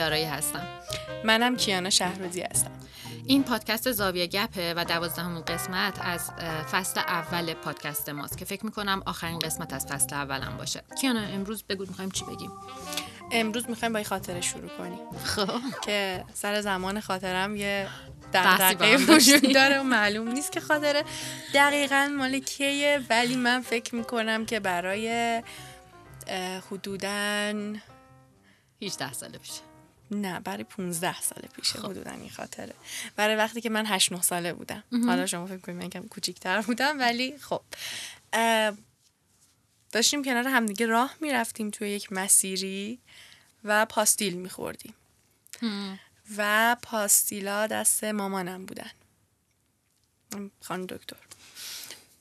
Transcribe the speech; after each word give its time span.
یارایی 0.00 0.24
هستم. 0.24 0.66
منم 1.24 1.56
کیانا 1.56 1.90
شهروزی 1.90 2.40
هستم. 2.40 2.70
این 3.26 3.44
پادکست 3.44 3.92
زاویه 3.92 4.26
گپه 4.26 4.74
و 4.76 4.84
دوازدهمین 4.84 5.42
قسمت 5.42 5.98
از 6.00 6.30
فصل 6.72 7.00
اول 7.00 7.54
پادکست 7.54 8.08
ماست 8.08 8.38
که 8.38 8.44
فکر 8.44 8.64
می‌کنم 8.64 9.02
آخرین 9.06 9.38
قسمت 9.38 9.72
از 9.72 9.86
فصل 9.86 10.14
اولم 10.14 10.56
باشه. 10.56 10.82
کیانا 11.00 11.20
امروز 11.20 11.62
بگو 11.62 11.84
می‌خوایم 11.88 12.10
چی 12.10 12.24
بگیم؟ 12.24 12.50
امروز 13.32 13.70
می‌خوایم 13.70 13.92
با 13.92 13.98
این 13.98 14.06
خاطره 14.08 14.40
شروع 14.40 14.68
کنیم. 14.78 14.98
خب. 15.24 15.60
که 15.84 16.24
سر 16.34 16.60
زمان 16.60 17.00
خاطرم 17.00 17.56
یه 17.56 17.88
دقیقه. 18.32 18.96
وجود 18.96 19.54
داره 19.54 19.80
و 19.80 19.82
معلوم 19.82 20.28
نیست 20.28 20.52
که 20.52 20.60
خاطره 20.60 21.04
دقیقا 21.54 22.14
مال 22.18 22.38
کیه 22.38 23.00
ولی 23.10 23.36
من 23.36 23.60
فکر 23.60 23.94
می‌کنم 23.94 24.46
که 24.46 24.60
برای 24.60 25.42
حدوداً 26.70 27.52
18 28.82 29.12
ساله 29.12 29.38
پیش 29.38 29.50
نه 30.10 30.40
برای 30.40 30.64
15 30.64 31.20
سال 31.20 31.42
پیشه 31.56 31.78
حدودا 31.78 32.10
این 32.10 32.30
خاطره. 32.30 32.74
برای 33.16 33.36
وقتی 33.36 33.60
که 33.60 33.70
من 33.70 33.86
8 33.86 34.12
9 34.12 34.22
ساله 34.22 34.52
بودم. 34.52 34.84
حالا 35.06 35.26
شما 35.26 35.46
فکر 35.46 35.58
کنید 35.58 35.82
من 35.82 35.90
کم 35.90 36.08
کوچیک‌تر 36.08 36.60
بودم 36.60 36.98
ولی 36.98 37.38
خب. 37.38 37.62
داشتیم 39.92 40.24
کنار 40.24 40.48
همدیگه 40.48 40.86
راه 40.86 41.14
می‌رفتیم 41.20 41.70
توی 41.70 41.88
یک 41.90 42.12
مسیری 42.12 42.98
و 43.64 43.86
پاستیل 43.86 44.34
میخوردیم. 44.34 44.94
و 46.36 46.76
پاستیلا 46.82 47.66
دست 47.66 48.04
مامانم 48.04 48.66
بودن. 48.66 48.90
خانم 50.62 50.86
دکتر. 50.86 51.16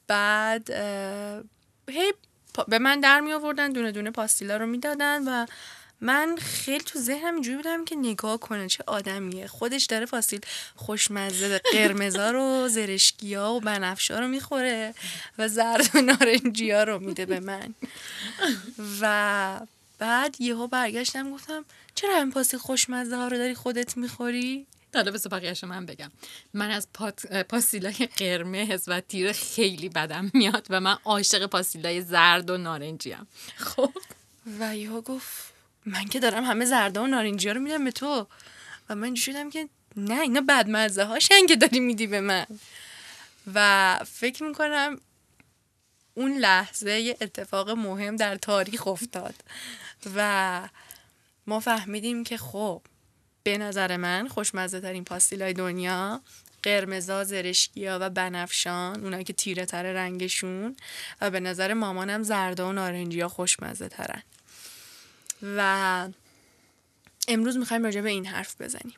بعد 0.08 0.70
هی 1.90 2.14
به 2.68 2.80
من 2.80 3.00
در 3.00 3.20
می 3.20 3.34
آوردن 3.34 3.72
دونه 3.72 3.92
دونه 3.92 4.12
پاستیلا 4.12 4.58
رو 4.58 4.66
می‌دادن 4.66 5.28
و 5.28 5.46
من 6.02 6.38
خیلی 6.42 6.84
تو 6.84 7.00
ذهنم 7.00 7.34
اینجوری 7.34 7.58
بودم 7.58 7.86
که 7.86 7.96
نگاه 7.96 8.38
کنه 8.38 8.68
چه 8.68 8.84
آدمیه. 8.88 9.48
خودش 9.48 9.86
داره 9.86 10.06
پاستیل 10.06 10.42
خوشمزه 10.76 11.62
قرمزا 11.74 12.32
رو 12.32 12.68
زرشکیا 12.68 13.52
و 13.52 13.60
بنفشا 13.60 14.20
رو 14.20 14.28
می‌خوره 14.28 14.94
و 15.38 15.48
زرد 15.48 15.90
و 15.96 16.02
نارنجیا 16.02 16.84
رو 16.84 17.00
میده 17.00 17.26
به 17.26 17.40
من. 17.40 17.76
و 19.02 19.60
بعد 20.00 20.42
یهو 20.42 20.68
برگشتم 20.68 21.32
گفتم 21.34 21.66
چرا 21.96 22.18
این 22.18 22.32
پاستیل 22.32 22.60
خوشمزه 22.60 23.16
ها 23.16 23.28
رو 23.28 23.38
داری 23.38 23.56
خودت 23.56 23.98
می‌خوری؟ 23.98 24.66
حالا 24.94 25.12
بذار 25.12 25.32
بقیه‌شو 25.40 25.68
من 25.68 25.86
بگم. 25.86 26.12
من 26.54 26.72
از 26.72 26.88
پات... 26.94 27.26
پاستیلای 27.26 28.10
قرمز 28.18 28.84
و 28.88 29.02
تیر 29.02 29.32
خیلی 29.32 29.90
بدم 29.90 30.32
میاد 30.34 30.68
و 30.70 30.80
من 30.80 30.98
عاشق 31.06 31.46
پاستیلای 31.46 32.02
زرد 32.02 32.50
و 32.50 32.58
نارنجی 32.58 33.12
هم 33.12 33.28
خب؟ 33.56 33.94
و 34.60 34.76
یهو 34.78 35.02
گفت 35.02 35.59
من 35.86 36.06
که 36.06 36.20
دارم 36.20 36.44
همه 36.44 36.66
زرده 36.66 37.00
و 37.00 37.08
نارنجی 37.08 37.50
رو 37.50 37.60
میدم 37.60 37.84
به 37.84 37.92
تو. 37.92 38.28
و 38.90 38.96
من 38.96 39.16
شدم 39.16 39.50
که 39.50 39.70
نه 39.98 40.22
اینا 40.22 40.42
بدمزه 40.42 41.04
هاشن 41.04 41.46
که 41.48 41.56
داری 41.56 41.80
میدی 41.80 42.08
به 42.08 42.22
من. 42.22 42.46
و 43.54 44.00
فکر 44.06 44.44
می‌کنم 44.44 45.00
اون 46.14 46.38
لحظه 46.38 46.92
یه 46.92 47.18
اتفاق 47.22 47.70
مهم 47.70 48.16
در 48.16 48.36
تاریخ 48.36 48.88
افتاد. 48.88 49.36
و 50.16 50.70
ما 51.48 51.60
فهمیدیم 51.60 52.24
که 52.24 52.38
خب 52.38 52.82
به 53.44 53.58
نظر 53.58 53.98
من 53.98 54.28
خوشمزه 54.28 54.80
ترین 54.80 55.04
پاستیلای 55.04 55.54
دنیا 55.54 56.22
قرمزا 56.64 57.24
زرشکیا 57.24 57.98
و 58.02 58.10
بنفشان 58.10 59.04
اونایی 59.04 59.24
که 59.24 59.34
تیره 59.34 59.66
تر 59.66 59.84
رنگشون 59.84 60.76
و 61.22 61.30
به 61.30 61.40
نظر 61.40 61.74
مامانم 61.74 62.24
زرده 62.24 62.64
و 62.64 62.72
نارنجیا 62.72 63.28
خوشمزه 63.28 63.88
ترن 63.88 64.24
و 65.44 66.08
امروز 67.28 67.58
می‌خوایم 67.58 67.84
راجع 67.84 68.02
به 68.02 68.10
این 68.10 68.26
حرف 68.26 68.62
بزنیم. 68.62 68.96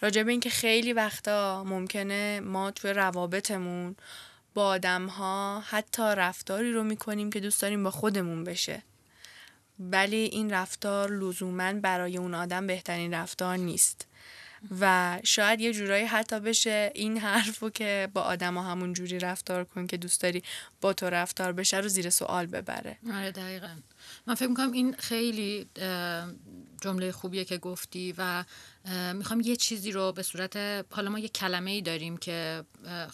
راجع 0.00 0.22
به 0.22 0.30
اینکه 0.30 0.50
خیلی 0.50 0.92
وقتا 0.92 1.64
ممکنه 1.64 2.40
ما 2.40 2.70
توی 2.70 2.90
روابطمون 2.90 3.96
با 4.54 4.66
آدم 4.66 5.06
ها 5.06 5.60
حتی 5.60 6.02
رفتاری 6.02 6.72
رو 6.72 6.84
می‌کنیم 6.84 7.30
که 7.30 7.40
دوست 7.40 7.62
داریم 7.62 7.84
با 7.84 7.90
خودمون 7.90 8.44
بشه. 8.44 8.82
ولی 9.80 10.16
این 10.16 10.50
رفتار 10.50 11.10
لزوما 11.10 11.72
برای 11.72 12.16
اون 12.16 12.34
آدم 12.34 12.66
بهترین 12.66 13.14
رفتار 13.14 13.56
نیست. 13.56 14.06
و 14.80 15.18
شاید 15.24 15.60
یه 15.60 15.72
جورایی 15.72 16.04
حتی 16.04 16.40
بشه 16.40 16.92
این 16.94 17.18
حرفو 17.18 17.70
که 17.70 18.08
با 18.14 18.20
آدم 18.20 18.54
ها 18.54 18.62
همون 18.62 18.92
جوری 18.92 19.18
رفتار 19.18 19.64
کن 19.64 19.86
که 19.86 19.96
دوست 19.96 20.20
داری 20.20 20.42
با 20.80 20.92
تو 20.92 21.06
رفتار 21.06 21.52
بشه 21.52 21.76
رو 21.76 21.88
زیر 21.88 22.10
سوال 22.10 22.46
ببره. 22.46 22.98
آره 23.14 23.30
دقیقا. 23.30 23.68
من 24.26 24.34
فکر 24.34 24.48
می‌کنم 24.48 24.72
این 24.72 24.94
خیلی 24.98 25.66
جمله 26.80 27.12
خوبیه 27.12 27.44
که 27.44 27.58
گفتی 27.58 28.14
و 28.18 28.44
می‌خوام 29.14 29.40
یه 29.40 29.56
چیزی 29.56 29.92
رو 29.92 30.12
به 30.12 30.22
صورت 30.22 30.56
حالا 30.90 31.10
ما 31.10 31.18
یه 31.18 31.28
کلمه 31.28 31.70
ای 31.70 31.82
داریم 31.82 32.16
که 32.16 32.64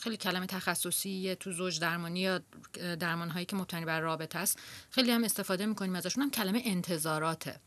خیلی 0.00 0.16
کلمه 0.16 0.46
تخصصی 0.46 1.36
تو 1.40 1.52
زوج 1.52 1.80
درمانی 1.80 2.20
یا 2.20 2.40
درمان 3.00 3.30
هایی 3.30 3.46
که 3.46 3.56
مبتنی 3.56 3.84
بر 3.84 4.00
رابطه 4.00 4.38
است 4.38 4.58
خیلی 4.90 5.10
هم 5.10 5.24
استفاده 5.24 5.66
می‌کنیم 5.66 5.94
ازشون 5.94 6.22
هم 6.22 6.30
کلمه 6.30 6.62
انتظاراته. 6.64 7.60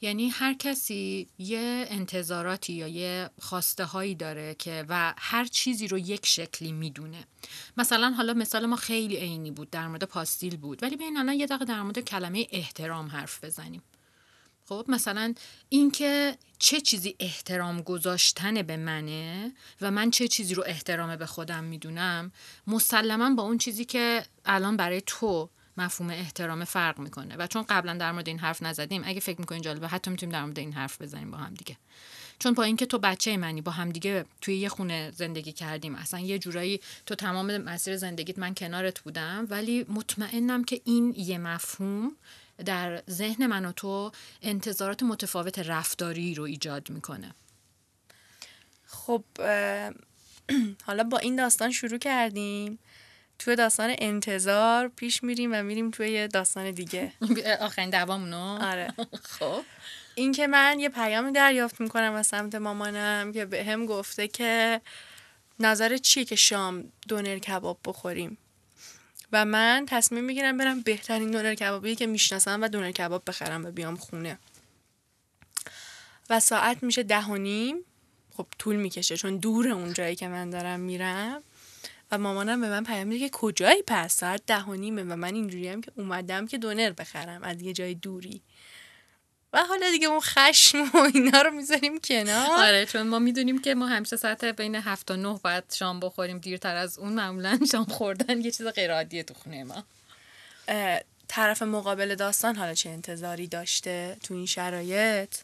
یعنی 0.00 0.28
هر 0.28 0.54
کسی 0.54 1.28
یه 1.38 1.86
انتظاراتی 1.88 2.72
یا 2.72 2.88
یه 2.88 3.30
خواسته 3.40 3.84
هایی 3.84 4.14
داره 4.14 4.54
که 4.54 4.84
و 4.88 5.14
هر 5.18 5.44
چیزی 5.44 5.88
رو 5.88 5.98
یک 5.98 6.26
شکلی 6.26 6.72
می‌دونه. 6.72 7.24
مثلا 7.76 8.10
حالا 8.10 8.34
مثال 8.34 8.66
ما 8.66 8.76
خیلی 8.76 9.16
عینی 9.16 9.50
بود 9.50 9.70
در 9.70 9.88
مورد 9.88 10.04
پاستیل 10.04 10.56
بود 10.56 10.82
ولی 10.82 10.96
ببین 10.96 11.16
الان 11.16 11.34
یه 11.34 11.46
دقیقه 11.46 11.64
در 11.64 11.82
مورد 11.82 11.98
کلمه 11.98 12.46
احترام 12.50 13.06
حرف 13.06 13.44
بزنیم. 13.44 13.82
خب 14.68 14.84
مثلا 14.88 15.34
اینکه 15.68 16.36
چه 16.58 16.80
چیزی 16.80 17.16
احترام 17.20 17.82
گذاشتن 17.82 18.62
به 18.62 18.76
منه 18.76 19.52
و 19.80 19.90
من 19.90 20.10
چه 20.10 20.28
چیزی 20.28 20.54
رو 20.54 20.64
احترام 20.66 21.16
به 21.16 21.26
خودم 21.26 21.64
می‌دونم 21.64 22.32
مسلما 22.66 23.34
با 23.34 23.42
اون 23.42 23.58
چیزی 23.58 23.84
که 23.84 24.24
الان 24.44 24.76
برای 24.76 25.02
تو 25.06 25.50
مفهوم 25.76 26.10
احترام 26.10 26.64
فرق 26.64 26.98
می‌کنه. 26.98 27.36
و 27.36 27.46
چون 27.46 27.62
قبلا 27.62 27.94
در 27.94 28.12
مورد 28.12 28.28
این 28.28 28.38
حرف 28.38 28.62
نزدیم 28.62 29.02
اگه 29.04 29.20
فکر 29.20 29.40
می‌کنین 29.40 29.62
جالبه 29.62 29.88
حتی 29.88 30.10
می‌تونیم 30.10 30.32
در 30.32 30.44
مورد 30.44 30.58
این 30.58 30.72
حرف 30.72 31.02
بزنیم 31.02 31.30
با 31.30 31.38
هم 31.38 31.54
دیگه. 31.54 31.76
چون 32.38 32.54
با 32.54 32.62
اینکه 32.62 32.86
تو 32.86 32.98
بچه 32.98 33.36
منی 33.36 33.60
با 33.60 33.72
همدیگه 33.72 34.24
توی 34.40 34.56
یه 34.56 34.68
خونه 34.68 35.10
زندگی 35.16 35.52
کردیم 35.52 35.94
اصلا 35.94 36.20
یه 36.20 36.38
جورایی 36.38 36.80
تو 37.06 37.14
تمام 37.14 37.58
مسیر 37.58 37.96
زندگیت 37.96 38.38
من 38.38 38.54
کنارت 38.54 39.00
بودم 39.00 39.46
ولی 39.50 39.86
مطمئنم 39.88 40.64
که 40.64 40.80
این 40.84 41.14
یه 41.16 41.38
مفهوم 41.38 42.12
در 42.66 43.02
ذهن 43.10 43.46
من 43.46 43.64
و 43.64 43.72
تو 43.72 44.12
انتظارات 44.42 45.02
متفاوت 45.02 45.58
رفتاری 45.58 46.34
رو 46.34 46.44
ایجاد 46.44 46.90
می‌کنه. 46.90 47.34
خب 48.86 49.24
حالا 50.86 51.04
با 51.04 51.18
این 51.18 51.36
داستان 51.36 51.70
شروع 51.70 51.98
کردیم. 51.98 52.78
توی 53.38 53.56
داستان 53.56 53.94
انتظار 53.98 54.88
پیش 54.88 55.22
میریم 55.22 55.52
و 55.52 55.62
میریم 55.62 55.90
توی 55.90 56.10
یه 56.10 56.26
داستان 56.26 56.70
دیگه. 56.70 57.12
آخرین 57.60 57.90
دوامونو 57.90 58.58
آره. 58.62 58.94
خب. 59.38 59.62
این 60.14 60.32
که 60.32 60.46
من 60.46 60.80
یه 60.80 60.88
پیامی 60.88 61.32
دریافت 61.32 61.80
می‌کنم 61.80 62.12
از 62.12 62.26
سمت 62.26 62.54
مامانم 62.54 63.32
که 63.32 63.44
به 63.44 63.64
هم 63.64 63.86
گفته 63.86 64.28
که 64.28 64.80
نظر 65.60 65.96
چیه 65.96 66.24
که 66.24 66.36
شام 66.36 66.92
دونر 67.08 67.38
کباب 67.38 67.78
بخوریم. 67.84 68.38
و 69.34 69.44
من 69.44 69.86
تصمیم 69.88 70.24
می‌گیرم 70.24 70.56
برم 70.56 70.80
بهترین 70.80 71.30
دونر 71.30 71.54
کبابی 71.54 71.94
که 71.94 72.06
می‌شناسم 72.06 72.62
و 72.62 72.68
دونر 72.68 72.90
کباب 72.90 73.22
بخرم 73.26 73.64
و 73.64 73.70
بیام 73.70 73.96
خونه. 73.96 74.38
و 76.30 76.40
ساعت 76.40 76.82
میشه 76.82 77.02
ده 77.02 77.24
و 77.24 77.36
نیم. 77.36 77.76
خب 78.36 78.46
طول 78.58 78.76
می‌کشه 78.76 79.16
چون 79.16 79.36
دور 79.36 79.68
اون 79.68 79.92
جایی 79.92 80.16
که 80.16 80.28
من 80.28 80.50
دارم 80.50 80.80
میرم. 80.80 81.42
و 82.10 82.18
مامانم 82.18 82.60
به 82.60 82.68
من 82.68 82.84
پیام 82.84 83.06
میده 83.06 83.28
که 83.28 83.36
کجایی 83.38 83.82
پس؟ 83.86 84.16
ساعت 84.16 84.46
ده 84.46 84.62
و 84.62 84.74
نیمه 84.74 85.02
و 85.02 85.16
من 85.16 85.34
اینجوری 85.34 85.68
هم 85.68 85.80
که 85.80 85.92
اومدم 85.96 86.46
که 86.46 86.58
دونر 86.58 86.92
بخرم 86.92 87.42
از 87.42 87.62
یه 87.62 87.72
جای 87.72 87.94
دوری. 87.94 88.42
و 89.54 89.64
حالا 89.64 89.90
دیگه 89.90 90.06
اون 90.06 90.20
خشم 90.20 90.90
و 90.94 90.98
اینا 91.14 91.42
رو 91.42 91.50
می‌ذاریم 91.50 92.00
کنار. 92.00 92.50
آره 92.50 92.86
چون 92.86 93.02
ما 93.02 93.18
می‌دونیم 93.18 93.60
که 93.60 93.74
ما 93.74 93.86
همیشه 93.86 94.16
ساعت 94.16 94.44
بین 94.44 94.74
هفت 94.74 95.06
تا 95.06 95.16
نه 95.16 95.40
باید 95.44 95.64
شام 95.72 96.00
بخوریم 96.00 96.38
دیرتر 96.38 96.76
از 96.76 96.98
اون. 96.98 97.12
معمولا 97.12 97.58
شام 97.72 97.84
خوردن 97.84 98.40
یه 98.40 98.50
چیز 98.50 98.66
غیر 98.66 98.94
عادیه 98.94 99.22
تو 99.22 99.34
خونه 99.34 99.64
ما. 99.64 99.84
طرف 101.28 101.62
مقابل 101.62 102.14
داستان 102.14 102.56
حالا 102.56 102.74
چه 102.74 102.90
انتظاری 102.90 103.46
داشته 103.46 104.16
تو 104.22 104.34
این 104.34 104.46
شرایط. 104.46 105.36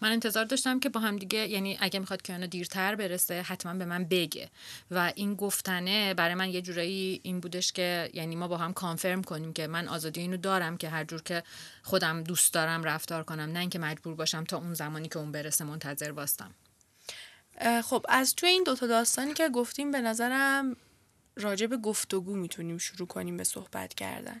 من 0.00 0.12
انتظار 0.12 0.44
داشتم 0.44 0.80
که 0.80 0.88
با 0.88 1.00
هم 1.00 1.16
دیگه 1.16 1.38
یعنی 1.48 1.78
اگه 1.80 2.00
می‌خواد 2.00 2.22
که 2.22 2.38
دیرتر 2.38 2.94
برسه 2.94 3.42
حتما 3.42 3.74
به 3.74 3.84
من 3.84 4.04
بگه. 4.04 4.50
و 4.90 5.12
این 5.14 5.34
گفتنه 5.34 6.14
برای 6.14 6.34
من 6.34 6.50
یه 6.50 6.62
جورایی 6.62 7.20
این 7.22 7.40
بودش 7.40 7.72
که 7.72 8.10
یعنی 8.14 8.36
ما 8.36 8.48
با 8.48 8.56
هم 8.56 8.72
کانفرم 8.72 9.22
کنیم 9.22 9.52
که 9.52 9.66
من 9.66 9.88
آزادی 9.88 10.20
اینو 10.20 10.36
دارم 10.36 10.76
که 10.76 10.88
هر 10.88 11.04
جور 11.04 11.22
که 11.22 11.42
خودم 11.82 12.22
دوست 12.22 12.54
دارم 12.54 12.84
رفتار 12.84 13.24
کنم 13.24 13.52
نه 13.52 13.58
اینکه 13.58 13.78
مجبور 13.78 14.14
باشم 14.14 14.44
تا 14.44 14.56
اون 14.56 14.74
زمانی 14.74 15.08
که 15.08 15.18
اون 15.18 15.32
برسه 15.32 15.64
منتظر 15.64 16.12
باستم. 16.12 16.54
خب 17.84 18.06
از 18.08 18.34
توی 18.34 18.48
این 18.48 18.64
دوتا 18.64 18.86
داستانی 18.86 19.34
که 19.34 19.48
گفتیم 19.48 19.90
به 19.90 20.00
نظرم 20.00 20.76
راجع 21.36 21.66
به 21.66 21.76
گفتگو 21.76 22.36
می‌تونیم 22.36 22.78
شروع 22.78 23.08
کنیم 23.08 23.36
به 23.36 23.44
صحبت 23.44 23.94
کردن. 23.94 24.38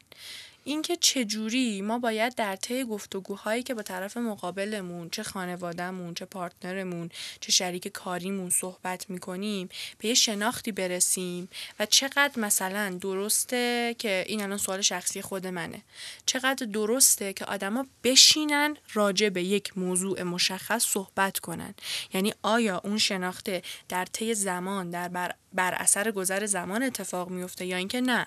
اینکه 0.64 0.96
چجوری 0.96 1.82
ما 1.82 1.98
باید 1.98 2.34
در 2.34 2.56
طی 2.56 2.84
گفتگوهایی 2.84 3.62
که 3.62 3.74
با 3.74 3.82
طرف 3.82 4.16
مقابلمون 4.16 5.10
چه 5.10 5.22
خانوادهمون 5.22 6.14
چه 6.14 6.24
پارتنرمون 6.24 7.10
چه 7.40 7.52
شریک 7.52 7.88
کاریمون 7.88 8.50
صحبت 8.50 9.10
می‌کنیم 9.10 9.68
به 9.98 10.08
یه 10.08 10.14
شناختی 10.14 10.72
برسیم 10.72 11.48
و 11.78 11.86
چقدر 11.86 12.40
مثلا 12.40 12.98
درسته 13.00 13.94
که 13.98 14.24
این 14.28 14.42
الان 14.42 14.58
سوال 14.58 14.80
شخصی 14.80 15.22
خود 15.22 15.46
منه. 15.46 15.82
چقدر 16.26 16.66
درسته 16.66 17.32
که 17.32 17.44
آدما 17.44 17.86
بشینن 18.04 18.76
راجع 18.92 19.28
به 19.28 19.42
یک 19.42 19.78
موضوع 19.78 20.22
مشخص 20.22 20.84
صحبت 20.84 21.38
کنن. 21.38 21.74
یعنی 22.14 22.34
آیا 22.42 22.80
اون 22.84 22.98
شناخته 22.98 23.62
در 23.88 24.04
طی 24.04 24.34
زمان 24.34 24.90
در 24.90 25.08
بر, 25.08 25.34
بر 25.52 25.74
اثر 25.74 26.10
گذر 26.10 26.46
زمان 26.46 26.82
اتفاق 26.82 27.30
میفته 27.30 27.66
یا 27.66 27.76
اینکه 27.76 28.00
نه؟ 28.00 28.26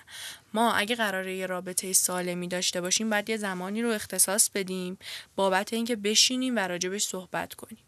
ما 0.54 0.72
اگه 0.72 0.96
قراره 0.96 1.36
یه 1.36 1.46
رابطه 1.46 1.92
سالمی 1.92 2.48
داشته 2.48 2.80
باشیم 2.80 3.10
باید 3.10 3.30
یه 3.30 3.36
زمانی 3.36 3.82
رو 3.82 3.90
اختصاص 3.90 4.50
بدیم 4.50 4.98
بابت 5.36 5.72
اینکه 5.72 5.96
بشینیم 5.96 6.56
و 6.56 6.58
راجبش 6.58 7.04
صحبت 7.04 7.54
کنیم. 7.54 7.83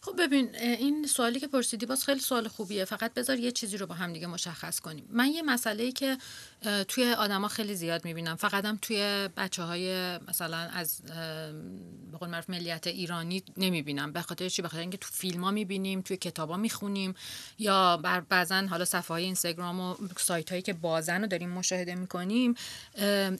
خب 0.00 0.12
ببین 0.18 0.54
این 0.54 1.06
سوالی 1.06 1.40
که 1.40 1.46
پرسیدی 1.46 1.86
باز 1.86 2.04
خیلی 2.04 2.20
سوال 2.20 2.48
خوبیه. 2.48 2.84
فقط 2.84 3.14
بذار 3.14 3.38
یه 3.38 3.52
چیزی 3.52 3.76
رو 3.76 3.86
با 3.86 3.94
هم 3.94 4.12
دیگه 4.12 4.26
مشخص 4.26 4.80
کنیم. 4.80 5.06
من 5.10 5.26
یه 5.26 5.42
مسئله 5.42 5.84
ای 5.84 5.92
که 5.92 6.18
توی 6.88 7.12
آدما 7.12 7.48
خیلی 7.48 7.74
زیاد 7.74 8.04
می‌بینم. 8.04 8.36
فقط 8.36 8.64
هم 8.64 8.78
توی 8.82 9.28
بچه 9.36 9.62
های 9.62 10.18
مثلا 10.18 10.56
از 10.56 11.02
به 12.12 12.18
قول 12.18 12.28
معروف 12.28 12.50
ملیت 12.50 12.86
ایرانی 12.86 13.42
نمی‌بینم. 13.56 14.12
به 14.12 14.22
خاطر 14.22 14.48
چی؟ 14.48 14.62
به 14.62 14.68
خاطر 14.68 14.80
اینکه 14.80 14.96
تو 14.96 15.08
فیلم 15.12 15.44
ها 15.44 15.50
می‌بینیم 15.50 16.00
توی 16.00 16.16
کتابا 16.16 16.56
می‌خونیم 16.56 17.14
یا 17.58 17.96
بعضا 18.28 18.66
حالا 18.70 18.84
صفحه 18.84 19.08
های 19.08 19.24
اینستاگرام 19.24 19.80
و 19.80 19.96
سایت 20.18 20.50
هایی 20.50 20.62
که 20.62 20.72
بازن 20.72 21.20
رو 21.20 21.26
داریم 21.26 21.50
مشاهده 21.50 21.94
می‌کنیم. 21.94 22.54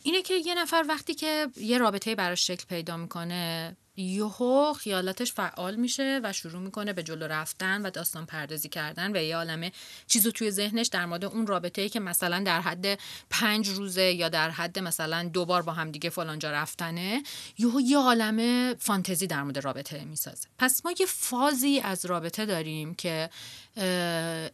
اینه 0.03 0.23
که 0.25 0.35
یه 0.35 0.55
نفر 0.55 0.85
وقتی 0.89 1.15
که 1.15 1.49
یه 1.57 1.79
رابطه 1.79 2.15
براش 2.15 2.47
شکل 2.47 2.65
پیدا 2.69 2.97
می‌کنه 2.97 3.77
یهو 4.01 4.73
خیالاتش 4.73 5.33
فعال 5.33 5.77
میشه 5.77 6.21
و 6.25 6.33
شروع 6.33 6.63
می‌کنه 6.63 6.93
به 6.93 7.03
جلو 7.03 7.27
رفتن 7.27 7.83
و 7.83 7.91
داستان 7.91 8.27
پردازی 8.27 8.69
کردن 8.69 9.17
و 9.17 9.23
یه 9.23 9.37
عالمه 9.37 9.73
چیزو 10.07 10.31
توی 10.31 10.51
ذهنش 10.51 10.87
در 10.87 11.07
مورد 11.07 11.25
اون 11.25 11.47
رابطه 11.47 11.83
ای 11.83 11.89
که 11.89 12.01
مثلا 12.01 12.43
در 12.43 12.61
حد 12.61 12.99
پنج 13.31 13.69
روزه 13.69 14.03
یا 14.03 14.29
در 14.29 14.51
حد 14.51 14.79
مثلا 14.79 15.31
دو 15.33 15.45
بار 15.45 15.63
با 15.63 15.73
هم 15.73 15.91
دیگه 15.91 16.11
فلانجا 16.11 16.51
رفتنه 16.51 17.23
یهو 17.59 17.81
یه 17.81 17.99
عالمه 17.99 18.75
فانتزی 18.79 19.27
در 19.27 19.43
مورد 19.43 19.59
رابطه 19.59 20.05
می‌سازه. 20.05 20.49
پس 20.59 20.85
ما 20.85 20.95
یه 21.01 21.07
فازی 21.07 21.81
از 21.81 22.05
رابطه 22.05 22.47
داریم 22.47 22.95
که 22.95 23.31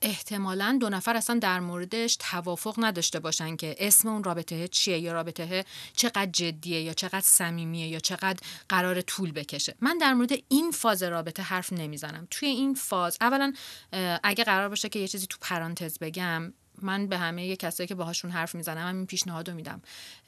احتمالا 0.02 0.78
دو 0.80 0.88
نفر 0.88 1.16
اصلا 1.16 1.38
در 1.38 1.60
موردش 1.60 2.16
توافق 2.20 2.74
نداشته 2.78 3.20
باشن 3.20 3.56
که 3.56 3.76
اسم 3.78 4.08
اون 4.08 4.24
رابطه 4.24 4.68
چیه 4.68 4.98
یا 4.98 5.12
رابطه 5.12 5.64
چقدر 5.96 6.30
جدیه 6.32 6.80
یا 6.80 6.92
چقدر 6.92 7.20
صمیمیه 7.20 7.88
یا 7.88 7.98
چقدر 7.98 8.38
قرار 8.68 9.00
طول 9.00 9.32
بکشه. 9.32 9.74
من 9.80 9.98
در 9.98 10.14
مورد 10.14 10.32
این 10.48 10.70
فاز 10.70 11.02
رابطه 11.02 11.42
حرف 11.42 11.72
نمی‌زنم. 11.72 12.28
توی 12.30 12.48
این 12.48 12.74
فاز 12.74 13.18
اولا 13.20 13.52
اگه 14.22 14.44
قرار 14.44 14.68
باشه 14.68 14.88
که 14.88 14.98
یه 14.98 15.08
چیزی 15.08 15.26
تو 15.26 15.36
پرانتز 15.40 15.98
بگم 15.98 16.52
من 16.82 17.06
به 17.06 17.18
همه 17.18 17.56
کسایی 17.56 17.86
که 17.86 17.94
باهاشون 17.94 18.30
حرف 18.30 18.54
می‌زنم 18.54 18.88
همین 18.88 19.06
پیشنهادو 19.06 19.54
میدم. 19.54 19.82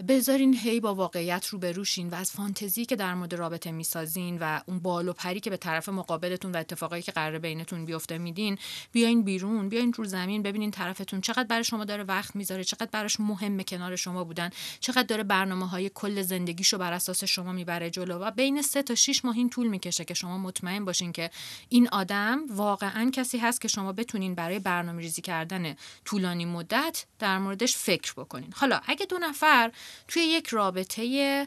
بذارین 0.08 0.54
هی 0.54 0.80
با 0.80 0.94
واقعیت 0.94 1.46
رو 1.46 1.58
بروشین 1.58 2.08
و 2.08 2.14
از 2.14 2.30
فانتزی 2.30 2.84
که 2.84 2.96
در 2.96 3.14
مورد 3.14 3.34
رابطه 3.34 3.70
می‌سازین 3.70 4.38
و 4.38 4.60
اون 4.66 4.78
بال 4.78 5.08
و 5.08 5.12
پری 5.12 5.40
که 5.40 5.50
به 5.50 5.56
طرف 5.56 5.88
مقابلتون 5.88 6.52
و 6.52 6.56
اتفاقایی 6.56 7.02
که 7.02 7.12
قرار 7.12 7.38
بینتون 7.38 7.84
بیفته 7.84 8.18
میدین 8.18 8.58
بیاین 8.92 9.22
بیرون 9.22 9.68
بیاین 9.68 9.92
رو 9.92 10.04
زمین 10.04 10.42
ببینین 10.42 10.70
طرفتون 10.70 11.20
چقدر 11.20 11.44
برای 11.44 11.64
شما 11.64 11.84
داره 11.84 12.04
وقت 12.04 12.36
می‌ذاره 12.36 12.64
چقدر 12.64 12.88
براش 12.92 13.20
مهمه 13.20 13.64
کنار 13.64 13.96
شما 13.96 14.24
بودن 14.24 14.50
چقدر 14.80 15.02
داره 15.02 15.22
برنامه 15.22 15.68
های 15.68 15.90
کل 15.94 16.22
زندگیشو 16.22 16.78
بر 16.78 16.92
اساس 16.92 17.24
شما 17.24 17.52
می‌بره 17.52 17.90
جلو 17.90 18.18
و 18.18 18.30
بین 18.30 18.62
سه 18.62 18.82
تا 18.82 18.94
6 18.94 19.24
ماه 19.24 19.36
این 19.36 19.50
طول 19.50 19.66
می‌کشه 19.68 20.04
که 20.04 20.14
شما 20.14 20.38
مطمئن 20.38 20.84
باشین 20.84 21.12
که 21.12 21.30
این 21.68 21.88
آدم 21.88 22.40
واقعا 22.50 23.10
کسی 23.10 23.38
هست 23.38 23.60
که 23.60 23.68
شما 23.68 23.92
بتونین 23.92 24.34
برای 24.34 24.58
برنامه 24.58 25.02
ریزی 25.02 25.22
کردن 25.22 25.76
طولانی 26.04 26.37
مدت 26.44 27.04
در 27.18 27.38
موردش 27.38 27.76
فکر 27.76 28.12
بکنین. 28.12 28.52
حالا 28.56 28.80
اگه 28.86 29.06
دو 29.06 29.18
نفر 29.18 29.72
توی 30.08 30.22
یک 30.22 30.46
رابطه 30.46 31.46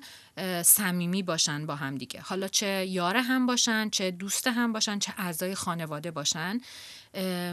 صمیمی 0.66 1.24
باشن 1.24 1.66
با 1.66 1.76
هم 1.76 1.98
دیگه 1.98 2.22
حالا 2.22 2.48
چه 2.48 2.86
یار 2.86 3.18
هم 3.18 3.46
باشن 3.46 3.90
چه 3.90 4.12
دوست 4.12 4.48
هم 4.48 4.74
باشن 4.74 5.00
چه 5.00 5.14
اعضای 5.18 5.56
خانواده 5.56 6.12
باشن 6.12 6.60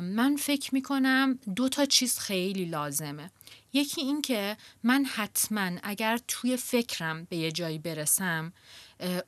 من 0.00 0.36
فکر 0.36 0.74
می‌کنم 0.74 1.38
دو 1.56 1.68
تا 1.68 1.84
چیز 1.84 2.18
خیلی 2.18 2.64
لازمه. 2.64 3.30
یکی 3.72 4.00
این 4.00 4.22
که 4.22 4.56
من 4.82 5.04
حتما 5.04 5.70
اگر 5.82 6.18
توی 6.28 6.56
فکرم 6.56 7.24
به 7.24 7.36
یه 7.36 7.52
جایی 7.52 7.78
برسم 7.78 8.52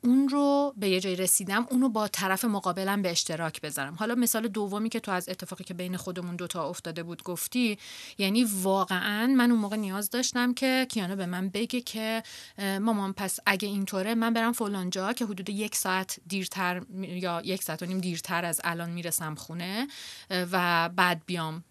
اون 0.03 0.29
رو 0.29 0.73
به 0.77 0.89
یه 0.89 0.99
جایی 0.99 1.15
رسیدم 1.15 1.67
اونو 1.69 1.89
با 1.89 2.07
طرف 2.07 2.45
مقابلم 2.45 3.01
به 3.01 3.11
اشتراک 3.11 3.61
بذارم. 3.61 3.95
حالا 3.95 4.15
مثال 4.15 4.47
دومی 4.47 4.89
که 4.89 4.99
تو 4.99 5.11
از 5.11 5.29
اتفاقی 5.29 5.63
که 5.63 5.73
بین 5.73 5.97
خودمون 5.97 6.35
دوتا 6.35 6.69
افتاده 6.69 7.03
بود 7.03 7.23
گفتی 7.23 7.77
یعنی 8.17 8.43
واقعا 8.43 9.27
من 9.27 9.51
اون 9.51 9.59
موقع 9.59 9.75
نیاز 9.75 10.09
داشتم 10.09 10.53
که 10.53 10.87
کیانا 10.89 11.15
به 11.15 11.25
من 11.25 11.49
بگه 11.49 11.81
که 11.81 12.23
مامان 12.57 13.13
پس 13.13 13.39
اگه 13.45 13.67
اینطوره 13.67 14.15
من 14.15 14.33
برم 14.33 14.51
فلانجا 14.51 15.13
که 15.13 15.25
حدود 15.25 15.49
یک 15.49 15.75
ساعت 15.75 16.19
دیرتر 16.27 16.81
یا 17.01 17.41
یک 17.45 17.63
ساعت 17.63 17.83
و 17.83 17.85
نیم 17.85 17.99
دیرتر 17.99 18.45
از 18.45 18.61
الان 18.63 18.89
می‌رسم 18.89 19.35
خونه 19.35 19.87
و 20.29 20.89
بعد 20.95 21.21
بیام 21.25 21.63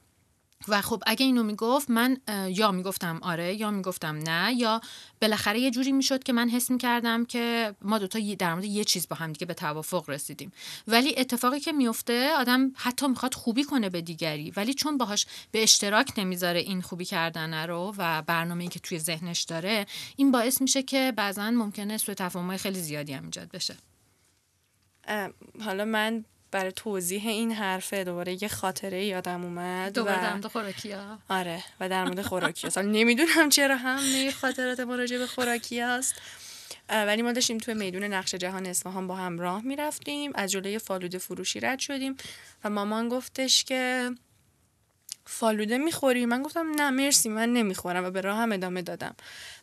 و 0.68 0.80
خب 0.80 1.02
اگه 1.06 1.26
اینو 1.26 1.42
می‌گفت 1.42 1.90
من 1.90 2.16
یا 2.48 2.72
می‌گفتم 2.72 3.18
آره 3.22 3.54
یا 3.54 3.70
می‌گفتم 3.70 4.16
نه 4.16 4.54
یا 4.54 4.80
بالاخره 5.20 5.60
یه 5.60 5.70
جوری 5.70 5.92
می‌شد 5.92 6.22
که 6.22 6.32
من 6.32 6.48
حس 6.48 6.70
می‌کردم 6.70 7.24
که 7.24 7.74
ما 7.82 7.98
دوتا 7.98 8.18
در 8.38 8.54
مورد 8.54 8.64
یه 8.64 8.84
چیز 8.84 9.08
با 9.08 9.16
هم 9.16 9.32
دیگه 9.32 9.46
به 9.46 9.54
توافق 9.54 10.10
رسیدیم. 10.10 10.52
ولی 10.88 11.14
اتفاقی 11.18 11.60
که 11.60 11.72
میفته 11.72 12.30
آدم 12.36 12.72
حتی 12.76 13.08
می‌خواد 13.08 13.34
خوبی 13.34 13.64
کنه 13.64 13.88
به 13.88 14.00
دیگری 14.00 14.50
ولی 14.50 14.74
چون 14.74 14.98
باهاش 14.98 15.26
به 15.50 15.62
اشتراک 15.62 16.12
نمی‌ذاره 16.18 16.60
این 16.60 16.82
خوبی 16.82 17.04
کردن 17.04 17.66
رو 17.66 17.94
و 17.98 18.22
برنامه 18.22 18.68
که 18.68 18.78
توی 18.78 18.98
ذهنش 18.98 19.42
داره 19.42 19.86
این 20.16 20.30
باعث 20.30 20.60
میشه 20.62 20.82
که 20.82 21.12
بعضا 21.16 21.50
ممکنه 21.50 21.98
سوء 21.98 22.14
تفاهم‌های 22.14 22.58
خیلی 22.58 22.80
زیادی 22.80 23.12
هم 23.12 23.24
ایجاد 23.24 23.50
بشه. 23.50 23.76
حالا 25.64 25.84
من 25.84 26.24
برای 26.50 26.72
توضیح 26.72 27.26
این 27.26 27.52
حرفه 27.52 28.04
دوباره 28.04 28.42
یه 28.42 28.48
خاطره 28.48 29.04
یادم 29.04 29.44
اومد 29.44 29.92
دوباره 29.92 30.22
در 30.22 30.32
مورد 30.32 30.46
خوراکی 30.46 30.92
ها 30.92 31.18
آره 31.28 31.64
و 31.80 31.88
در 31.88 32.04
مورد 32.04 32.22
خوراکی. 32.22 32.66
هست 32.66 32.78
نمی‌دونم 32.78 33.48
چرا 33.48 33.76
هم 33.76 34.30
خاطرات 34.30 34.80
ما 34.80 34.94
راجع 34.94 35.18
به 35.18 35.26
خوراکی 35.26 35.80
هست 35.80 36.14
ولی 36.88 37.22
ما 37.22 37.32
داشتیم 37.32 37.58
توی 37.58 37.74
میدون 37.74 38.04
نقش 38.04 38.34
جهان 38.34 38.66
اصفهان 38.66 39.06
با 39.06 39.16
هم 39.16 39.38
راه 39.38 39.62
می‌رفتیم. 39.62 40.32
از 40.34 40.50
جلوی 40.50 40.78
فالوده 40.78 41.18
فروشی 41.18 41.60
رد 41.60 41.78
شدیم 41.78 42.16
و 42.64 42.70
مامان 42.70 43.08
گفتش 43.08 43.64
که 43.64 44.10
فالوده 45.24 45.78
می‌خوری؟ 45.78 46.26
من 46.26 46.42
گفتم 46.42 46.70
نه 46.76 46.90
مرسی 46.90 47.28
من 47.28 47.52
نمی‌خورم 47.52 48.04
و 48.04 48.10
به 48.10 48.20
راه 48.20 48.38
هم 48.38 48.52
ادامه 48.52 48.82
دادم. 48.82 49.14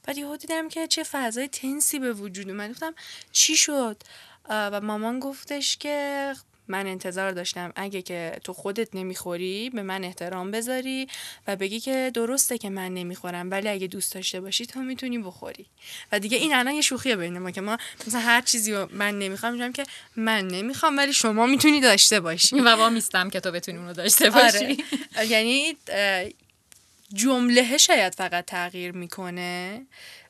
بعد 0.03 0.17
یهو 0.17 0.37
دیدم 0.37 0.69
که 0.69 0.87
چه 0.87 1.03
فضای 1.03 1.47
تنسی 1.47 1.99
به 1.99 2.13
وجود 2.13 2.51
من 2.51 2.71
گفتم 2.71 2.93
چی 3.31 3.57
شد؟ 3.57 4.03
و 4.49 4.81
مامان 4.81 5.19
گفتش 5.19 5.77
که 5.77 6.33
من 6.67 6.87
انتظار 6.87 7.31
داشتم. 7.31 7.73
اگه 7.75 8.01
که 8.01 8.39
تو 8.43 8.53
خودت 8.53 8.95
نمی‌خوری 8.95 9.69
به 9.69 9.81
من 9.81 10.03
احترام 10.03 10.51
بذاری 10.51 11.07
و 11.47 11.55
بگی 11.55 11.79
که 11.79 12.11
درسته 12.13 12.57
که 12.57 12.69
من 12.69 12.93
نمی‌خورم 12.93 13.51
ولی 13.51 13.69
اگه 13.69 13.87
دوست 13.87 14.13
داشته 14.13 14.41
باشی 14.41 14.65
تو 14.65 14.79
می‌تونی 14.79 15.17
بخوری. 15.17 15.65
و 16.11 16.19
دیگه 16.19 16.37
این 16.37 16.55
الان 16.55 16.73
یه 16.73 16.81
شوخیه 16.81 17.15
بین 17.15 17.39
ما 17.39 17.51
که 17.51 17.61
ما 17.61 17.77
مثلا 18.07 18.19
هر 18.19 18.41
چیزی 18.41 18.73
رو 18.73 18.87
من 18.91 19.19
نمی‌خوام 19.19 19.53
میگم 19.53 19.71
که 19.71 19.83
من 20.15 20.47
نمی‌خوام 20.47 20.97
ولی 20.97 21.13
شما 21.13 21.45
می‌تونی 21.45 21.81
داشته 21.81 22.19
باشی. 22.19 22.59
و 22.59 22.77
با 22.77 22.89
میستم 22.89 23.29
که 23.29 23.39
تو 23.39 23.51
بتونی 23.51 23.77
اونو 23.77 23.93
داشته 23.93 24.29
باشی. 24.29 24.83
آره. 25.17 25.27
یعنی 25.27 25.77
جمله 27.13 27.77
شاید 27.77 28.15
فقط 28.15 28.45
تغییر 28.45 28.91
می‌کنه. 28.91 29.81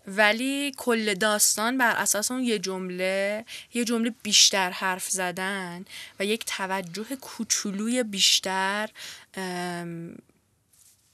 ولی 0.08 0.72
کل 0.78 1.14
داستان 1.14 1.78
بر 1.78 1.96
اساس 1.96 2.32
اون 2.32 2.44
یه 2.44 2.60
جمله 2.60 3.46
یه 3.74 3.86
جمله 3.86 4.14
بیشتر 4.24 4.70
حرف 4.70 5.10
زدن 5.10 5.86
و 6.20 6.26
یک 6.26 6.46
توجه 6.46 7.16
کوچولوی 7.22 8.04
بیشتر 8.04 8.90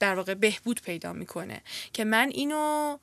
در 0.00 0.14
واقع 0.14 0.34
بهبود 0.34 0.80
پیدا 0.82 1.12
می‌کنه 1.12 1.60
که 1.92 2.04
من 2.04 2.28
اینو 2.28 2.98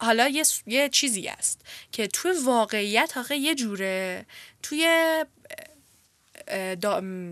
حالا 0.00 0.28
یه, 0.28 0.44
یه 0.66 0.88
چیزی 0.88 1.28
است 1.28 1.60
که 1.92 2.06
توی 2.06 2.32
واقعیت 2.44 3.16
آخه 3.16 3.36
یه 3.36 3.54
جوره 3.54 4.26
توی 4.62 4.86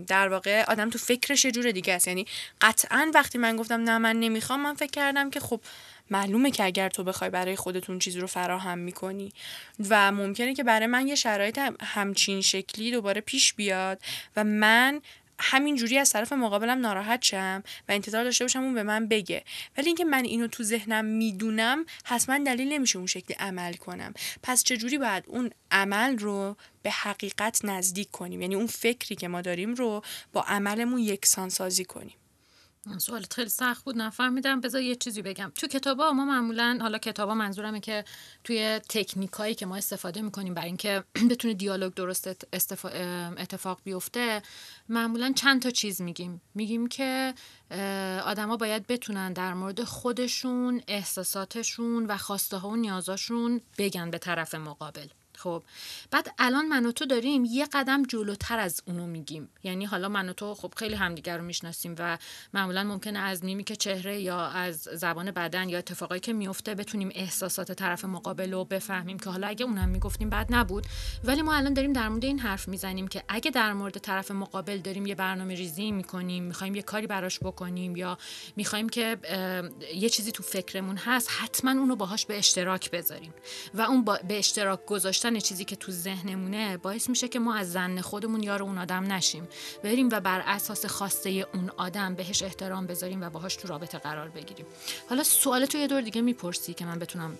در 0.07 0.29
واقع 0.29 0.63
آدم 0.63 0.89
تو 0.89 0.97
فکرش 0.97 1.45
یه 1.45 1.51
جور 1.51 1.71
دیگه 1.71 1.93
است. 1.93 2.07
یعنی 2.07 2.25
قطعا 2.61 3.11
وقتی 3.13 3.37
من 3.37 3.55
گفتم 3.55 3.81
نه 3.81 3.97
من 3.97 4.19
نمی‌خوام 4.19 4.59
من 4.59 4.73
فکر 4.73 4.91
کردم 4.91 5.29
که 5.29 5.39
خب 5.39 5.61
معلومه 6.11 6.51
که 6.51 6.63
اگر 6.63 6.89
تو 6.89 7.03
بخوای 7.03 7.29
برای 7.29 7.55
خودتون 7.55 7.99
چیزی 7.99 8.19
رو 8.19 8.27
فراهم 8.27 8.77
می‌کنی. 8.77 9.33
و 9.89 10.11
ممکنه 10.11 10.53
که 10.53 10.63
برای 10.63 10.87
من 10.87 11.07
یه 11.07 11.15
شرایط 11.15 11.59
همچین 11.81 12.41
شکلی 12.41 12.91
دوباره 12.91 13.21
پیش 13.21 13.53
بیاد 13.53 14.01
و 14.35 14.43
من 14.43 15.01
همین 15.43 15.75
جوری 15.75 15.97
از 15.97 16.11
طرف 16.11 16.33
مقابلم 16.33 16.79
ناراحت 16.79 17.23
شم 17.23 17.63
و 17.89 17.91
انتظار 17.91 18.23
داشته 18.23 18.43
باشم 18.43 18.63
اون 18.63 18.73
به 18.73 18.83
من 18.83 19.07
بگه. 19.07 19.43
ولی 19.77 19.87
اینکه 19.87 20.05
من 20.05 20.23
اینو 20.23 20.47
تو 20.47 20.63
ذهنم 20.63 21.05
می‌دونم 21.05 21.85
حتما 22.03 22.37
دلیل 22.37 22.73
نمیشه 22.73 22.97
اون 22.97 23.07
شکلی 23.07 23.37
عمل 23.39 23.73
کنم. 23.73 24.13
پس 24.43 24.63
چجوری 24.63 24.97
باید 24.97 25.23
اون 25.27 25.51
عمل 25.71 26.17
رو 26.17 26.57
به 26.83 26.91
حقیقت 26.91 27.65
نزدیک 27.65 28.11
کنیم؟ 28.11 28.41
یعنی 28.41 28.55
اون 28.55 28.67
فکری 28.67 29.15
که 29.15 29.27
ما 29.27 29.41
داریم 29.41 29.73
رو 29.73 30.03
با 30.33 30.41
عملمون 30.41 30.99
یکسان 30.99 31.49
سازی 31.49 31.85
کنیم. 31.85 32.15
سوالت 32.97 33.33
خیلی 33.33 33.49
سخت 33.49 33.83
بود. 33.83 33.97
نفهمیدم. 33.97 34.61
بذار 34.61 34.81
یه 34.81 34.95
چیزی 34.95 35.21
بگم. 35.21 35.51
تو 35.55 35.67
کتابا 35.67 36.11
ما 36.11 36.25
معمولا 36.25 36.77
حالا 36.81 36.97
کتابا 36.97 37.35
منظورمه 37.35 37.79
که 37.79 38.05
توی 38.43 38.79
تکنیکایی 38.89 39.55
که 39.55 39.65
ما 39.65 39.75
استفاده 39.75 40.21
می‌کنیم 40.21 40.53
برای 40.53 40.67
اینکه 40.67 41.03
بتونه 41.31 41.53
دیالوگ 41.53 41.93
درست 41.93 42.27
اتفاق 43.37 43.79
بیفته 43.83 44.41
معمولا 44.89 45.33
چند 45.35 45.61
تا 45.61 45.69
چیز 45.69 46.01
میگیم. 46.01 46.41
میگیم 46.55 46.87
که 46.87 47.33
آدما 48.25 48.57
باید 48.57 48.87
بتونن 48.87 49.33
در 49.33 49.53
مورد 49.53 49.83
خودشون 49.83 50.81
احساساتشون 50.87 52.05
و 52.05 52.17
خواسته 52.17 52.57
ها 52.57 52.69
و 52.69 52.75
نیازاشون 52.75 53.61
بگن 53.77 54.11
به 54.11 54.17
طرف 54.17 54.55
مقابل. 54.55 55.07
خب 55.43 55.63
بعد 56.11 56.33
الان 56.39 56.67
من 56.67 56.85
و 56.85 56.91
تو 56.91 57.05
داریم 57.05 57.45
یه 57.45 57.67
قدم 57.73 58.03
جلوتر 58.03 58.59
از 58.59 58.81
اونو 58.87 59.07
میگیم. 59.07 59.49
یعنی 59.63 59.85
حالا 59.85 60.09
من 60.09 60.29
و 60.29 60.33
تو 60.33 60.55
خب 60.55 60.73
خیلی 60.77 60.95
همدیگر 60.95 61.37
رو 61.37 61.43
می‌شناسیم 61.43 61.95
و 61.99 62.17
معمولا 62.53 62.83
ممکنه 62.83 63.19
از 63.19 63.41
که 63.65 63.75
چهره 63.75 64.21
یا 64.21 64.45
از 64.45 64.81
زبان 64.81 65.31
بدن 65.31 65.69
یا 65.69 65.77
اتفاقایی 65.77 66.21
که 66.21 66.33
میفته 66.33 66.75
بتونیم 66.75 67.09
احساسات 67.15 67.71
طرف 67.71 68.05
مقابل 68.05 68.51
رو 68.51 68.65
بفهمیم 68.65 69.19
که 69.19 69.29
حالا 69.29 69.47
اگه 69.47 69.65
اونم 69.65 69.89
می‌گفتیم 69.89 70.29
بعد 70.29 70.47
نبود. 70.49 70.85
ولی 71.23 71.41
ما 71.41 71.53
الان 71.53 71.73
داریم 71.73 71.93
در 71.93 72.09
مورد 72.09 72.25
این 72.25 72.39
حرف 72.39 72.67
می‌زنیم 72.67 73.07
که 73.07 73.23
اگه 73.27 73.51
در 73.51 73.73
مورد 73.73 73.97
طرف 73.97 74.31
مقابل 74.31 74.77
داریم 74.77 75.05
یه 75.05 75.15
برنامه 75.15 75.55
ریزی 75.55 75.91
می‌کنیم 75.91 76.43
می‌خوایم 76.43 76.75
یه 76.75 76.81
کاری 76.81 77.07
براش 77.07 77.39
بکنیم 77.39 77.95
یا 77.95 78.17
می‌خوایم 78.55 78.89
که 78.89 79.17
یه 79.95 80.09
چیزی 80.09 80.31
تو 80.31 80.43
فکرمون 80.43 80.97
هست 80.97 81.29
حتما 81.31 81.71
اونو 81.71 81.95
باهاش 81.95 82.25
به 82.25 82.37
اشتراک 82.37 82.91
بذاریم. 82.91 83.33
و 83.73 83.81
اون 83.81 84.03
به 84.03 84.39
اشتراک 84.39 84.85
گذاشتن 84.85 85.30
چیزی 85.39 85.65
که 85.65 85.75
تو 85.75 85.91
ذهنمونه 85.91 86.77
باعث 86.77 87.09
میشه 87.09 87.27
که 87.27 87.39
ما 87.39 87.55
از 87.55 87.71
زن 87.71 88.01
خودمون 88.01 88.43
یار 88.43 88.63
اون 88.63 88.77
آدم 88.77 89.13
نشیم. 89.13 89.47
بریم 89.83 90.09
و 90.11 90.19
بر 90.19 90.43
اساس 90.45 90.85
خواسته 90.85 91.29
اون 91.29 91.71
آدم 91.77 92.15
بهش 92.15 92.43
احترام 92.43 92.87
بذاریم 92.87 93.21
و 93.21 93.29
باهاش 93.29 93.55
تو 93.55 93.67
رابطه 93.67 93.97
قرار 93.97 94.29
بگیریم. 94.29 94.65
حالا 95.09 95.23
سوال 95.23 95.65
تو 95.65 95.77
یه 95.77 95.87
دور 95.87 96.01
دیگه 96.01 96.21
می‌پرسی 96.21 96.73
که 96.73 96.85
من 96.85 96.99
بتونم 96.99 97.37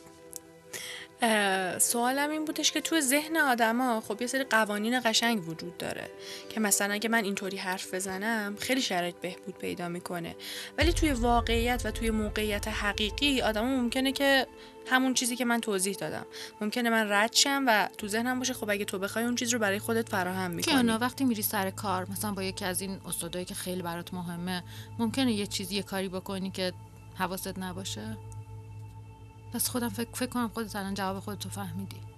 سوالم 1.79 2.29
این 2.29 2.45
بودش 2.45 2.71
که 2.71 2.81
تو 2.81 3.01
ذهن 3.01 3.37
آدما 3.37 4.01
خب 4.01 4.21
یه 4.21 4.27
سری 4.27 4.43
قوانین 4.43 4.99
قشنگ 5.05 5.47
وجود 5.47 5.77
داره 5.77 6.09
که 6.49 6.59
مثلا 6.59 6.93
اگه 6.93 7.09
من 7.09 7.23
اینطوری 7.23 7.57
حرف 7.57 7.93
بزنم 7.93 8.55
خیلی 8.59 8.81
شرایط 8.81 9.15
بهبود 9.15 9.57
پیدا 9.57 9.89
می‌کنه. 9.89 10.35
ولی 10.77 10.93
توی 10.93 11.11
واقعیت 11.11 11.81
و 11.85 11.91
توی 11.91 12.09
موقعیت 12.09 12.67
حقیقی 12.67 13.41
آدما 13.41 13.67
ممکنه 13.67 14.11
که 14.11 14.47
همون 14.87 15.13
چیزی 15.13 15.35
که 15.35 15.45
من 15.45 15.61
توضیح 15.61 15.95
دادم. 15.95 16.25
ممکنه 16.61 16.89
من 16.89 17.11
رد 17.11 17.33
شم 17.33 17.63
و 17.67 17.89
تو 17.97 18.07
ذهنم 18.07 18.39
باشه 18.39 18.53
خب 18.53 18.69
اگه 18.69 18.85
تو 18.85 18.99
بخوای 18.99 19.25
اون 19.25 19.35
چیز 19.35 19.53
رو 19.53 19.59
برای 19.59 19.79
خودت 19.79 20.09
فراهم 20.09 20.51
می‌کنی. 20.51 20.73
کیانا 20.73 20.97
وقتی 20.97 21.23
میری 21.23 21.41
سر 21.41 21.69
کار 21.69 22.09
مثلا 22.09 22.31
با 22.31 22.43
یکی 22.43 22.65
از 22.65 22.81
این 22.81 23.01
استادایی 23.05 23.45
که 23.45 23.55
خیلی 23.55 23.81
برات 23.81 24.13
مهمه 24.13 24.63
ممکنه 24.99 25.31
یه 25.31 25.47
چیزی 25.47 25.75
یه 25.75 25.83
کاری 25.83 26.09
بکنی 26.09 26.51
که 26.51 26.73
حواست 27.15 27.59
نباشه؟ 27.59 28.17
پس 29.53 29.69
خودم 29.69 29.89
فکر, 29.89 30.09
فکر 30.13 30.29
کنم 30.29 30.47
خودت 30.47 30.75
الان 30.75 30.93
جواب 30.93 31.19
خودتو 31.19 31.49
فهمیدی. 31.49 32.10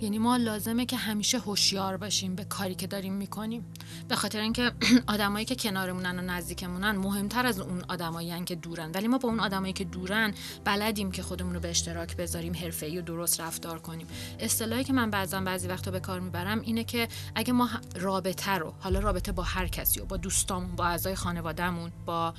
یعنی 0.00 0.18
ما 0.18 0.36
لازمه 0.36 0.86
که 0.86 0.96
همیشه 0.96 1.38
هوشیار 1.38 1.96
باشیم 1.96 2.34
به 2.34 2.44
کاری 2.44 2.74
که 2.74 2.86
داریم 2.86 3.12
می‌کنیم. 3.12 3.64
به 4.08 4.16
خاطر 4.16 4.40
اینکه 4.40 4.72
آدمایی 5.14 5.44
که 5.44 5.54
کنارمونن 5.54 6.18
و 6.18 6.22
نزدیکمونن 6.22 6.90
مهمتر 6.90 7.46
از 7.46 7.60
اون 7.60 7.84
آدمایی 7.88 8.44
که 8.44 8.54
دورن. 8.54 8.90
ولی 8.94 9.08
ما 9.08 9.18
با 9.18 9.28
اون 9.28 9.40
آدمایی 9.40 9.72
که 9.72 9.84
دورن 9.84 10.34
بلدیم 10.64 11.10
که 11.10 11.22
خودمون 11.22 11.54
رو 11.54 11.60
به 11.60 11.70
اشتراک 11.70 12.16
بذاریم 12.16 12.54
حرفه‌ای 12.54 12.98
و 12.98 13.02
درست 13.02 13.40
رفتار 13.40 13.78
کنیم. 13.78 14.06
اصطلاحی 14.38 14.84
که 14.84 14.92
من 14.92 15.10
بعضا 15.10 15.40
بعضی 15.40 15.68
وقتا 15.68 15.90
به 15.90 16.00
کار 16.00 16.20
می‌برم 16.20 16.60
اینه 16.60 16.84
که 16.84 17.08
اگه 17.34 17.52
ما 17.52 17.68
رابطه 17.94 18.52
رو 18.52 18.74
حالا 18.80 19.00
رابطه 19.00 19.32
با 19.32 19.42
هر 19.42 19.66
کسی 19.66 20.00
و 20.00 20.04
با 20.04 20.16
دوستامون 20.16 20.76
با 20.76 20.86
اعضای 20.86 21.14
خانوادهمون 21.14 21.92
با 22.06 22.34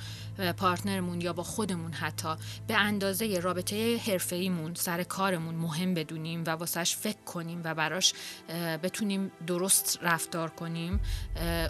پارتنرمون 0.56 1.20
یا 1.20 1.32
با 1.32 1.42
خودمون 1.42 1.92
حتی 1.92 2.28
به 2.66 2.76
اندازه 2.76 3.40
رابطه 3.40 4.00
حرفه‌ایمون 4.06 4.74
سر 4.74 5.02
کارمون 5.02 5.54
مهم 5.54 5.94
بدونیم 5.94 6.44
و 6.46 6.50
واسش 6.50 6.96
فکر 6.96 7.24
کنیم 7.26 7.51
و 7.64 7.74
براش 7.74 8.12
بتونیم 8.82 9.32
درست 9.46 9.98
رفتار 10.02 10.50
کنیم 10.50 11.00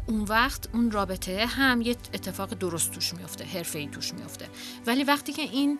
اون 0.07 0.21
وقت 0.21 0.69
اون 0.75 0.91
رابطه 0.91 1.47
هم 1.47 1.83
یه 1.83 1.97
اتفاق 2.15 2.55
درست 2.55 2.93
توش 2.93 3.15
میفته 3.15 3.45
حرفه 3.45 3.79
ای 3.79 3.89
توش 3.89 4.15
میفته. 4.15 4.49
ولی 4.87 5.05
وقتی 5.05 5.33
که 5.33 5.43
این 5.43 5.79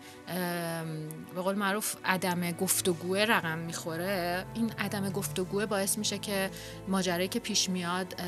به 1.35 1.41
قول 1.41 1.55
معروف 1.55 1.95
عدم 2.05 2.51
گفتگوه 2.51 3.19
رقم 3.19 3.57
می‌خوره 3.57 4.45
این 4.53 4.71
عدم 4.79 5.09
گفتگوه 5.09 5.65
باعث 5.65 5.97
میشه 5.97 6.17
که 6.17 6.49
ماجرایی 6.87 7.27
که 7.27 7.39
پیش 7.39 7.69
میاد 7.69 8.21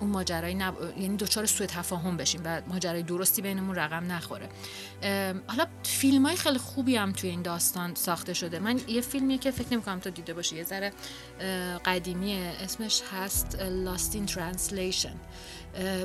اون 0.00 0.10
ماجرای 0.10 0.54
نب... 0.54 0.74
یعنی 0.98 1.16
دچار 1.16 1.46
سوء 1.46 1.66
تفاهم 1.66 2.16
بشیم 2.16 2.40
و 2.44 2.62
ماجرای 2.68 3.02
درستی 3.02 3.42
بینمون 3.42 3.74
رقم 3.74 4.12
نخوره. 4.12 4.48
حالا 5.46 5.66
فیلم 5.82 6.26
های 6.26 6.36
خیلی 6.36 6.58
خوبی 6.58 6.96
هم 6.96 7.12
توی 7.12 7.30
این 7.30 7.42
داستان 7.42 7.94
ساخته 7.94 8.34
شده. 8.34 8.58
من 8.58 8.80
یه 8.88 9.00
فیلمیه 9.00 9.38
که 9.38 9.50
فکر 9.50 9.72
نمی‌کنم 9.72 10.00
تو 10.00 10.10
دیده 10.10 10.34
باشی 10.34 10.56
یه 10.56 10.64
ذره 10.64 10.92
قدیمیه 11.84 12.52
اسمش 12.60 13.02
هست 13.12 13.58
in 14.14 14.30
Translation. 14.30 15.16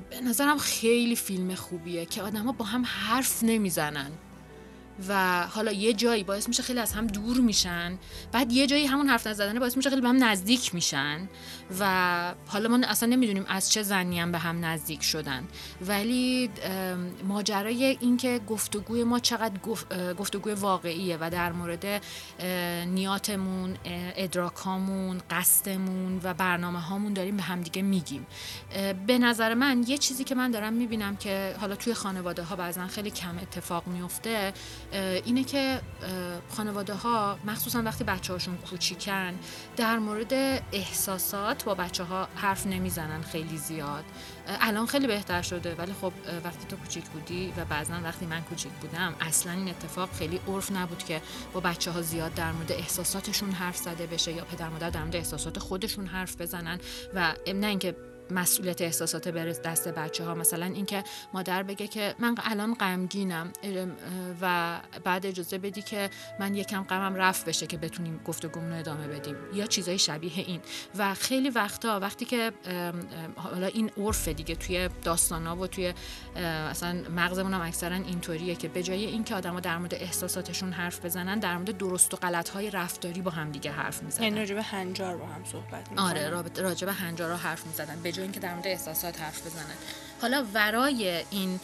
به 0.10 0.22
نظرم 0.24 0.58
خیلی 0.58 1.16
فیلم 1.16 1.56
خوبیه 1.56 2.06
که 2.06 2.22
آدما 2.22 2.52
با 2.52 2.66
هم 2.66 2.86
حرف 2.86 3.44
نمی‌زنن. 3.44 4.12
و 5.08 5.44
حالا 5.48 5.72
یه 5.72 5.94
جایی 5.94 6.24
باعث 6.24 6.48
میشه 6.48 6.64
خیلی 6.64 6.80
از 6.80 6.94
هم 6.94 7.08
دور 7.08 7.38
میشن. 7.38 7.98
بعد 8.32 8.52
یه 8.52 8.68
جایی 8.68 8.86
همون 8.86 9.10
حرف 9.10 9.28
نزدنه 9.28 9.60
باعث 9.60 9.78
میشه 9.78 9.90
خیلی 9.90 10.02
به 10.02 10.10
هم 10.10 10.24
نزدیک 10.24 10.76
میشن. 10.76 11.30
و 11.80 12.34
حالا 12.48 12.70
ما 12.70 12.88
اصلا 12.88 13.10
نمی‌دونیم 13.10 13.46
از 13.48 13.72
چه 13.72 13.84
زنی 13.84 14.20
هم 14.20 14.32
به 14.32 14.38
هم 14.38 14.66
نزدیک 14.66 15.04
شدن. 15.04 15.48
ولی 15.88 16.50
ماجرای 17.24 17.98
اینکه 18.00 18.40
گفتگوی 18.48 19.04
ما 19.04 19.20
چقدر 19.20 19.60
گفتگوی 20.14 20.54
واقعیه 20.54 21.18
و 21.22 21.30
در 21.30 21.52
مورد 21.52 22.04
نیاتمون 22.94 23.78
ادراکامون 23.86 25.22
قصدمون 25.30 26.20
و 26.24 26.34
برنامه 26.34 26.80
هامون 26.80 27.14
داریم 27.14 27.38
به 27.38 27.44
همدیگه 27.44 27.82
میگیم. 27.82 28.28
به 29.08 29.18
نظر 29.18 29.54
من 29.54 29.84
یه 29.88 29.98
چیزی 29.98 30.24
که 30.24 30.36
من 30.36 30.52
دارم 30.52 30.74
می‌بینم 30.74 31.16
که 31.16 31.56
حالا 31.60 31.76
توی 31.76 31.94
خانواده 31.94 32.44
ها 32.44 32.56
بعضا 32.56 32.88
خیلی 32.88 33.12
کم 33.12 33.38
اتفاق 33.38 33.88
میفته 33.88 34.54
اینه 34.92 35.44
که 35.44 35.82
خانواده 36.50 36.94
ها 36.94 37.40
مخصوصا 37.46 37.82
وقتی 37.82 38.04
بچه 38.04 38.34
هاشون 38.34 38.58
کوچیکن 38.58 39.34
در 39.78 40.00
مورد 40.00 40.34
احساسات 40.72 41.64
با 41.64 41.76
بچه 41.76 42.04
ها 42.04 42.28
حرف 42.36 42.68
نمی‌زنن 42.68 43.22
خیلی 43.22 43.58
زیاد. 43.58 44.04
الان 44.62 44.86
خیلی 44.86 45.08
بهتر 45.08 45.42
شده 45.42 45.76
ولی 45.76 45.94
خب 46.02 46.14
وقتی 46.44 46.66
تو 46.70 46.76
کوچیک 46.76 47.06
بودی 47.06 47.54
و 47.58 47.66
بعضا 47.66 47.94
وقتی 48.04 48.26
من 48.26 48.42
کوچیک 48.42 48.72
بودم 48.72 49.16
اصلا 49.22 49.52
این 49.52 49.70
اتفاق 49.70 50.10
خیلی 50.14 50.40
عرف 50.48 50.72
نبود 50.72 51.04
که 51.04 51.22
با 51.54 51.60
بچه 51.60 51.92
ها 51.92 52.02
زیاد 52.02 52.34
در 52.34 52.52
مورد 52.52 52.72
احساساتشون 52.72 53.52
حرف 53.52 53.78
زده 53.78 54.08
بشه 54.08 54.32
یا 54.32 54.46
پدر 54.46 54.70
مادر 54.70 54.90
در 54.90 55.00
مورد 55.00 55.16
احساسات 55.16 55.60
خودشون 55.60 56.08
حرف 56.08 56.42
بزنن 56.42 56.80
و 57.14 57.34
نه 57.56 57.68
اینکه 57.68 57.96
مسئولیت 58.32 58.82
احساسات 58.82 59.28
بره 59.28 59.54
دست 59.54 59.88
بچه 59.88 60.24
ها 60.24 60.36
مثلا 60.36 60.66
اینکه 60.66 61.04
مادر 61.34 61.64
بگه 61.64 61.88
که 61.88 62.16
من 62.20 62.36
الان 62.44 62.74
غمگینم 62.74 63.52
و 64.42 64.80
بعد 65.04 65.26
اجازه 65.26 65.58
بدی 65.58 65.82
که 65.82 66.10
من 66.40 66.56
یکم 66.56 66.84
غمم 66.84 67.16
رفت 67.16 67.46
بشه 67.46 67.68
که 67.68 67.78
بتونیم 67.78 68.20
گفتگومون 68.26 68.72
رو 68.72 68.80
ادامه 68.80 69.08
بدیم. 69.08 69.36
یا 69.54 69.66
چیزای 69.66 70.00
شبیه 70.00 70.40
این. 70.40 70.62
و 70.98 71.14
خیلی 71.14 71.50
وقتا 71.50 72.00
وقتی 72.00 72.26
که 72.26 72.52
حالا 73.36 73.68
این 73.68 73.92
عرف 73.98 74.28
دیگه 74.28 74.56
توی 74.56 74.90
داستانا 75.04 75.56
و 75.56 75.68
توی 75.68 75.94
اصلا 76.36 77.02
مغزمون 77.16 77.54
هم 77.54 77.62
اکثرا 77.62 77.96
اینطوریه 77.96 78.56
که 78.56 78.68
به 78.68 78.84
جای 78.84 79.06
اینکه 79.06 79.36
آدما 79.36 79.60
در 79.60 79.78
مورد 79.78 79.94
احساساتشون 79.94 80.72
حرف 80.72 81.06
بزنن 81.06 81.40
در 81.40 81.58
مورد 81.58 81.78
درست 81.78 82.14
و 82.14 82.18
غلط 82.18 82.50
های 82.50 82.70
رفتاری 82.70 83.22
با 83.22 83.32
هم 83.32 83.52
دیگه 83.52 83.72
حرف 83.72 84.04
می‌زنن. 84.04 84.24
یعنی 84.24 84.40
راجع 84.40 84.56
به 84.56 84.62
هنجار 84.62 85.18
با 85.18 85.26
هم 85.26 85.46
صحبت 85.46 85.90
می‌کنن. 85.90 86.06
آره 86.06 86.30
راجع 86.56 86.86
به 86.86 86.94
هنجارا 86.94 87.38
حرف 87.38 87.66
می‌زنن 88.20 88.24
اینکه 88.24 88.40
در 88.40 88.54
مورد 88.54 88.68
احساسات 88.68 89.22
حرف 89.22 89.46
بزنن 89.46 89.76
حالا 90.22 90.46
ورای 90.54 91.24
این 91.32 91.60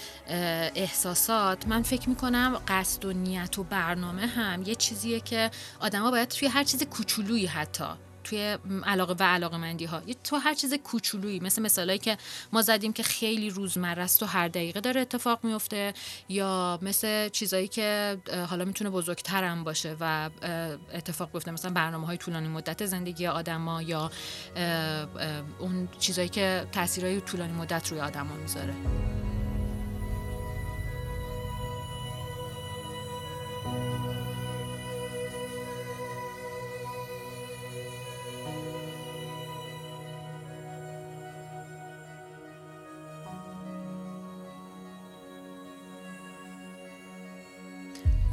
احساسات 0.76 1.68
من 1.68 1.84
فکر 1.84 2.10
می‌کنم 2.10 2.62
قصد 2.68 3.06
و 3.06 3.14
نیت 3.14 3.60
و 3.60 3.64
برنامه 3.64 4.28
هم 4.28 4.64
یه 4.64 4.76
چیزیه 4.76 5.20
که 5.20 5.52
آدما 5.80 6.12
باید 6.12 6.28
توی 6.28 6.48
هر 6.48 6.64
چیز 6.64 6.84
کوچولویی 6.84 7.46
حتی 7.46 7.88
توی 8.26 8.58
علاقه 8.86 9.14
و 9.20 9.24
علاقه 9.24 9.58
مندی 9.58 9.86
ها 9.86 10.02
تو 10.24 10.36
هر 10.36 10.54
چیز 10.54 10.74
کوچولویی 10.74 11.40
مثل 11.40 11.62
مثالایی 11.62 12.00
که 12.00 12.18
ما 12.54 12.62
زدیم 12.62 12.94
که 12.94 13.04
خیلی 13.04 13.50
روزمره 13.50 14.04
است 14.04 14.24
و 14.24 14.26
هر 14.26 14.48
دقیقه 14.48 14.82
داره 14.82 15.02
اتفاق 15.02 15.40
میفته 15.44 15.94
یا 16.30 16.80
مثل 16.82 17.30
چیزایی 17.30 17.68
که 17.68 18.18
حالا 18.50 18.66
می‌تونه 18.66 18.90
بزرگتر 18.90 19.44
هم 19.44 19.64
باشه 19.64 19.96
و 20.00 20.30
اتفاق 20.94 21.32
بیفته. 21.32 21.52
مثلا 21.52 21.72
برنامه 21.72 22.08
های 22.08 22.18
طولانی 22.18 22.48
مدت 22.48 22.86
زندگی 22.86 23.28
آدما 23.28 23.82
یا 23.82 24.12
اون 25.60 25.90
چیزایی 26.00 26.30
که 26.30 26.68
تاثیرهای 26.72 27.22
طولانی 27.22 27.54
مدت 27.54 27.92
روی 27.92 28.00
آدما 28.00 28.36
می‌ذاره. 28.36 28.74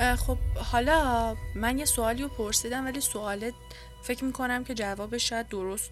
خب 0.03 0.39
حالا 0.73 1.37
من 1.55 1.79
یه 1.79 1.85
سوالی 1.85 2.23
رو 2.23 2.29
پرسیدم 2.29 2.85
ولی 2.85 3.01
سوالت 3.01 3.55
فکر 4.03 4.25
می‌کنم 4.25 4.65
که 4.65 4.75
جوابش 4.75 5.29
شاید 5.29 5.49
درست 5.49 5.91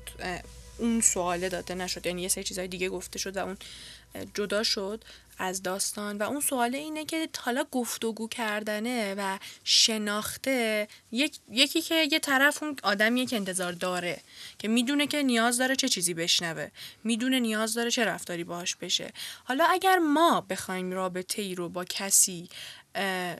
اون 0.78 1.00
سواله 1.00 1.48
داده 1.48 1.74
نشد. 1.74 2.06
یعنی 2.06 2.22
یه 2.22 2.28
سری 2.28 2.44
چیزهای 2.44 2.68
دیگه 2.68 2.88
گفته 2.88 3.18
شد 3.18 3.36
و 3.36 3.40
اون 3.40 3.56
جدا 4.34 4.62
شد 4.62 5.04
از 5.38 5.62
داستان 5.62 6.18
و 6.18 6.22
اون 6.22 6.40
سواله 6.40 6.78
اینه 6.78 7.04
که 7.04 7.28
حالا 7.38 7.64
گفتگو 7.70 8.28
کردنه 8.28 9.14
و 9.18 9.38
شناخته 9.64 10.88
یک، 11.12 11.38
یکی 11.50 11.82
که 11.82 12.08
یه 12.12 12.18
طرف 12.18 12.62
اون 12.62 12.76
آدمیه 12.82 13.26
که 13.26 13.36
انتظار 13.36 13.72
داره 13.72 14.20
که 14.58 14.68
می‌دونه 14.68 15.06
که 15.06 15.22
نیاز 15.22 15.58
داره 15.58 15.76
چه 15.76 15.88
چیزی 15.88 16.14
بشنوه 16.14 16.68
می‌دونه 17.04 17.40
نیاز 17.40 17.74
داره 17.74 17.90
چه 17.90 18.04
رفتاری 18.04 18.44
باهاش 18.44 18.76
بشه. 18.76 19.12
حالا 19.44 19.64
اگر 19.64 19.98
ما 19.98 20.40
بخوایم 20.40 20.92
رابطه 20.92 21.42
ای 21.42 21.54
رو 21.54 21.68
با 21.68 21.84
کسی 21.84 22.48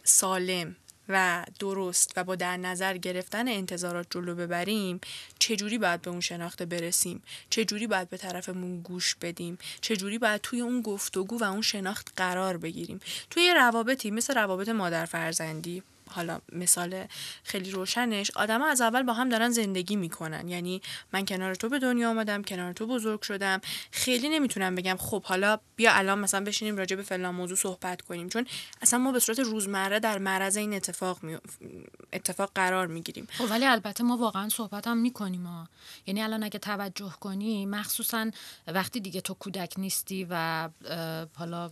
سالم 0.04 0.76
و 1.12 1.44
درست 1.58 2.12
و 2.16 2.24
با 2.24 2.34
در 2.34 2.56
نظر 2.56 2.96
گرفتن 2.96 3.48
انتظارات 3.48 4.06
جلو 4.10 4.34
ببریم 4.34 5.00
چجوری 5.38 5.78
باید 5.78 6.02
به 6.02 6.10
اون 6.10 6.20
شناخته 6.20 6.66
برسیم؟ 6.66 7.22
چجوری 7.50 7.86
باید 7.86 8.10
به 8.10 8.16
طرفمون 8.16 8.80
گوش 8.80 9.14
بدیم؟ 9.14 9.58
چجوری 9.80 10.18
باید 10.18 10.40
توی 10.40 10.60
اون 10.60 10.82
گفتگو 10.82 11.38
و 11.38 11.44
اون 11.44 11.62
شناخت 11.62 12.12
قرار 12.16 12.56
بگیریم؟ 12.56 13.00
توی 13.30 13.54
روابطی 13.54 14.10
مثل 14.10 14.34
روابط 14.34 14.68
مادر 14.68 15.04
فرزندی. 15.04 15.82
حالا 16.10 16.40
مثال 16.52 17.06
خیلی 17.42 17.70
روشنش 17.70 18.30
آدم 18.30 18.62
از 18.62 18.80
اول 18.80 19.02
با 19.02 19.12
هم 19.12 19.28
دارن 19.28 19.50
زندگی 19.50 19.96
می‌کنن. 19.96 20.48
یعنی 20.48 20.82
من 21.12 21.24
کنار 21.24 21.54
تو 21.54 21.68
به 21.68 21.78
دنیا 21.78 22.10
آمدم 22.10 22.42
کنار 22.42 22.72
تو 22.72 22.86
بزرگ 22.86 23.22
شدم. 23.22 23.60
خیلی 23.90 24.28
نمی‌تونم 24.28 24.74
بگم 24.74 24.96
خب 24.96 25.22
حالا 25.22 25.58
بیا 25.76 25.92
الان 25.92 26.18
مثلا 26.18 26.44
بشینیم 26.44 26.76
راجع 26.76 26.96
به 26.96 27.02
فلان 27.02 27.34
موضوع 27.34 27.56
صحبت 27.56 28.02
کنیم. 28.02 28.28
چون 28.28 28.46
اصلا 28.82 28.98
ما 28.98 29.12
به 29.12 29.18
صورت 29.18 29.38
روزمره 29.38 30.00
در 30.00 30.18
معرض 30.18 30.56
این 30.56 30.74
اتفاق 30.74 31.22
می... 31.22 31.38
اتفاق 32.12 32.50
قرار 32.54 32.86
می‌گیریم. 32.86 33.28
خب 33.30 33.50
ولی 33.50 33.66
البته 33.66 34.04
ما 34.04 34.16
واقعا 34.16 34.48
صحبت 34.48 34.86
هم 34.86 34.96
می‌کنیم 34.96 35.46
ها. 35.46 35.68
یعنی 36.06 36.22
الان 36.22 36.42
اگه 36.42 36.58
توجه 36.58 37.12
کنی 37.20 37.66
مخصوصا 37.66 38.30
وقتی 38.66 39.00
دیگه 39.00 39.20
تو 39.20 39.34
کودک 39.34 39.74
نیستی 39.78 40.26
و 40.30 40.68
حالا 41.34 41.70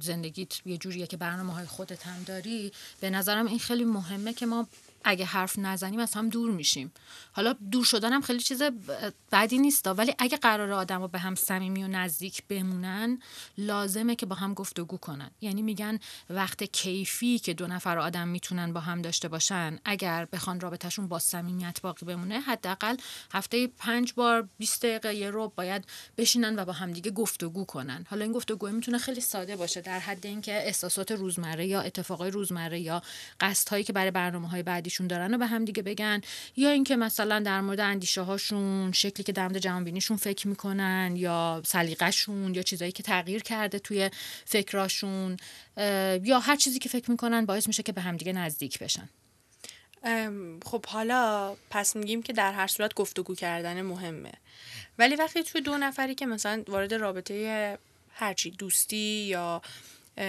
زندگیت 0.00 0.66
یه 0.66 0.78
جوریه 0.78 1.06
که 1.06 1.16
برنامه 1.16 1.52
های 1.52 1.66
خودت 1.66 2.06
هم 2.06 2.22
داری. 2.22 2.72
به 3.00 3.10
نظرم 3.10 3.46
این 3.46 3.58
خیلی 3.58 3.84
مهمه 3.84 4.32
که 4.32 4.46
ما 4.46 4.66
اگه 5.04 5.24
حرف 5.24 5.58
نزنیم 5.58 6.00
از 6.00 6.14
هم 6.14 6.28
دور 6.28 6.50
میشیم. 6.50 6.92
حالا 7.32 7.52
دور 7.52 7.84
شدن 7.84 8.12
هم 8.12 8.22
خیلی 8.22 8.40
چیز 8.40 8.62
بدی 9.32 9.58
نیست 9.58 9.86
ولی 9.86 10.14
اگه 10.18 10.36
قرار 10.36 10.72
آدم 10.72 11.06
به 11.06 11.18
هم 11.18 11.34
صمیمی 11.34 11.84
و 11.84 11.88
نزدیک 11.88 12.42
بمونن 12.48 13.18
لازمه 13.58 14.16
که 14.16 14.26
با 14.26 14.36
هم 14.36 14.54
گفتگو 14.54 14.96
کنن. 14.96 15.30
یعنی 15.40 15.62
میگن 15.62 15.98
وقت 16.30 16.64
کیفی 16.64 17.38
که 17.38 17.54
دو 17.54 17.66
نفر 17.66 17.98
آدم 17.98 18.28
می‌تونن 18.28 18.72
با 18.72 18.80
هم 18.80 19.02
داشته 19.02 19.28
باشن 19.28 19.78
اگر 19.84 20.24
بخوان 20.24 20.60
رابطهشون 20.60 21.08
با 21.08 21.18
صمیمیت 21.18 21.80
باقی 21.80 22.06
بمونه 22.06 22.40
حداقل 22.40 22.96
هفته 23.32 23.66
پنج 23.66 24.12
بار 24.12 24.48
20 24.58 24.82
دقیقه 24.86 25.14
یه 25.14 25.30
رو 25.30 25.52
باید 25.56 25.84
بشینن 26.16 26.58
و 26.58 26.64
با 26.64 26.72
هم 26.72 26.92
دیگه 26.92 27.10
گفتگو 27.10 27.64
کنن. 27.64 28.06
حالا 28.10 28.24
این 28.24 28.32
گفتگو 28.32 28.68
می‌تونه 28.68 28.98
خیلی 28.98 29.20
ساده 29.20 29.56
باشه 29.56 29.80
در 29.80 29.98
حد 29.98 30.26
اینکه 30.26 30.66
احساسات 30.66 31.12
روزمره 31.12 31.66
یا 31.66 31.80
اتفاقای 31.80 32.30
روزمره 32.30 32.80
یا 32.80 33.02
قصدهایی 33.40 33.84
که 33.84 33.92
برای 33.92 34.10
برنامه 34.10 34.48
های 34.48 34.62
بعدی 34.62 34.90
خودشون 34.94 35.06
دارن 35.06 35.34
و 35.34 35.38
به 35.38 35.46
هم 35.46 35.64
دیگه 35.64 35.82
بگن. 35.82 36.20
یا 36.56 36.70
اینکه 36.70 36.96
مثلا 36.96 37.40
در 37.40 37.60
مورد 37.60 37.80
اندیشه 37.80 38.20
هاشون 38.20 38.92
شکلی 38.92 39.24
که 39.24 39.32
در 39.32 39.42
مورد 39.42 39.58
جهانبینیشون 39.58 40.16
فکر 40.16 40.48
می‌کنن 40.48 41.14
یا 41.16 41.62
سلیقه‌شون 41.64 42.54
یا 42.54 42.62
چیزایی 42.62 42.92
که 42.92 43.02
تغییر 43.02 43.42
کرده 43.42 43.78
توی 43.78 44.10
فکراشون 44.44 45.36
یا 46.22 46.38
هر 46.38 46.56
چیزی 46.56 46.78
که 46.78 46.88
فکر 46.88 47.10
می‌کنن 47.10 47.46
باعث 47.46 47.66
میشه 47.66 47.82
که 47.82 47.92
به 47.92 48.00
هم 48.00 48.16
دیگه 48.16 48.32
نزدیک 48.32 48.78
بشن. 48.78 49.08
خب 50.64 50.86
حالا 50.86 51.54
پس 51.70 51.96
میگیم 51.96 52.22
که 52.22 52.32
در 52.32 52.52
هر 52.52 52.66
صورت 52.66 52.94
گفتگو 52.94 53.34
کردن 53.34 53.82
مهمه. 53.82 54.32
ولی 54.98 55.16
وقتی 55.16 55.42
توی 55.42 55.60
دو 55.60 55.78
نفری 55.78 56.14
که 56.14 56.26
مثلا 56.26 56.62
وارد 56.68 56.94
رابطه 56.94 57.78
هرچی 58.14 58.50
دوستی 58.50 59.26
یا 59.28 59.62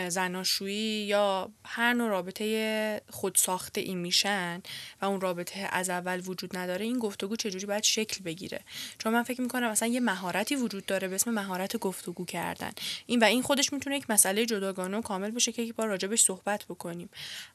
زناشویی 0.10 1.06
یا 1.06 1.52
هر 1.66 1.94
نوع 1.94 2.10
رابطه 2.10 3.02
خود 3.10 3.36
ساخته 3.36 3.82
ای 3.82 3.96
میشن 3.96 4.62
و 5.02 5.06
اون 5.06 5.22
رابطه 5.22 5.70
از 5.72 5.90
اول 5.90 6.22
وجود 6.26 6.58
نداره 6.58 6.86
این 6.86 7.00
گفتگو 7.00 7.36
چجوری 7.36 7.66
باید 7.66 7.84
شکل 7.84 8.24
بگیره؟ 8.24 8.60
چون 8.98 9.14
من 9.14 9.24
فکر 9.24 9.42
می‌کنم 9.42 9.72
مثلا 9.72 9.88
یه 9.88 10.00
مهارتی 10.00 10.56
وجود 10.56 10.86
داره 10.86 11.08
به 11.08 11.16
اسم 11.16 11.32
مهارت 11.32 11.78
گفتگو 11.78 12.26
کردن. 12.26 12.72
این 13.06 13.20
و 13.20 13.24
این 13.24 13.42
خودش 13.42 13.74
می‌تونه 13.74 13.98
یک 13.98 14.10
مسئله 14.10 14.46
جداگانه 14.46 14.98
و 14.98 15.02
کامل 15.02 15.32
باشه 15.32 15.52
که 15.52 15.62
یک 15.62 15.76
بار 15.76 15.88
راجبش 15.88 16.22
صحبت 16.22 16.66
بکنیم. 16.66 17.10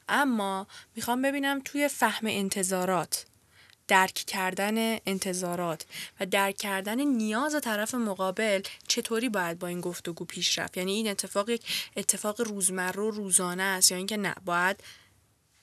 اما 0.09 0.67
می‌خوام 0.95 1.21
ببینم 1.21 1.61
توی 1.65 1.87
فهم 1.87 2.27
انتظارات 2.27 3.25
درک 3.91 4.13
کردن 4.13 4.97
انتظارات 5.05 5.85
و 6.19 6.25
درک 6.25 6.57
کردن 6.57 6.99
نیاز 6.99 7.55
طرف 7.61 7.95
مقابل 7.95 8.61
چطوری 8.87 9.29
باید 9.29 9.59
با 9.59 9.67
این 9.67 9.81
گفتگو 9.81 10.25
پیش 10.25 10.59
رفت؟ 10.59 10.77
یعنی 10.77 10.91
این 10.91 11.07
اتفاق 11.07 11.49
یک 11.49 11.61
اتفاق 11.97 12.41
روزمره 12.41 13.01
و 13.01 13.11
روزانه 13.11 13.63
است 13.63 13.91
یا 13.91 13.97
اینکه 13.97 14.17
نه 14.17 14.35
باید 14.45 14.83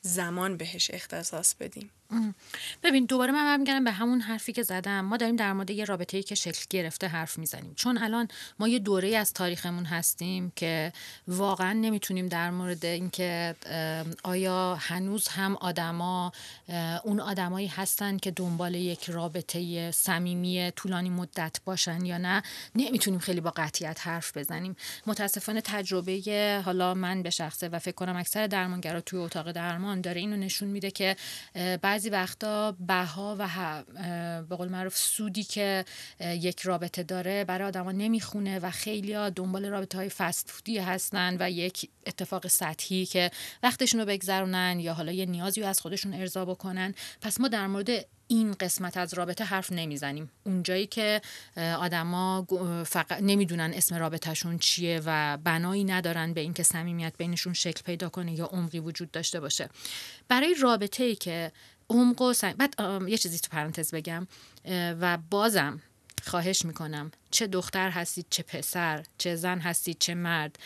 زمان 0.00 0.56
بهش 0.56 0.90
اختصاص 0.90 1.54
بدیم؟ 1.54 1.90
ببین 2.82 3.04
دوباره 3.04 3.32
من 3.32 3.44
برمیگردم 3.44 3.84
به 3.84 3.90
همون 3.90 4.20
حرفی 4.20 4.52
که 4.52 4.62
زدم. 4.62 5.00
ما 5.00 5.16
داریم 5.16 5.36
در 5.36 5.52
مورد 5.52 5.70
یه 5.70 5.84
رابطه 5.84 6.16
ای 6.16 6.22
که 6.22 6.34
شکل 6.34 6.64
گرفته 6.70 7.06
حرف 7.06 7.38
می‌زنیم. 7.38 7.74
چون 7.74 7.98
الان 7.98 8.28
ما 8.58 8.68
یه 8.68 8.78
دوره 8.78 9.16
از 9.16 9.32
تاریخمون 9.32 9.84
هستیم 9.84 10.52
که 10.56 10.92
واقعا 11.28 11.72
نمی‌تونیم 11.72 12.28
در 12.28 12.50
مورد 12.50 12.84
اینکه 12.84 13.54
آیا 14.22 14.74
هنوز 14.74 15.28
هم 15.28 15.56
آدما 15.56 16.32
اون 17.04 17.20
آدمایی 17.20 17.66
هستن 17.66 18.16
که 18.16 18.30
دنبال 18.30 18.74
یک 18.74 19.04
رابطه 19.10 19.90
صمیمی 19.90 20.72
طولانی 20.76 21.10
مدت 21.10 21.60
باشن 21.64 22.04
یا 22.04 22.18
نه 22.18 22.42
نمی‌تونیم 22.74 23.20
خیلی 23.20 23.40
با 23.40 23.52
قطعیت 23.56 24.06
حرف 24.06 24.36
بزنیم. 24.36 24.76
متاسفانه 25.06 25.60
تجربه 25.60 26.62
حالا 26.64 26.94
من 26.94 27.22
به 27.22 27.30
شخصه 27.30 27.68
و 27.68 27.78
فکر 27.78 27.94
کنم 27.94 28.16
اکثر 28.16 28.46
درمانگرا 28.46 29.00
توی 29.00 29.18
اتاق 29.18 29.52
درمان 29.52 30.00
داره 30.00 30.20
اینو 30.20 30.36
نشون 30.36 30.68
میده 30.68 30.90
که 30.90 31.16
بعضی 31.98 32.10
وقتا 32.10 32.76
بها 32.80 33.36
و 33.38 33.84
به 34.48 34.56
قول 34.56 34.68
معروف 34.68 34.96
سودی 34.96 35.44
که 35.44 35.84
یک 36.20 36.60
رابطه 36.60 37.02
داره 37.02 37.44
برای 37.44 37.68
آدما 37.68 37.92
نمی‌خونه 37.92 38.58
و 38.58 38.70
خیلی 38.70 39.12
ها 39.12 39.30
دنبال 39.30 39.66
رابطه 39.66 39.98
های 39.98 40.08
فست 40.08 40.50
فودی 40.50 40.78
هستن 40.78 41.36
و 41.40 41.50
یک 41.50 41.90
اتفاق 42.06 42.46
سطحی 42.46 43.06
که 43.06 43.30
وقتشون 43.62 44.00
رو 44.00 44.06
بگذرونن 44.06 44.80
یا 44.80 44.94
حالا 44.94 45.12
یه 45.12 45.26
نیازی 45.26 45.60
رو 45.60 45.66
از 45.66 45.80
خودشون 45.80 46.14
ارضا 46.14 46.44
بکنن. 46.44 46.94
پس 47.20 47.40
ما 47.40 47.48
در 47.48 47.66
مورد 47.66 47.90
این 48.30 48.52
قسمت 48.52 48.96
از 48.96 49.14
رابطه 49.14 49.44
حرف 49.44 49.72
نمی‌زنیم. 49.72 50.30
اونجایی 50.44 50.86
که 50.86 51.20
آدما 51.56 52.46
فقط 52.86 53.22
نمی‌دونن 53.22 53.72
اسم 53.74 53.94
رابطهشون 53.94 54.58
چیه 54.58 55.00
و 55.06 55.38
بنایی 55.44 55.84
ندارن 55.84 56.32
به 56.32 56.40
اینکه 56.40 56.62
صمیمیت 56.62 57.12
بینشون 57.18 57.52
شکل 57.52 57.82
پیدا 57.82 58.08
کنه 58.08 58.32
یا 58.32 58.46
عمقی 58.46 58.78
وجود 58.78 59.10
داشته 59.10 59.40
باشه. 59.40 59.68
برای 60.28 60.54
رابطه 60.60 61.04
ای 61.04 61.14
که 61.14 61.52
عمق 61.90 62.22
و 62.22 62.34
بعد 62.58 62.74
یه 63.08 63.18
چیزی 63.18 63.38
تو 63.38 63.48
پرانتز 63.50 63.94
بگم 63.94 64.26
و 65.00 65.18
بازم 65.30 65.80
خواهش 66.26 66.64
می‌کنم 66.64 67.10
چه 67.30 67.46
دختر 67.46 67.90
هستید 67.90 68.26
چه 68.30 68.42
پسر 68.42 69.04
چه 69.18 69.36
زن 69.36 69.58
هستید 69.58 69.96
چه 69.98 70.14
مرد 70.14 70.58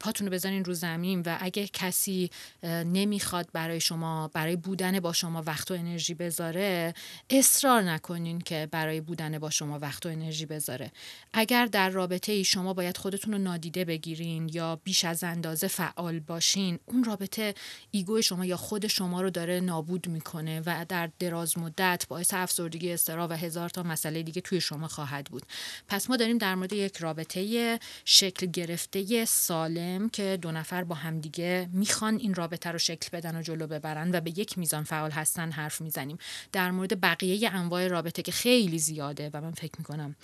پاتون 0.00 0.26
رو 0.26 0.32
بزنین 0.32 0.64
رو 0.64 0.74
زمین 0.74 1.22
و 1.26 1.36
اگه 1.40 1.66
کسی 1.66 2.30
نمی‌خواد 2.64 3.48
برای 3.52 3.80
شما 3.80 4.28
برای 4.28 4.56
بودن 4.56 5.00
با 5.00 5.12
شما 5.12 5.42
وقت 5.46 5.70
و 5.70 5.74
انرژی 5.74 6.14
بذاره 6.14 6.94
اصرار 7.30 7.82
نکنین 7.82 8.40
که 8.40 8.68
برای 8.70 9.00
بودن 9.00 9.38
با 9.38 9.50
شما 9.50 9.78
وقت 9.78 10.06
و 10.06 10.08
انرژی 10.08 10.46
بذاره. 10.46 10.92
اگر 11.32 11.66
در 11.66 11.90
رابطه 11.90 12.32
ای 12.32 12.44
شما 12.44 12.74
باید 12.74 12.96
خودتون 12.96 13.32
رو 13.32 13.38
نادیده 13.38 13.84
بگیرین 13.84 14.50
یا 14.52 14.76
بیش 14.76 15.04
از 15.04 15.24
اندازه 15.24 15.68
فعال 15.68 16.20
باشین 16.20 16.78
اون 16.86 17.04
رابطه 17.04 17.54
ایگو 17.90 18.22
شما 18.22 18.44
یا 18.44 18.56
خود 18.56 18.86
شما 18.86 19.20
رو 19.22 19.30
داره 19.30 19.60
نابود 19.60 20.08
می‌کنه 20.08 20.62
و 20.66 20.86
در 20.88 21.10
دراز 21.18 21.58
مدت 21.58 22.06
باعث 22.08 22.34
افسردگی 22.34 22.92
استرا 22.92 23.28
و 23.28 23.32
هزار 23.32 23.68
تا 23.68 23.82
مسئله 23.82 24.22
دیگه 24.22 24.40
توی 24.40 24.60
شما 24.60 24.88
خواهد 24.88 25.24
بود. 25.24 25.41
پس 25.88 26.10
ما 26.10 26.16
داریم 26.16 26.38
در 26.38 26.54
مورد 26.54 26.72
یک 26.72 26.96
رابطه 26.96 27.78
شکل 28.04 28.46
گرفته 28.46 29.24
سالم 29.24 30.08
که 30.08 30.38
دو 30.42 30.52
نفر 30.52 30.84
با 30.84 30.94
همدیگه 30.94 31.68
می‌خوان 31.72 32.16
این 32.16 32.34
رابطه 32.34 32.70
رو 32.70 32.78
شکل 32.78 33.08
بدن 33.12 33.36
و 33.36 33.42
جلو 33.42 33.66
ببرن 33.66 34.10
و 34.14 34.20
به 34.20 34.38
یک 34.38 34.58
میزان 34.58 34.84
فعال 34.84 35.10
هستن 35.10 35.50
حرف 35.50 35.80
می‌زنیم. 35.80 36.18
در 36.52 36.70
مورد 36.70 37.00
بقیه 37.00 37.50
انواع 37.54 37.88
رابطه 37.88 38.22
که 38.22 38.32
خیلی 38.32 38.78
زیاده 38.78 39.30
و 39.34 39.40
من 39.40 39.52
فکر 39.52 39.72
می‌کنم 39.78 40.16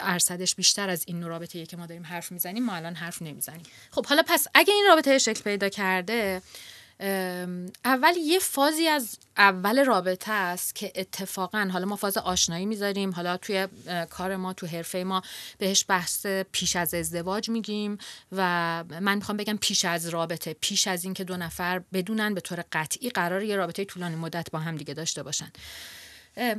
ارصدش 0.00 0.54
بیشتر 0.54 0.90
از 0.90 1.04
این 1.06 1.22
رابطه 1.22 1.66
که 1.66 1.76
ما 1.76 1.86
داریم 1.86 2.06
حرف 2.06 2.32
می‌زنیم 2.32 2.64
ما 2.64 2.72
الان 2.72 2.94
حرف 2.94 3.22
نمی‌زنیم. 3.22 3.62
خب 3.90 4.06
حالا 4.06 4.22
پس 4.26 4.46
اگه 4.54 4.74
این 4.74 4.84
رابطه 4.88 5.18
شکل 5.18 5.42
پیدا 5.42 5.68
کرده 5.68 6.42
اول 7.84 8.16
یه 8.16 8.38
فازی 8.38 8.88
از 8.88 9.18
اول 9.36 9.84
رابطه 9.84 10.32
است 10.32 10.74
که 10.74 10.92
اتفاقا 10.94 11.70
حالا 11.72 11.86
ما 11.86 11.96
فاز 11.96 12.16
آشنایی 12.16 12.66
می‌ذاریم 12.66 13.10
حالا 13.10 13.36
توی 13.36 13.68
کار 14.10 14.36
ما 14.36 14.52
تو 14.52 14.66
حرفه 14.66 14.98
ما 14.98 15.22
بهش 15.58 15.84
بحث 15.88 16.26
پیش 16.26 16.76
از 16.76 16.94
ازدواج 16.94 17.48
میگیم 17.50 17.98
و 18.32 18.42
من 19.00 19.14
می‌خوام 19.14 19.36
بگم 19.36 19.56
پیش 19.56 19.84
از 19.84 20.08
رابطه 20.08 20.56
پیش 20.60 20.88
از 20.88 21.04
اینکه 21.04 21.24
دو 21.24 21.36
نفر 21.36 21.82
بدونن 21.92 22.34
به 22.34 22.40
طور 22.40 22.64
قطعی 22.72 23.10
قرار 23.10 23.42
یه 23.42 23.56
رابطه 23.56 23.84
طولانی 23.84 24.16
مدت 24.16 24.50
با 24.50 24.58
هم 24.58 24.76
دیگه 24.76 24.94
داشته 24.94 25.22
باشن. 25.22 25.52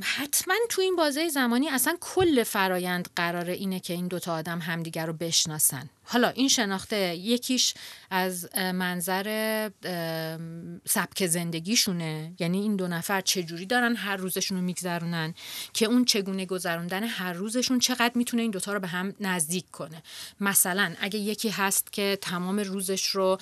حتما 0.02 0.56
تو 0.70 0.82
این 0.82 0.96
بازه 0.96 1.28
زمانی 1.28 1.70
اصلا 1.70 1.98
کل 2.02 2.44
فرایند 2.44 3.10
قرار 3.16 3.50
اینه 3.50 3.80
که 3.80 3.94
این 3.94 4.08
دوتا 4.08 4.34
آدم 4.34 4.60
همدیگر 4.60 5.06
رو 5.06 5.14
بشناسن. 5.14 5.90
حالا 6.12 6.30
این 6.30 6.48
شناخته 6.48 7.16
یکیش 7.16 7.74
از 8.10 8.50
منظر 8.56 9.70
سبک 10.86 11.28
زندگیشونه. 11.28 12.34
یعنی 12.40 12.62
این 12.62 12.76
دو 12.76 12.88
نفر 12.88 13.22
چجوری 13.22 13.66
دارن 13.66 13.96
هر 13.96 14.16
روزشون 14.16 14.58
رو 14.58 14.64
میگذرونن 14.64 15.34
که 15.74 15.86
اون 15.86 16.06
چگونه 16.06 16.46
گذروندن 16.46 17.04
هر 17.04 17.34
روزشون 17.34 17.80
چقدر 17.80 18.12
می‌تونه 18.16 18.42
این 18.42 18.52
دوتا 18.52 18.74
رو 18.74 18.80
به 18.80 18.88
هم 18.88 19.16
نزدیک 19.20 19.72
کنه. 19.72 20.04
مثلا 20.40 20.96
اگه 21.00 21.20
یکی 21.20 21.50
هست 21.50 21.94
که 21.94 22.18
تمام 22.22 22.60
روزش 22.60 23.06
رو 23.06 23.38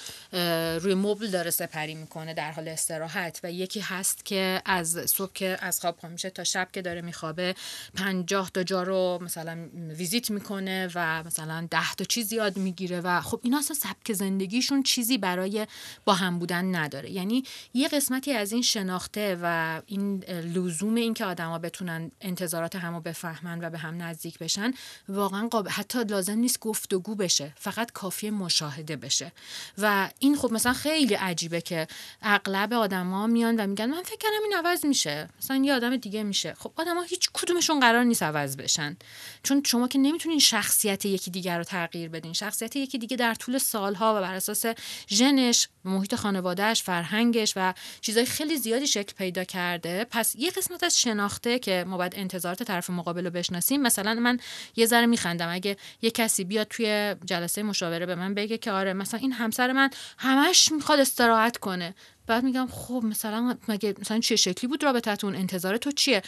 روی 0.82 0.94
مبل 0.94 1.28
داره 1.28 1.50
سپری 1.50 1.96
می‌کنه 1.96 2.34
در 2.34 2.52
حال 2.52 2.68
استراحت 2.68 3.40
و 3.44 3.52
یکی 3.52 3.80
هست 3.80 4.26
که 4.26 4.62
از 4.66 5.00
صبح 5.06 5.34
که 5.34 5.58
از 5.62 5.80
خواب 5.80 6.06
میشه 6.06 6.30
تا 6.30 6.44
شب 6.44 6.68
که 6.74 6.82
داره 6.82 7.02
میخوابه 7.02 7.56
پنجاه 7.96 8.52
تا 8.54 8.64
جا 8.64 8.84
رو 8.84 9.20
مثلا 9.22 9.70
ویزیت 9.74 10.30
می‌کنه 10.30 10.90
و 10.96 11.24
مثلا 11.24 11.68
ده 11.72 11.96
تا 11.98 12.04
چیز 12.04 12.34
یاد 12.34 12.57
می‌گیره 12.58 13.02
و 13.02 13.22
خب 13.22 13.40
اینا 13.44 13.58
اصلا 13.58 13.76
سبک 13.76 14.14
زندگیشون 14.14 14.84
چیزی 14.84 15.18
برای 15.18 15.68
با 16.06 16.14
هم 16.14 16.40
بودن 16.40 16.76
نداره. 16.76 17.12
یعنی 17.12 17.44
یه 17.74 17.88
قسمتی 17.88 18.34
از 18.34 18.52
این 18.52 18.62
شناخته 18.62 19.40
و 19.42 19.82
این 19.86 20.24
لزوم 20.24 20.96
این 20.96 21.14
که 21.14 21.26
آدما 21.26 21.60
بتونن 21.60 22.12
انتظارات 22.22 22.76
همو 22.76 23.00
بفهمن 23.00 23.66
و 23.66 23.70
به 23.70 23.78
هم 23.78 24.02
نزدیک 24.02 24.40
بشن 24.40 24.74
واقعا 25.10 25.48
قابل 25.48 25.70
حتی 25.70 26.04
لازم 26.04 26.38
نیست 26.38 26.60
گفتگو 26.60 27.16
بشه 27.16 27.54
فقط 27.56 27.92
کافی 27.92 28.30
مشاهده 28.30 28.96
بشه. 28.96 29.32
و 29.78 30.10
این 30.20 30.38
خب 30.38 30.54
مثلا 30.54 30.74
خیلی 30.74 31.14
عجیبه 31.14 31.62
که 31.62 31.88
اغلب 32.22 32.74
آدما 32.74 33.28
میان 33.28 33.56
و 33.56 33.68
میگن 33.68 33.86
من 33.86 34.04
فکر 34.04 34.18
کنم 34.22 34.44
این 34.44 34.54
عوض 34.58 34.86
میشه. 34.86 35.30
مثلا 35.42 35.58
یه 35.58 35.74
آدم 35.74 35.98
دیگه 35.98 36.24
میشه. 36.24 36.54
خب 36.54 36.72
آدما 36.76 37.02
هیچ 37.02 37.30
کدومشون 37.34 37.80
قرار 37.80 38.04
نیست 38.04 38.24
عوض 38.24 38.58
بشن. 38.58 38.98
چون 39.44 39.62
شما 39.66 39.88
که 39.88 40.00
نمی‌تونین 40.00 40.40
شخصیت 40.40 41.06
یکی 41.06 41.32
دیگر 41.32 41.58
رو 41.58 41.64
تغییر 41.64 42.10
بدین. 42.10 42.34
شخصیت 42.48 42.76
یکی 42.76 42.98
دیگه 42.98 43.18
در 43.18 43.34
طول 43.34 43.58
سالها 43.58 44.16
و 44.18 44.22
بر 44.22 44.34
اساس 44.34 44.66
ژنش 45.10 45.68
محیط 45.86 46.16
خانوادهش 46.16 46.84
فرهنگش 46.84 47.54
و 47.56 47.74
چیزای 48.02 48.26
خیلی 48.26 48.58
زیادی 48.58 48.88
شکل 48.88 49.14
پیدا 49.14 49.44
کرده. 49.44 50.06
پس 50.12 50.36
یه 50.36 50.52
قسمت 50.52 50.84
از 50.84 51.02
شناخته 51.02 51.60
که 51.60 51.86
ما 51.88 51.98
باید 51.98 52.14
انتظارات 52.16 52.64
طرف 52.64 52.90
مقابل 52.90 53.26
رو 53.26 53.32
بشناسیم. 53.32 53.82
مثلا 53.82 54.14
من 54.14 54.40
یه 54.76 54.86
ذره 54.86 55.06
میخندم. 55.06 55.50
اگه 55.52 55.78
یه 56.02 56.12
کسی 56.12 56.44
بیاد 56.44 56.68
توی 56.68 57.16
جلسه 57.26 57.64
مشاوره 57.64 58.06
به 58.06 58.16
من 58.16 58.34
بگه 58.34 58.58
که 58.58 58.72
آره 58.72 58.94
مثلا 58.94 59.20
این 59.20 59.32
همسر 59.32 59.72
من 59.72 59.90
همش 60.18 60.72
می‌خواد 60.72 61.00
استراحت 61.00 61.58
کنه. 61.58 61.96
بعد 62.28 62.44
میگم 62.44 62.68
خب 62.72 63.04
مثلا 63.04 63.58
مگه 63.68 63.96
مثلا 64.00 64.20
چه 64.20 64.36
شکلی 64.36 64.68
بود 64.68 64.84
رابطتون 64.84 65.36
انتظار 65.36 65.78
تو 65.78 65.92
چیه؟ 65.92 66.22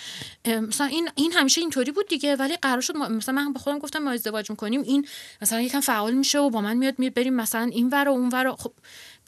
مثلا 0.46 0.88
این 0.88 1.10
این 1.16 1.32
همیشه 1.32 1.62
اینطوری 1.62 1.92
بود 1.92 2.08
دیگه 2.08 2.36
ولی 2.36 2.56
قرار 2.56 2.82
شد 2.82 2.98
مثلا 2.98 3.36
من 3.36 3.54
به 3.54 3.60
خودم 3.60 3.80
گفتم 3.80 4.00
ما 4.00 4.12
ازدواج 4.12 4.50
می‌کنیم 4.50 4.82
این 4.82 5.08
مثلا 5.42 5.62
یکم 5.62 5.80
فعال 5.80 6.14
میشه 6.14 6.40
و 6.40 6.50
با 6.50 6.62
من 6.62 6.78
میاد 6.78 7.00
میاد 7.00 7.14
بریم 7.14 7.34
مثلا 7.34 7.70
این 7.74 7.90
ور 7.90 8.10
و 8.10 8.12
اون 8.12 8.30
ور 8.30 8.56
خب 8.56 8.74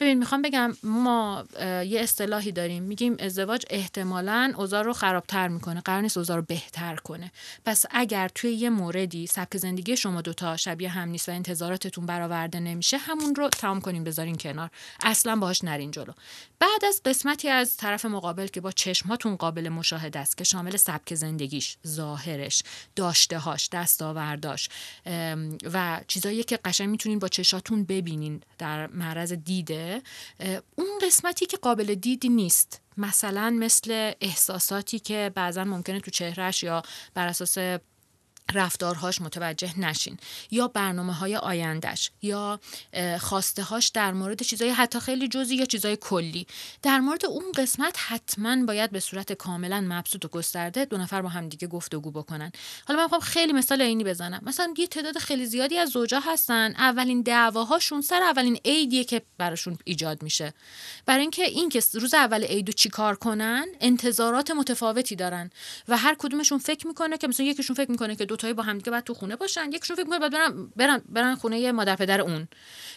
ببین 0.01 0.19
می‌خوام 0.19 0.41
بگم 0.41 0.73
ما 0.83 1.45
یه 1.61 1.99
اصطلاحی 2.01 2.51
داریم. 2.51 2.83
میگیم 2.83 3.15
ازدواج 3.19 3.65
احتمالا 3.69 4.53
اوضاع 4.57 4.81
رو 4.81 4.93
خرابتر 4.93 5.47
می‌کنه. 5.47 5.81
قرار 5.81 6.01
نیست 6.01 6.17
اوضاع 6.17 6.37
رو 6.37 6.41
بهتر 6.41 6.95
کنه. 6.95 7.31
پس 7.65 7.85
اگر 7.91 8.27
توی 8.27 8.51
یه 8.51 8.69
موردی 8.69 9.27
سبک 9.27 9.57
زندگی 9.57 9.97
شما 9.97 10.21
دوتا 10.21 10.57
شبیه 10.57 10.89
هم 10.89 11.09
نیست 11.09 11.29
و 11.29 11.31
انتظاراتتون 11.31 12.05
برآورده 12.05 12.59
نمیشه 12.59 12.97
همون 12.97 13.35
رو 13.35 13.49
تمام 13.49 13.81
کنیم 13.81 14.03
بذارین 14.03 14.37
کنار. 14.37 14.69
اصلا 15.03 15.35
باهاش 15.35 15.63
نرین 15.63 15.91
جلو. 15.91 16.13
بعد 16.59 16.85
از 16.87 17.01
قسمتی 17.05 17.49
از 17.49 17.77
طرف 17.77 18.05
مقابل 18.05 18.47
که 18.47 18.61
با 18.61 18.71
چشماتون 18.71 19.35
قابل 19.35 19.69
مشاهده 19.69 20.19
است 20.19 20.37
که 20.37 20.43
شامل 20.43 20.77
سبک 20.77 21.15
زندگیش 21.15 21.77
ظاهرش 21.87 22.63
داشتههاش 22.95 23.69
دستاورداش 23.71 24.69
و 25.73 26.01
چیزایی 26.07 26.43
که 26.43 26.59
قشنگ 26.65 26.89
می‌تونین 26.89 27.19
با 27.19 27.27
چشاتون 27.27 27.83
ببینین 27.83 28.41
در 28.57 28.87
معرض 28.87 29.33
دیده 29.33 29.90
اون 30.75 30.87
قسمتی 31.01 31.45
که 31.45 31.57
قابل 31.57 31.95
دیدی 31.95 32.29
نیست. 32.29 32.81
مثلا 32.97 33.49
مثل 33.49 34.11
احساساتی 34.21 34.99
که 34.99 35.31
بعضا 35.35 35.63
ممکنه 35.63 35.99
تو 35.99 36.11
چهرش 36.11 36.63
یا 36.63 36.81
بر 37.13 37.27
اساس 37.27 37.57
رفتارهاش 38.53 39.21
متوجه 39.21 39.79
نشین. 39.79 40.17
یا 40.51 40.67
برنامه 40.67 41.13
های 41.13 41.35
آیندهش 41.35 42.11
یا 42.21 42.59
خواسته 43.19 43.63
هاش 43.63 43.87
در 43.87 44.13
مورد 44.13 44.41
چیزای 44.41 44.69
حتی 44.69 44.99
خیلی 44.99 45.27
جزئی 45.27 45.57
یا 45.57 45.65
چیزای 45.65 45.97
کلی. 46.01 46.47
در 46.81 46.99
مورد 46.99 47.25
اون 47.25 47.51
قسمت 47.55 47.95
حتما 48.07 48.65
باید 48.65 48.91
به 48.91 48.99
صورت 48.99 49.33
کاملا 49.33 49.81
مبسوط 49.81 50.25
و 50.25 50.27
گسترده 50.27 50.85
دو 50.85 50.97
نفر 50.97 51.21
با 51.21 51.29
هم 51.29 51.49
دیگه 51.49 51.67
گفتگو 51.67 52.11
بکنن. 52.11 52.51
حالا 52.87 52.97
من 52.97 53.03
می‌خوام 53.03 53.21
خیلی 53.21 53.53
مثال 53.53 53.81
عینی 53.81 54.03
بزنم. 54.03 54.41
مثلا 54.43 54.73
یه 54.77 54.87
تعداد 54.87 55.17
خیلی 55.17 55.45
زیادی 55.45 55.77
از 55.77 55.89
زوجا 55.89 56.19
هستن. 56.19 56.75
اولین 56.77 57.21
دعواهاشون 57.21 58.01
سر 58.01 58.23
اولین 58.23 58.59
عیدیه 58.65 59.03
که 59.03 59.21
براشون 59.37 59.77
ایجاد 59.83 60.23
میشه. 60.23 60.53
برای 61.05 61.21
اینکه 61.21 61.43
این 61.43 61.69
که 61.69 61.83
روز 61.93 62.13
اول 62.13 62.43
عیدو 62.43 62.71
چیکار 62.71 63.15
کنن 63.15 63.65
انتظارات 63.81 64.51
متفاوتی 64.51 65.15
دارن. 65.15 65.49
و 65.87 65.97
هر 65.97 66.15
کدومشون 66.19 66.57
فکر 66.57 66.87
می‌کنه 66.87 67.17
که 67.17 67.27
مثلا 67.27 67.45
یکیشون 67.45 67.75
فکر 67.75 67.91
می‌کنه 67.91 68.15
که 68.15 68.25
دوتایی 68.31 68.53
با 68.53 68.63
هم 68.63 68.77
دیگه 68.77 68.91
باید 68.91 69.03
تو 69.03 69.13
خونه 69.13 69.35
باشن. 69.35 69.71
یکشون 69.71 69.95
فکر 69.95 70.05
می‌کنه 70.05 70.19
باید 70.19 70.33
برن, 70.33 70.67
برن, 70.75 71.01
برن 71.09 71.35
خونه 71.35 71.71
مادر 71.71 71.95
پدر 71.95 72.21
اون. 72.21 72.47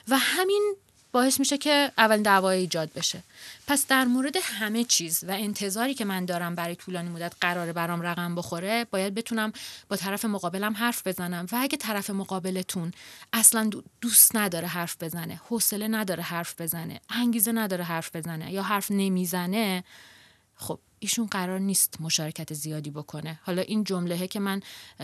و 0.08 0.18
همین 0.18 0.74
باعث 1.12 1.40
میشه 1.40 1.58
که 1.58 1.92
اول 1.98 2.22
دعوای 2.22 2.58
ایجاد 2.58 2.92
بشه. 2.92 3.22
پس 3.66 3.86
در 3.86 4.04
مورد 4.04 4.36
همه 4.42 4.84
چیز 4.84 5.24
و 5.24 5.30
انتظاری 5.30 5.94
که 5.94 6.04
من 6.04 6.24
دارم 6.24 6.54
برای 6.54 6.76
طولانی 6.76 7.08
مدت 7.08 7.32
قراره 7.40 7.72
برام 7.72 8.02
رقم 8.02 8.34
بخوره 8.34 8.86
باید 8.90 9.14
بتونم 9.14 9.52
با 9.88 9.96
طرف 9.96 10.24
مقابلم 10.24 10.74
حرف 10.74 11.06
بزنم. 11.06 11.46
و 11.52 11.56
اگه 11.60 11.76
طرف 11.76 12.10
مقابلتون 12.10 12.92
اصلا 13.32 13.70
دوست 14.00 14.36
نداره 14.36 14.66
حرف 14.66 15.02
بزنه 15.02 15.40
حوصله 15.48 15.88
نداره 15.88 16.22
حرف 16.22 16.60
بزنه 16.60 17.00
انگیزه 17.08 17.52
نداره 17.52 17.84
حرف 17.84 18.16
بزنه 18.16 18.52
یا 18.52 18.62
حرف 18.62 18.90
نمی‌زنه 18.90 19.84
خب 20.56 20.78
ایشون 21.04 21.26
قرار 21.26 21.58
نیست 21.58 22.00
مشارکت 22.00 22.54
زیادی 22.54 22.90
بکنه. 22.90 23.40
حالا 23.42 23.62
این 23.62 23.84
جمله 23.84 24.28
که 24.28 24.40
من 24.40 24.60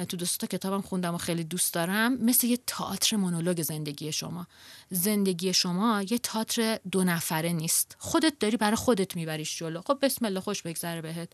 تو 0.09 0.17
دوستا 0.17 0.47
کتابم 0.47 0.81
خوندم 0.81 1.15
و 1.15 1.19
خیلی 1.19 1.45
دوست 1.45 1.75
دارم 1.75 2.15
مثل 2.15 2.47
یه 2.47 2.59
تئاتر 2.67 3.17
مونولوگ 3.17 3.63
زندگی 3.63 4.13
شما. 4.13 4.47
زندگی 4.91 5.53
شما 5.53 6.03
یه 6.11 6.19
تئاتر 6.19 6.79
دو 6.93 7.05
نفره 7.05 7.53
نیست. 7.53 7.97
خودت 7.99 8.39
داری 8.41 8.57
برای 8.57 8.77
خودت 8.77 9.17
میبریش 9.17 9.59
جلو. 9.59 9.81
خب 9.81 9.99
بسم 10.03 10.25
الله 10.25 10.41
خوش 10.41 10.63
بگذره 10.63 11.01
بهت. 11.01 11.29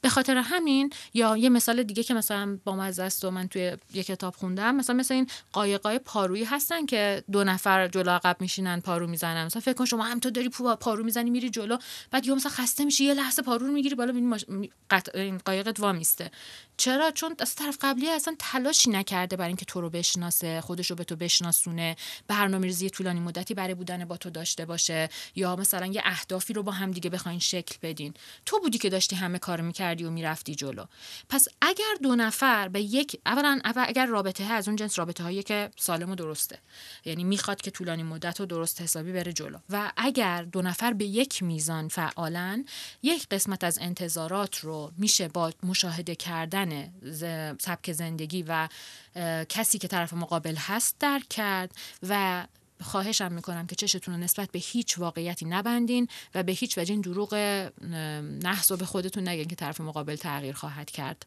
به 0.00 0.08
خاطر 0.08 0.36
همین 0.36 0.90
یا 1.14 1.36
یه 1.36 1.48
مثال 1.48 1.82
دیگه 1.82 2.02
که 2.02 2.14
مثلا 2.14 2.58
با 2.64 2.76
مزه 2.76 3.02
است 3.02 3.24
و 3.24 3.30
من 3.30 3.48
توی 3.48 3.76
یه 3.94 4.02
کتاب 4.02 4.34
خوندم 4.36 4.74
مثلا 4.74 4.96
مثل 4.96 5.14
این 5.14 5.26
قایقای 5.52 5.98
پارویی 5.98 6.44
هستن 6.44 6.86
که 6.86 7.24
دو 7.32 7.44
نفر 7.44 7.88
جلو 7.88 8.10
عقب 8.10 8.36
میشینن 8.40 8.80
پارو 8.80 9.06
می‌زنن. 9.06 9.44
مثلا 9.44 9.62
فکر 9.62 9.74
کن 9.74 9.84
شما 9.84 10.04
هم 10.04 10.18
تو 10.18 10.30
داری 10.30 10.48
پارو 10.80 11.04
می‌زنی 11.04 11.30
میری 11.30 11.50
جلو. 11.50 11.76
بعد 12.10 12.26
یه 12.26 12.34
مثلا 12.34 12.52
خسته 12.52 12.84
میشی 12.84 13.04
یه 13.04 13.14
لحظه 13.14 13.42
پارو 13.42 13.66
رو 13.66 13.72
می‌گیری 13.72 13.94
بالا 13.94 14.11
حالا 14.12 15.06
این 15.14 15.38
قایقت 15.38 15.80
وامیسته. 15.80 16.30
چرا؟ 16.76 17.10
چون 17.10 17.34
از 17.38 17.54
طرف 17.54 17.78
قبلی 17.80 18.10
اصلا 18.10 18.34
تلاشی 18.38 18.90
نکرده 18.90 19.36
برای 19.36 19.48
اینکه 19.48 19.64
تو 19.64 19.80
رو 19.80 19.90
بشناسه 19.90 20.60
خودش 20.60 20.90
رو 20.90 20.96
به 20.96 21.04
تو 21.04 21.16
بشناسونه 21.16 21.96
برنامه 22.28 22.66
ریزی 22.66 22.90
طولانی 22.90 23.20
مدتی 23.20 23.54
برای 23.54 23.74
بودن 23.74 24.04
با 24.04 24.16
تو 24.16 24.30
داشته 24.30 24.64
باشه 24.64 25.08
یا 25.34 25.56
مثلا 25.56 25.86
یه 25.86 26.02
اهدافی 26.04 26.52
رو 26.52 26.62
با 26.62 26.72
هم 26.72 26.90
دیگه 26.90 27.10
بخواین 27.10 27.38
شکل 27.38 27.76
بدین. 27.82 28.14
تو 28.46 28.60
بودی 28.60 28.78
که 28.78 28.90
داشتی 28.90 29.16
همه 29.16 29.38
کار 29.38 29.60
می‌کردی 29.60 30.04
و 30.04 30.10
می‌رفتی 30.10 30.54
جلو. 30.54 30.84
پس 31.28 31.48
اگر 31.60 31.94
دو 32.02 32.16
نفر 32.16 32.68
به 32.68 32.80
یک 32.80 33.20
اولا 33.26 33.60
اگر 33.64 34.06
رابطه 34.06 34.44
از 34.44 34.68
اون 34.68 34.76
جنس 34.76 34.98
رابطه 34.98 35.22
هایی 35.22 35.42
که 35.42 35.70
سالم 35.76 36.10
و 36.10 36.14
درسته. 36.14 36.58
یعنی 37.04 37.24
می‌خواد 37.24 37.60
که 37.60 37.70
طولانی 37.70 38.02
مدت 38.02 38.40
و 38.40 38.46
درست 38.46 38.80
حسابی 38.80 39.12
بره 39.12 39.32
جلو. 39.32 39.58
و 39.70 39.92
اگر 39.96 40.42
دو 40.42 40.62
نفر 40.62 40.92
به 40.92 41.04
یک 41.04 41.42
میزان 41.42 41.88
فعالن 41.88 42.64
یک 43.02 43.28
قسمت 43.28 43.64
از 43.64 43.78
انتظارات 43.78 44.58
رو 44.58 44.92
میشه 44.98 45.28
با 45.28 45.52
مشاهده 45.62 46.14
کردن 46.14 46.61
سبک 47.58 47.92
زندگی 47.92 48.44
و 48.48 48.68
کسی 49.48 49.78
که 49.78 49.88
طرف 49.88 50.12
مقابل 50.12 50.54
هست 50.56 50.96
درک 51.00 51.28
کرد 51.28 51.70
و 52.08 52.46
خواهشم 52.82 53.32
می‌کنم 53.32 53.66
که 53.66 53.76
چشتون 53.76 54.14
رو 54.14 54.20
نسبت 54.20 54.50
به 54.50 54.58
هیچ 54.58 54.98
واقعیتی 54.98 55.44
نبندین 55.44 56.08
و 56.34 56.42
به 56.42 56.52
هیچ 56.52 56.78
وجه 56.78 56.92
این 56.92 57.00
دروغ 57.00 57.34
نحس 58.42 58.72
به 58.72 58.84
خودتون 58.84 59.28
نگین 59.28 59.48
که 59.48 59.56
طرف 59.56 59.80
مقابل 59.80 60.16
تغییر 60.16 60.54
خواهد 60.54 60.90
کرد. 60.90 61.26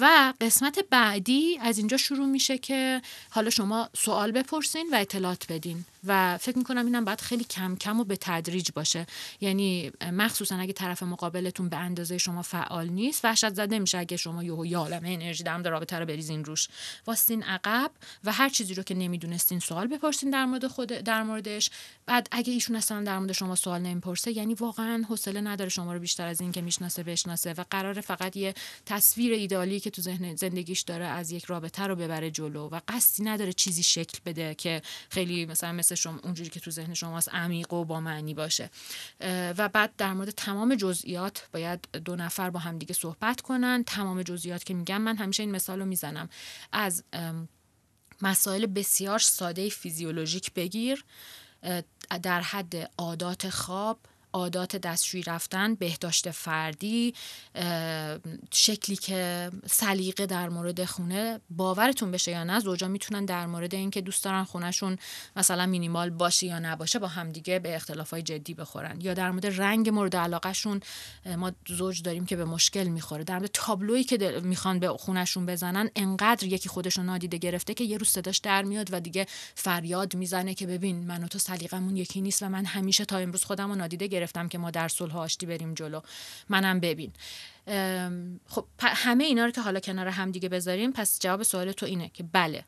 و 0.00 0.32
قسمت 0.40 0.78
بعدی 0.90 1.58
از 1.58 1.78
اینجا 1.78 1.96
شروع 1.96 2.26
میشه 2.26 2.58
که 2.58 3.02
حالا 3.30 3.50
شما 3.50 3.88
سوال 3.96 4.32
بپرسین 4.32 4.88
و 4.92 4.96
اطلاعات 4.96 5.52
بدین. 5.52 5.84
و 6.06 6.38
فکر 6.38 6.58
می‌کنم 6.58 6.86
اینم 6.86 7.04
باید 7.04 7.20
خیلی 7.20 7.44
کم 7.44 7.76
کم 7.76 8.00
و 8.00 8.04
به 8.04 8.16
تدریج 8.20 8.70
باشه. 8.74 9.06
یعنی 9.40 9.92
مخصوصا 10.12 10.56
اگه 10.56 10.72
طرف 10.72 11.02
مقابلتون 11.02 11.68
به 11.68 11.76
اندازه 11.76 12.18
شما 12.18 12.42
فعال 12.42 12.88
نیست 12.88 13.24
وحشت 13.24 13.54
زده 13.54 13.78
میشه 13.78 13.98
اگه 13.98 14.16
شما 14.16 14.44
یهو 14.44 14.66
یالمه 14.66 15.08
انرژی 15.08 15.42
در 15.42 15.58
رابطه 15.58 15.98
رو 15.98 16.06
بریزین 16.06 16.44
روش. 16.44 16.68
واستین 17.06 17.42
عقب 17.42 17.90
و 18.24 18.32
هر 18.32 18.48
چیزی 18.48 18.74
رو 18.74 18.82
که 18.82 18.94
نمی‌دونستین 18.94 19.60
سوال 19.60 19.86
بپرسین 19.86 20.30
در 20.30 20.44
مورد 20.44 20.66
خود 20.66 20.88
در 20.88 21.22
موردش. 21.22 21.70
بعد 22.06 22.28
اگه 22.30 22.52
ایشون 22.52 22.76
اصلا 22.76 23.02
در 23.02 23.18
مورد 23.18 23.32
شما 23.32 23.54
سوال 23.54 23.80
نمی‌پرسه 23.80 24.36
یعنی 24.36 24.54
واقعا 24.54 25.04
حوصله 25.08 25.40
نداره 25.40 25.70
شما 25.70 25.92
رو 25.92 25.98
بیشتر 25.98 26.26
از 26.26 26.40
این 26.40 26.52
که 26.52 26.62
می‌شناسه 26.62 27.02
بشناسه 27.02 27.52
و 27.52 27.64
قرار 27.70 28.00
فقط 28.00 28.36
یه 28.36 28.54
تصویر 28.86 29.32
ایدالی 29.32 29.80
که 29.80 29.90
تو 29.90 30.02
ذهن 30.02 30.36
زندگیش 30.36 30.80
داره 30.80 31.04
از 31.04 31.30
یک 31.30 31.44
رابطه 31.44 31.82
رو 31.82 31.96
ببره 31.96 32.30
جلو 32.30 32.68
و 32.68 32.80
قصدی 32.88 33.24
نداره 33.24 33.52
چیزی 33.52 33.82
شکل 33.82 34.18
بده 34.26 34.54
که 34.54 34.82
خیلی 35.10 35.46
مثلا 35.46 35.72
مثل 35.72 35.94
شما 35.96 36.20
اونجوری 36.22 36.50
که 36.50 36.60
تو 36.60 36.70
ذهن 36.70 36.94
شماست 36.94 37.34
عمیق 37.34 37.72
و 37.72 37.84
با 37.84 38.00
معنی 38.00 38.34
باشه. 38.34 38.70
و 39.30 39.68
بعد 39.68 39.96
در 39.96 40.12
مورد 40.12 40.30
تمام 40.30 40.74
جزئیات 40.74 41.48
باید 41.52 41.88
دو 42.04 42.16
نفر 42.16 42.50
با 42.50 42.58
همدیگه 42.58 42.94
صحبت 42.94 43.40
کنن. 43.40 43.84
تمام 43.86 44.22
جزئیات 44.22 44.64
که 44.64 44.74
میگم 44.74 45.00
من 45.00 45.16
همیشه 45.16 45.42
این 45.42 45.52
مثال 45.52 45.78
رو 45.78 45.84
می‌زنم. 45.86 46.28
از 46.72 47.04
مسائل 48.22 48.66
بسیار 48.66 49.18
ساده 49.18 49.68
فیزیولوژیک 49.68 50.52
بگیر 50.52 51.04
در 52.22 52.40
حد 52.40 52.90
عادات 52.98 53.48
خواب 53.50 53.98
عادات 54.36 54.76
دستشویی 54.76 55.22
رفتن 55.22 55.74
بهداشت 55.74 56.30
فردی 56.30 57.14
شکلی 58.52 58.96
که 58.96 59.50
سلیقه 59.66 60.26
در 60.26 60.48
مورد 60.48 60.84
خونه 60.84 61.40
باورتون 61.50 62.10
بشه 62.10 62.30
یا 62.30 62.44
نه 62.44 62.60
زوجا 62.60 62.88
می‌تونن 62.88 63.24
در 63.24 63.46
مورد 63.46 63.74
اینکه 63.74 64.00
دوست 64.00 64.24
دارن 64.24 64.44
خونهشون 64.44 64.98
مثلا 65.36 65.66
مینیمال 65.66 66.10
باشه 66.10 66.46
یا 66.46 66.58
نباشه 66.58 66.98
با 66.98 67.06
همدیگه 67.06 67.58
به 67.58 67.76
اختلافای 67.76 68.22
جدی 68.22 68.54
بخورن. 68.54 69.00
یا 69.00 69.14
در 69.14 69.30
مورد 69.30 69.46
رنگ 69.46 69.88
مورد 69.88 70.16
علاقهشون 70.16 70.80
ما 71.36 71.52
زوج 71.68 72.02
داریم 72.02 72.26
که 72.26 72.36
به 72.36 72.44
مشکل 72.44 72.84
می‌خوره. 72.84 73.24
در 73.24 73.38
مورد 73.38 73.50
تابلویی 73.52 74.04
که 74.04 74.40
می‌خوان 74.44 74.78
به 74.78 74.88
خونهشون 74.88 75.46
بزنن 75.46 75.90
انقدر 75.96 76.46
یکی 76.46 76.68
خودشون 76.68 77.06
نادیده 77.06 77.38
گرفته 77.38 77.74
که 77.74 77.84
یه 77.84 77.98
روز 77.98 78.08
صداش 78.08 78.38
در 78.38 78.62
میاد 78.62 78.88
و 78.92 79.00
دیگه 79.00 79.26
فریاد 79.54 80.14
می‌زنه 80.14 80.54
که 80.54 80.66
ببین 80.66 81.06
من 81.06 81.24
و 81.24 81.28
تو 81.28 81.38
سلیقمون 81.38 81.96
یکی 81.96 82.20
نیست 82.20 82.42
و 82.42 82.48
من 82.48 82.64
همیشه 82.64 83.04
تا 83.04 83.18
امروز 83.18 83.44
خودم 83.44 83.68
رو 83.68 83.74
نادیده 83.74 84.06
گرفتم. 84.06 84.25
که 84.26 84.58
ما 84.58 84.70
در 84.70 84.88
صلح 84.88 85.16
آشتی 85.16 85.46
بریم 85.46 85.74
جلو. 85.74 86.00
منم 86.48 86.80
ببین. 86.80 87.12
خب 88.46 88.66
همه 88.80 89.24
اینا 89.24 89.44
رو 89.44 89.50
که 89.50 89.60
حالا 89.60 89.80
کنار 89.80 90.08
هم 90.08 90.30
دیگه 90.30 90.48
بذاریم 90.48 90.92
پس 90.92 91.18
جواب 91.20 91.42
سوال 91.42 91.72
تو 91.72 91.86
اینه 91.86 92.08
که 92.08 92.22
بله 92.22 92.64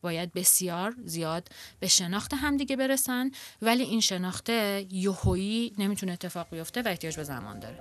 باید 0.00 0.32
بسیار 0.32 0.94
زیاد 1.04 1.48
به 1.80 1.88
شناخت 1.88 2.34
همدیگه 2.34 2.76
برسن 2.76 3.30
ولی 3.62 3.82
این 3.82 4.00
شناخت 4.00 4.48
یوهویی 4.90 5.72
نمی‌تونه 5.78 6.12
اتفاق 6.12 6.50
بیفته 6.50 6.82
و 6.82 6.88
احتیاج 6.88 7.16
به 7.16 7.24
زمان 7.24 7.58
داره. 7.58 7.78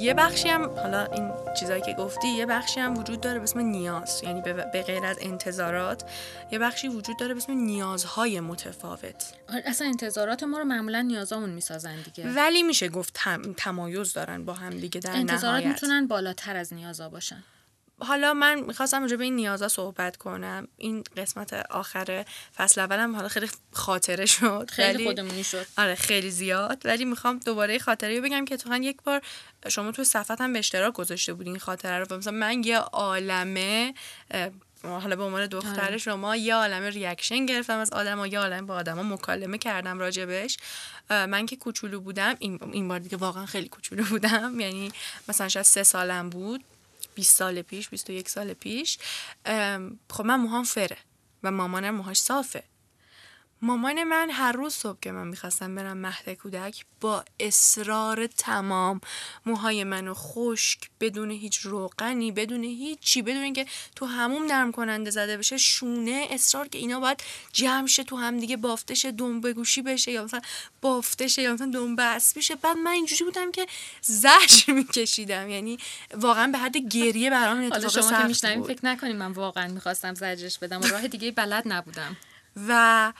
یه 0.00 0.14
بخشی 0.14 0.48
هم 0.48 0.70
حالا 0.70 1.04
این 1.04 1.30
چیزایی 1.60 1.82
که 1.82 1.92
گفتی 1.92 2.28
یه 2.28 2.46
بخشی 2.46 2.80
هم 2.80 2.98
وجود 2.98 3.20
داره 3.20 3.38
به 3.38 3.42
اسم 3.42 3.58
نیاز 3.58 4.20
یعنی 4.22 4.40
به 4.40 4.82
غیر 4.86 5.04
از 5.04 5.18
انتظارات 5.20 6.04
یه 6.50 6.58
بخشی 6.58 6.88
وجود 6.88 7.18
داره 7.18 7.34
به 7.34 7.38
اسم 7.38 7.52
نیازهای 7.52 8.40
متفاوت. 8.40 9.32
آره، 9.48 9.62
اصلا 9.66 9.86
انتظارات 9.86 10.42
ما 10.42 10.58
رو 10.58 10.64
معمولا 10.64 11.00
نیازامون 11.00 11.50
می‌سازن 11.50 11.96
دیگه. 12.02 12.32
ولی 12.32 12.62
میشه 12.62 12.88
گفت 12.88 13.20
تمایز 13.56 14.12
دارن 14.12 14.44
با 14.44 14.52
هم 14.52 14.70
دیگه 14.70 15.00
در 15.00 15.16
انتظارات 15.16 15.66
می‌تونن 15.66 16.06
بالاتر 16.06 16.56
از 16.56 16.74
نیازا 16.74 17.08
باشن. 17.08 17.42
حالا 18.00 18.34
من 18.34 18.60
می‌خواستم 18.60 19.02
راجع 19.02 19.16
به 19.16 19.24
این 19.24 19.36
نیازا 19.36 19.68
صحبت 19.68 20.16
کنم. 20.16 20.68
این 20.76 21.04
قسمت 21.16 21.52
آخر 21.52 22.24
فصل 22.56 22.80
اولم 22.80 23.16
حالا 23.16 23.28
خیلی 23.28 23.48
خاطره 23.72 24.26
شد. 24.26 24.70
خیلی 24.72 25.04
خودمونی 25.04 25.44
شد. 25.44 25.66
آره 25.78 25.94
خیلی 25.94 26.30
زیاد. 26.30 26.82
ولی 26.84 27.04
می‌خوام 27.04 27.38
دوباره 27.38 27.78
خاطره 27.78 28.16
رو 28.16 28.24
بگم 28.24 28.44
که 28.44 28.56
تو 28.56 28.76
یک 28.82 29.02
بار 29.02 29.20
شما 29.68 29.92
تو 29.92 30.04
صفحت 30.04 30.40
هم 30.40 30.52
به 30.52 30.58
اشتراک 30.58 30.94
گذاشته 30.94 31.32
بودین 31.34 31.52
این 31.52 31.60
خاطره 31.60 31.98
رو. 31.98 32.16
مثلا 32.16 32.32
من 32.32 32.64
یه 32.64 32.78
عالمه 32.78 33.94
حالا 34.82 35.16
به 35.16 35.22
عنوان 35.22 35.46
دختر 35.46 35.84
آره. 35.84 35.98
شما 35.98 36.36
یه 36.36 36.54
عالمه 36.54 36.90
ریاکشن 36.90 37.46
گرفتم 37.46 37.78
از 37.78 37.92
آدم 37.92 38.24
یه 38.24 38.38
عالمه 38.38 38.66
با 38.66 38.74
آدما 38.74 39.02
مکالمه 39.02 39.58
کردم 39.58 39.98
راجبش. 39.98 40.56
من 41.10 41.46
که 41.46 41.56
کوچولو 41.56 42.00
بودم 42.00 42.34
این, 42.38 42.58
این 42.72 42.88
بار 42.88 42.98
دیگه 42.98 43.16
واقعا 43.16 43.46
خیلی 43.46 43.68
کوچولو 43.68 44.04
بودم. 44.04 44.60
یعنی 44.60 44.92
مثلا 45.28 45.48
شاید 45.48 45.66
سه 45.66 45.82
سالم 45.82 46.30
بود. 46.30 46.64
20 47.14 47.36
سال 47.36 47.62
پیش 47.62 47.88
21 47.88 48.28
سال 48.28 48.52
پیش 48.52 48.98
خب 50.10 50.24
من 50.24 50.36
موهام 50.36 50.64
فره 50.64 50.96
و 51.42 51.50
مامانم 51.50 51.94
موهاش 51.94 52.16
صافه. 52.16 52.62
مامان 53.62 54.04
من 54.04 54.30
هر 54.30 54.52
روز 54.52 54.74
صبح 54.74 54.98
که 55.02 55.12
من 55.12 55.28
می‌خواستم 55.28 55.74
برم 55.74 55.96
مهد 55.96 56.30
کودک 56.30 56.84
با 57.00 57.24
اصرار 57.40 58.26
تمام 58.26 59.00
موهای 59.46 59.84
منو 59.84 60.14
خشک 60.14 60.90
بدون 61.00 61.30
هیچ 61.30 61.58
روغنی 61.58 62.32
بدون 62.32 62.64
هیچی 62.64 63.22
بدون 63.22 63.42
اینکه 63.42 63.66
تو 63.96 64.06
هموم 64.06 64.44
نرم 64.44 64.72
کننده 64.72 65.10
زده 65.10 65.36
بشه 65.36 65.56
شونه 65.56 66.26
اصرار 66.30 66.68
که 66.68 66.78
اینا 66.78 67.00
باید 67.00 67.22
جمع 67.52 67.86
شه 67.86 68.04
تو 68.04 68.16
هم 68.16 68.38
دیگه 68.38 68.56
بافته 68.56 68.94
شه 68.94 69.12
دنبه 69.12 69.52
گوشی 69.52 69.82
بشه 69.82 70.12
یا 70.12 70.24
مثلا 70.24 70.40
بافته 70.80 71.28
شه 71.28 71.42
یا 71.42 71.54
مثلا 71.54 71.70
دنبه 71.74 72.14
بشه. 72.36 72.54
بعد 72.54 72.76
من 72.76 72.90
اینجوری 72.90 73.24
بودم 73.24 73.52
که 73.52 73.66
زجر 74.00 74.72
میکشیدم. 74.72 75.48
یعنی 75.48 75.78
واقعا 76.14 76.46
به 76.46 76.58
حد 76.58 76.76
گریه 76.76 77.30
برام 77.30 77.58
اتفاق 77.58 77.90
شما 77.90 78.28
که 78.28 78.62
فکر 78.62 78.86
نکنیم 78.86 79.16
من 79.16 79.32
واقعا 79.32 79.68
می‌خواستم 79.68 80.14
زجرش 80.14 80.58
بدم 80.58 80.80
و 80.80 80.86
راه 80.86 81.08
دیگه 81.08 81.30
بلد 81.30 81.62
نبودم. 81.66 82.16
و 82.68 83.12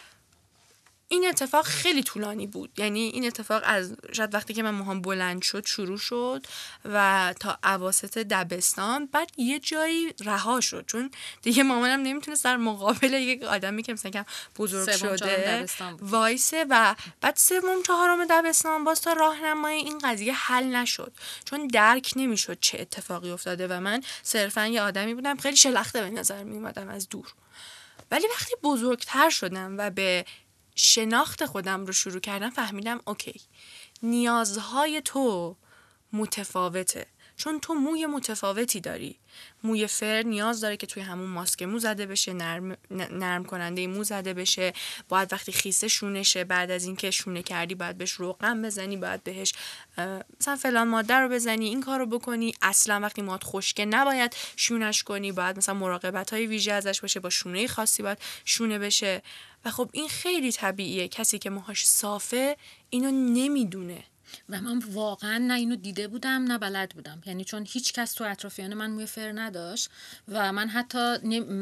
این 1.12 1.28
اتفاق 1.28 1.64
خیلی 1.64 2.02
طولانی 2.02 2.46
بود. 2.46 2.70
یعنی 2.78 3.00
این 3.00 3.26
اتفاق 3.26 3.62
از 3.64 3.94
شاید 4.12 4.34
وقتی 4.34 4.54
که 4.54 4.62
من 4.62 4.70
موهام 4.70 5.02
بلند 5.02 5.42
شد 5.42 5.66
شروع 5.66 5.98
شد 5.98 6.46
و 6.84 7.34
تا 7.40 7.58
عواست 7.62 8.18
دبستان 8.18 9.06
بعد 9.06 9.30
یه 9.36 9.58
جایی 9.58 10.14
رها 10.24 10.60
شد. 10.60 10.84
چون 10.86 11.10
دیگه 11.42 11.62
مامانم 11.62 12.02
نمی‌تونست 12.02 12.44
در 12.44 12.56
مقابل 12.56 13.12
یک 13.12 13.42
آدمی 13.42 13.82
که 13.82 13.92
مثلا 13.92 14.24
بزرگ 14.58 14.90
شده 14.90 15.66
وایسه 16.00 16.66
و 16.70 16.94
بعد 17.20 17.36
سوم 17.36 17.82
چهارم 17.86 18.24
دبستان 18.30 18.84
باز 18.84 19.00
تا 19.00 19.12
راهنمای 19.12 19.74
این 19.74 19.98
قضیه 19.98 20.32
حل 20.32 20.64
نشد. 20.64 21.12
چون 21.44 21.66
درک 21.66 22.12
نمی‌شد 22.16 22.58
چه 22.60 22.80
اتفاقی 22.80 23.30
افتاده 23.30 23.68
و 23.68 23.80
من 23.80 24.02
صرفا 24.22 24.66
یه 24.66 24.82
آدمی 24.82 25.14
بودم. 25.14 25.36
خیلی 25.36 25.56
شلخته 25.56 26.00
به 26.00 26.10
نظر 26.10 26.44
میومدم 26.44 26.88
از 26.88 27.08
دور. 27.08 27.34
ولی 28.10 28.26
وقتی 28.36 28.54
بزرگتر 28.62 29.30
شدم 29.30 29.74
و 29.78 29.90
به 29.90 30.24
شناخت 30.82 31.46
خودم 31.46 31.86
رو 31.86 31.92
شروع 31.92 32.20
کردم 32.20 32.50
فهمیدم 32.50 33.00
اوکی 33.06 33.40
نیازهای 34.02 35.02
تو 35.04 35.56
متفاوته. 36.12 37.06
چون 37.36 37.60
تو 37.60 37.74
موی 37.74 38.06
متفاوتی 38.06 38.80
داری. 38.80 39.19
موی 39.64 39.86
فر 39.86 40.22
نیاز 40.22 40.60
داره 40.60 40.76
که 40.76 40.86
توی 40.86 41.02
همون 41.02 41.26
ماسک 41.26 41.62
مو 41.62 41.78
زده 41.78 42.06
بشه 42.06 42.32
نرم, 42.32 42.76
نرم 42.90 43.44
کننده 43.44 43.86
مو 43.86 44.04
زده 44.04 44.34
بشه. 44.34 44.72
باید 45.08 45.32
وقتی 45.32 45.52
خیسه 45.52 45.88
شونشه 45.88 46.44
بعد 46.44 46.70
از 46.70 46.84
اینکه 46.84 47.10
شونه 47.10 47.42
کردی 47.42 47.74
باید 47.74 47.98
بهش 47.98 48.12
روغن 48.12 48.62
بزنی 48.62 48.96
باید 48.96 49.24
بهش 49.24 49.52
مثلا 50.40 50.56
فلان 50.56 50.88
ماده 50.88 51.14
رو 51.14 51.28
بزنی 51.28 51.66
این 51.66 51.80
کار 51.80 51.98
رو 51.98 52.06
بکنی. 52.06 52.54
اصلا 52.62 53.00
وقتی 53.00 53.22
ماد 53.22 53.44
خشکه 53.44 53.84
نباید 53.84 54.36
شونش 54.56 55.02
کنی 55.02 55.32
باید 55.32 55.56
مثلا 55.56 55.74
مراقبت 55.74 56.32
های 56.32 56.46
ویژه 56.46 56.72
ازش 56.72 57.00
باشه 57.00 57.20
با 57.20 57.30
شونه 57.30 57.66
خاصی 57.66 58.02
باید 58.02 58.18
شونه 58.44 58.78
بشه. 58.78 59.22
و 59.64 59.70
خب 59.70 59.90
این 59.92 60.08
خیلی 60.08 60.52
طبیعیه. 60.52 61.08
کسی 61.08 61.38
که 61.38 61.50
موهاش 61.50 61.86
صافه 61.86 62.56
اینو 62.90 63.10
نمی‌دونه. 63.10 64.04
و 64.48 64.60
من 64.60 64.78
واقعا 64.78 65.38
نه 65.38 65.54
اینو 65.54 65.76
دیده 65.76 66.08
بودم 66.08 66.44
نه 66.44 66.58
بلد 66.58 66.90
بودم. 66.90 67.22
یعنی 67.26 67.44
چون 67.44 67.66
هیچ 67.68 67.92
کس 67.92 68.12
تو 68.12 68.24
اطرافیان 68.24 68.74
من 68.74 68.90
موی 68.90 69.06
فر 69.06 69.32
نداشت 69.32 69.90
و 70.28 70.52
من 70.52 70.68
حتی 70.68 70.98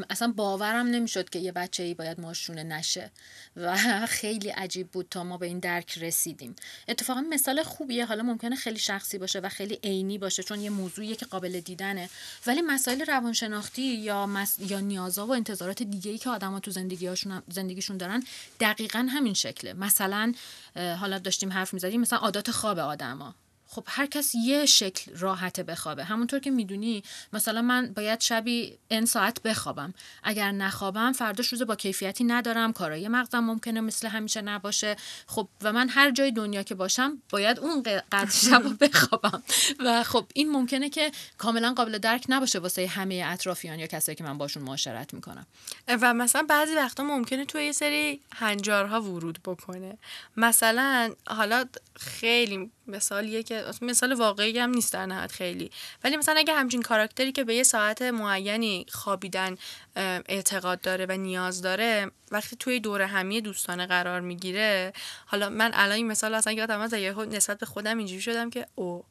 اصلا 0.09 0.33
باورم 0.35 0.87
نمی‌شد 0.87 1.29
که 1.29 1.39
یه 1.39 1.51
بچه 1.51 1.83
ای 1.83 1.93
باید 1.93 2.19
ماشونه 2.19 2.63
نشه 2.63 3.11
و 3.55 3.77
خیلی 4.19 4.49
عجیب 4.49 4.87
بود 4.91 5.07
تا 5.11 5.23
ما 5.23 5.37
به 5.37 5.45
این 5.45 5.59
درک 5.59 5.97
رسیدیم. 5.97 6.55
اتفاقا 6.87 7.21
مثال 7.21 7.63
خوبیه. 7.63 8.05
حالا 8.05 8.23
ممکنه 8.23 8.55
خیلی 8.55 8.79
شخصی 8.79 9.17
باشه 9.17 9.39
و 9.39 9.49
خیلی 9.49 9.79
عینی 9.83 10.17
باشه 10.17 10.43
چون 10.43 10.61
یه 10.61 10.69
موضوعیه 10.69 11.15
که 11.15 11.25
قابل 11.25 11.59
دیدنه. 11.59 12.09
ولی 12.47 12.61
مسائل 12.61 13.01
روانشناختی 13.01 13.81
یا 13.81 14.25
مس... 14.25 14.59
یا 14.59 14.79
نیازا 14.79 15.27
و 15.27 15.31
انتظارات 15.33 15.83
دیگه 15.83 16.11
ای 16.11 16.17
که 16.17 16.29
آدما 16.29 16.59
تو 16.59 16.71
زندگیشون 16.71 17.43
زندگیشون 17.47 17.97
دارن 17.97 18.23
دقیقا 18.59 19.07
همین 19.09 19.33
شکله. 19.33 19.73
مثلا 19.73 20.33
حالا 20.75 21.19
داشتیم 21.19 21.53
حرف 21.53 21.73
می‌زدیم 21.73 22.01
مثلا 22.01 22.19
عادات 22.19 22.51
خواب 22.59 22.79
آدما. 22.79 23.35
خب 23.71 23.83
هر 23.87 24.05
کس 24.05 24.35
یه 24.35 24.65
شکل 24.65 25.17
راحته 25.17 25.63
بخوابه. 25.63 26.03
همونطور 26.03 26.39
که 26.39 26.51
می‌دونی 26.51 27.03
مثلا 27.33 27.61
من 27.61 27.93
باید 27.95 28.21
شبی 28.21 28.77
ان 28.89 29.05
ساعت 29.05 29.41
بخوابم. 29.41 29.93
اگر 30.23 30.51
نخوابم 30.51 31.11
فرداش 31.11 31.47
روز 31.47 31.61
با 31.61 31.75
کیفیتی 31.75 32.23
ندارم 32.23 32.73
کارای 32.73 33.07
مغزم 33.07 33.39
ممکنه 33.39 33.81
مثل 33.81 34.07
همیشه 34.07 34.41
نباشه. 34.41 34.95
خب 35.27 35.47
و 35.61 35.73
من 35.73 35.89
هر 35.89 36.11
جای 36.11 36.31
دنیا 36.31 36.63
که 36.63 36.75
باشم 36.75 37.21
باید 37.29 37.59
اون 37.59 37.83
قدر 38.11 38.29
شب 38.29 38.63
بخوابم. 38.83 39.43
و 39.79 40.03
خب 40.03 40.25
این 40.33 40.51
ممکنه 40.51 40.89
که 40.89 41.11
کاملا 41.37 41.73
قابل 41.73 41.97
درک 41.97 42.25
نباشه 42.29 42.59
واسه 42.59 42.87
همه 42.87 43.23
اطرافیان 43.25 43.79
یا 43.79 43.87
کسایی 43.87 44.15
که 44.15 44.23
من 44.23 44.37
باشون 44.37 44.63
معاشرت 44.63 45.13
می‌کنم. 45.13 45.47
و 45.87 46.13
مثلا 46.13 46.45
بعضی 46.49 46.75
وقتا 46.75 47.03
ممکنه 47.03 47.45
توی 47.45 47.65
یه 47.65 47.71
سری 47.71 48.21
هنجارها 48.35 49.01
ورود 49.01 49.39
بکنه. 49.45 49.97
مثلا 50.37 51.13
حالا 51.27 51.65
خیلی 51.95 52.71
مثالیه 52.87 53.43
که 53.43 53.58
مثال 53.81 54.13
واقعی 54.13 54.59
هم 54.59 54.69
نیست 54.69 54.93
در 54.93 55.05
نهایت 55.05 55.31
خیلی. 55.31 55.71
ولی 56.03 56.17
مثلا 56.17 56.35
اگه 56.37 56.53
همچین 56.53 56.81
کاراکتری 56.81 57.31
که 57.31 57.43
به 57.43 57.55
یه 57.55 57.63
ساعت 57.63 58.01
معینی 58.01 58.85
خوابیدن 58.89 59.57
اعتقاد 59.95 60.81
داره 60.81 61.05
و 61.09 61.11
نیاز 61.11 61.61
داره 61.61 62.11
وقتی 62.31 62.55
توی 62.55 62.79
دور 62.79 63.01
همی 63.01 63.41
دوستانه 63.41 63.85
قرار 63.85 64.21
می‌گیره 64.21 64.93
حالا 65.25 65.49
من 65.49 65.71
الان 65.73 65.95
این 65.95 66.07
مثال 66.07 66.33
اصلا 66.33 66.53
یادم 66.53 66.79
از 66.79 66.93
نسبت 66.93 67.59
به 67.59 67.65
خودم 67.65 67.97
اینجوری 67.97 68.21
شدم 68.21 68.49
که 68.49 68.67
او 68.75 69.03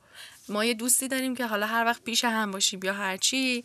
ما 0.49 0.65
یه 0.65 0.75
دوستی 0.75 1.09
داریم 1.09 1.37
که 1.37 1.47
حالا 1.47 1.67
هر 1.67 1.85
وقت 1.85 2.03
پیش 2.03 2.25
هم 2.25 2.51
باشیم 2.51 2.81
یا 2.83 2.93
هرچی 2.93 3.65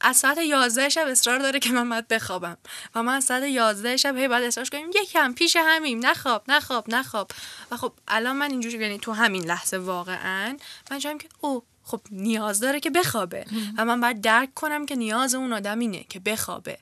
از 0.00 0.16
ساعت 0.16 0.38
11 0.38 0.88
شب 0.88 1.06
اصرار 1.06 1.38
داره 1.38 1.58
که 1.58 1.72
من 1.72 1.88
باید 1.88 2.08
بخوابم. 2.08 2.56
و 2.94 3.02
من 3.02 3.14
از 3.14 3.24
ساعت 3.24 3.42
11 3.42 3.96
شب 3.96 4.16
هی 4.16 4.28
باید 4.28 4.44
اصرار 4.44 4.68
کنیم. 4.68 4.90
یکم 5.02 5.34
پیش 5.34 5.56
همیم. 5.56 6.06
نخواب 6.06 6.42
نخواب 6.48 6.84
نخواب 6.90 7.30
و 7.70 7.76
خب 7.76 7.92
الان 8.08 8.36
من 8.36 8.50
اینجوری 8.50 8.78
یعنی 8.78 8.98
تو 8.98 9.12
همین 9.12 9.44
لحظه 9.44 9.78
واقعا 9.78 10.56
من 10.90 10.98
جایم 10.98 11.18
که 11.18 11.28
او 11.40 11.62
خب 11.84 12.00
نیاز 12.10 12.60
داره 12.60 12.80
که 12.80 12.90
بخوابه. 12.90 13.44
و 13.78 13.84
من 13.84 14.00
باید 14.00 14.20
درک 14.20 14.54
کنم 14.54 14.86
که 14.86 14.96
نیاز 14.96 15.34
اون 15.34 15.52
آدم 15.52 15.78
اینه 15.78 16.04
که 16.08 16.20
بخوابه. 16.20 16.78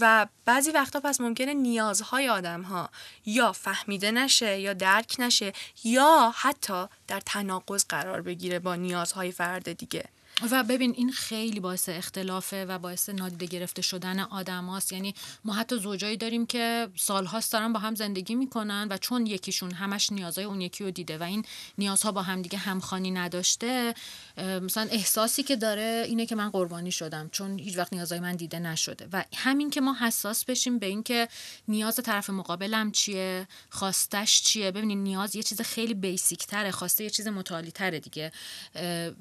و 0.00 0.26
بعضی 0.44 0.70
وقتا 0.70 1.00
پس 1.00 1.20
ممکنه 1.20 1.54
نیازهای 1.54 2.28
آدم 2.28 2.62
ها 2.62 2.90
یا 3.26 3.52
فهمیده 3.52 4.10
نشه 4.10 4.60
یا 4.60 4.72
درک 4.72 5.16
نشه 5.18 5.52
یا 5.84 6.34
حتی 6.36 6.86
در 7.08 7.20
تناقض 7.20 7.84
قرار 7.88 8.22
بگیره 8.22 8.58
با 8.58 8.74
نیازهای 8.74 9.32
فرد 9.32 9.72
دیگه. 9.72 10.04
و 10.42 10.64
ببین 10.64 10.94
این 10.96 11.12
خیلی 11.12 11.60
باعث 11.60 11.88
اختلافه 11.88 12.64
و 12.64 12.78
باعث 12.78 13.08
نادیده 13.08 13.46
گرفته 13.46 13.82
شدن 13.82 14.20
آدم 14.20 14.66
هاست. 14.66 14.92
یعنی 14.92 15.14
ما 15.44 15.52
حتی 15.52 15.78
زوجایی 15.78 16.16
داریم 16.16 16.46
که 16.46 16.88
سالهاست 16.96 17.52
دارن 17.52 17.72
با 17.72 17.80
هم 17.80 17.94
زندگی 17.94 18.34
می‌کنن 18.34 18.88
و 18.90 18.98
چون 18.98 19.26
یکیشون 19.26 19.70
همش 19.70 20.12
نیازهای 20.12 20.44
اون 20.44 20.60
یکی 20.60 20.84
رو 20.84 20.90
دیده 20.90 21.18
و 21.18 21.22
این 21.22 21.44
نیازها 21.78 22.12
با 22.12 22.22
هم 22.22 22.42
دیگه 22.42 22.58
همخانی 22.58 23.10
نداشته 23.10 23.94
مثلا 24.36 24.88
احساسی 24.90 25.42
که 25.42 25.56
داره 25.56 26.04
اینه 26.06 26.26
که 26.26 26.34
من 26.34 26.50
قربانی 26.50 26.92
شدم 26.92 27.28
چون 27.32 27.58
هیچ 27.58 27.78
وقت 27.78 27.92
نیازهای 27.92 28.20
من 28.20 28.36
دیده 28.36 28.58
نشده. 28.58 29.08
و 29.12 29.24
همین 29.36 29.70
که 29.70 29.80
ما 29.80 29.96
حساس 30.00 30.44
بشیم 30.44 30.78
به 30.78 30.86
اینکه 30.86 31.28
نیاز 31.68 31.96
طرف 31.96 32.30
مقابلم 32.30 32.92
چیه 32.92 33.48
خواستش 33.70 34.42
چیه. 34.42 34.70
ببینید 34.70 34.98
نیاز 34.98 35.36
یه 35.36 35.42
چیز 35.42 35.60
خیلی 35.60 35.94
بیسیک 35.94 36.46
تره 36.46 36.70
خواسته 36.70 37.04
یه 37.04 37.10
چیز 37.10 37.28
متعالی 37.28 37.70
تره 37.70 38.00
دیگه 38.00 38.32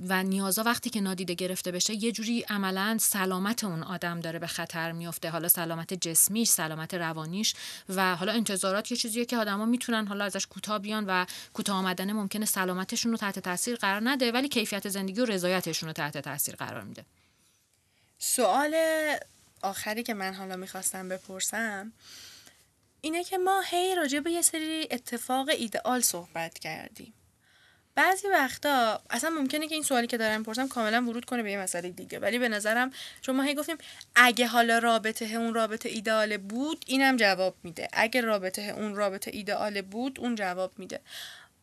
و 0.07 0.23
نیازها 0.23 0.63
وقتی 0.63 0.89
که 0.89 1.01
نادیده 1.07 1.33
گرفته 1.33 1.71
بشه 1.71 1.93
یه 2.03 2.11
جوری 2.11 2.45
عملا 2.49 2.97
سلامت 3.01 3.63
اون 3.63 3.83
آدم 3.83 4.19
داره 4.19 4.39
به 4.39 4.47
خطر 4.47 4.91
میفته 4.91 5.29
حالا 5.29 5.47
سلامت 5.47 5.93
جسمیش 5.93 6.49
سلامت 6.49 6.93
روانیش 6.93 7.53
و 7.89 8.15
حالا 8.15 8.31
انتظارات 8.31 8.91
یه 8.91 8.97
چیزیه 8.97 9.25
که 9.25 9.37
آدما 9.37 9.65
می‌تونن 9.65 10.07
حالا 10.07 10.25
ازش 10.25 10.47
کوتاه 10.47 10.79
بیان 10.79 11.05
و 11.05 11.25
کوتاه 11.53 11.77
آمدن 11.77 12.11
ممکنه 12.11 12.45
سلامتشون 12.45 13.11
رو 13.11 13.17
تحت 13.17 13.39
تاثیر 13.39 13.75
قرار 13.75 14.01
نده 14.03 14.31
ولی 14.31 14.47
کیفیت 14.47 14.89
زندگی 14.89 15.21
و 15.21 15.25
رضایتشون 15.25 15.89
رو 15.89 15.93
تحت 15.93 16.17
تاثیر 16.17 16.55
قرار 16.55 16.83
میده. 16.83 17.05
سوال 18.19 18.75
آخری 19.61 20.03
که 20.03 20.13
من 20.13 20.33
حالا 20.33 20.55
می‌خواستم 20.55 21.09
بپرسم 21.09 21.93
اینه 23.01 23.23
که 23.23 23.37
ما 23.37 23.61
هی 23.61 23.95
راجع 23.95 24.19
به 24.19 24.31
یه 24.31 24.41
سری 24.41 24.87
اتفاق 24.91 25.49
ایدئال 25.49 26.01
صحبت 26.01 26.59
کردیم. 26.59 27.13
بعضی 27.95 28.27
وقتا 28.27 29.01
اصلا 29.09 29.29
ممکنه 29.29 29.67
که 29.67 29.75
این 29.75 29.83
سوالی 29.83 30.07
که 30.07 30.17
دارم 30.17 30.43
پرسم 30.43 30.67
کاملا 30.67 31.01
ورود 31.01 31.25
کنه 31.25 31.43
به 31.43 31.51
یه 31.51 31.59
مسئله 31.59 31.89
دیگه. 31.89 32.19
ولی 32.19 32.39
به 32.39 32.49
نظرم 32.49 32.91
چون 33.21 33.35
ما 33.35 33.43
هی 33.43 33.55
گفتیم 33.55 33.77
اگه 34.15 34.47
حالا 34.47 34.79
رابطه 34.79 35.25
اون 35.25 35.53
رابطه 35.53 35.89
ایدئال 35.89 36.37
بود 36.37 36.83
اینم 36.87 37.17
جواب 37.17 37.55
میده. 37.63 37.87
اگه 37.93 38.21
رابطه 38.21 38.61
اون 38.61 38.95
رابطه 38.95 39.31
ایدئال 39.33 39.81
بود 39.81 40.19
اون 40.19 40.35
جواب 40.35 40.79
میده. 40.79 40.99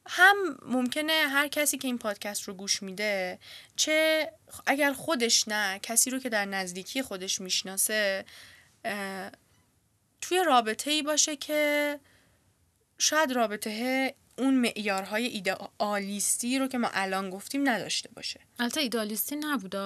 هم 0.07 0.37
ممکنه 0.62 1.12
هر 1.12 1.49
کسی 1.49 1.79
که 1.79 1.88
این 1.88 1.99
پادکست 1.99 2.42
رو 2.42 2.55
گوش 2.55 2.83
میده 2.83 3.38
چه 3.77 4.29
اگر 4.66 4.92
خودش 4.92 5.49
نه 5.49 5.79
کسی 5.79 6.11
رو 6.11 6.18
که 6.18 6.29
در 6.29 6.45
نزدیکی 6.45 7.03
خودش 7.03 7.40
می‌شناسه 7.40 8.25
توی 10.21 10.45
رابطه 10.47 10.90
ای 10.90 11.03
باشه 11.03 11.37
که 11.37 12.01
شاید 12.99 13.33
رابطه 13.33 14.14
اون 14.38 14.55
معیارهای 14.55 15.27
ایدئالیستی 15.27 16.59
رو 16.59 16.68
که 16.68 16.79
ما 16.79 16.90
الان 16.92 17.31
گفتیم 17.31 17.68
نداشته 17.68 18.09
باشه. 18.09 18.40
البته 18.59 18.81
ایدئالیستی 18.81 19.37
نبوده. 19.37 19.79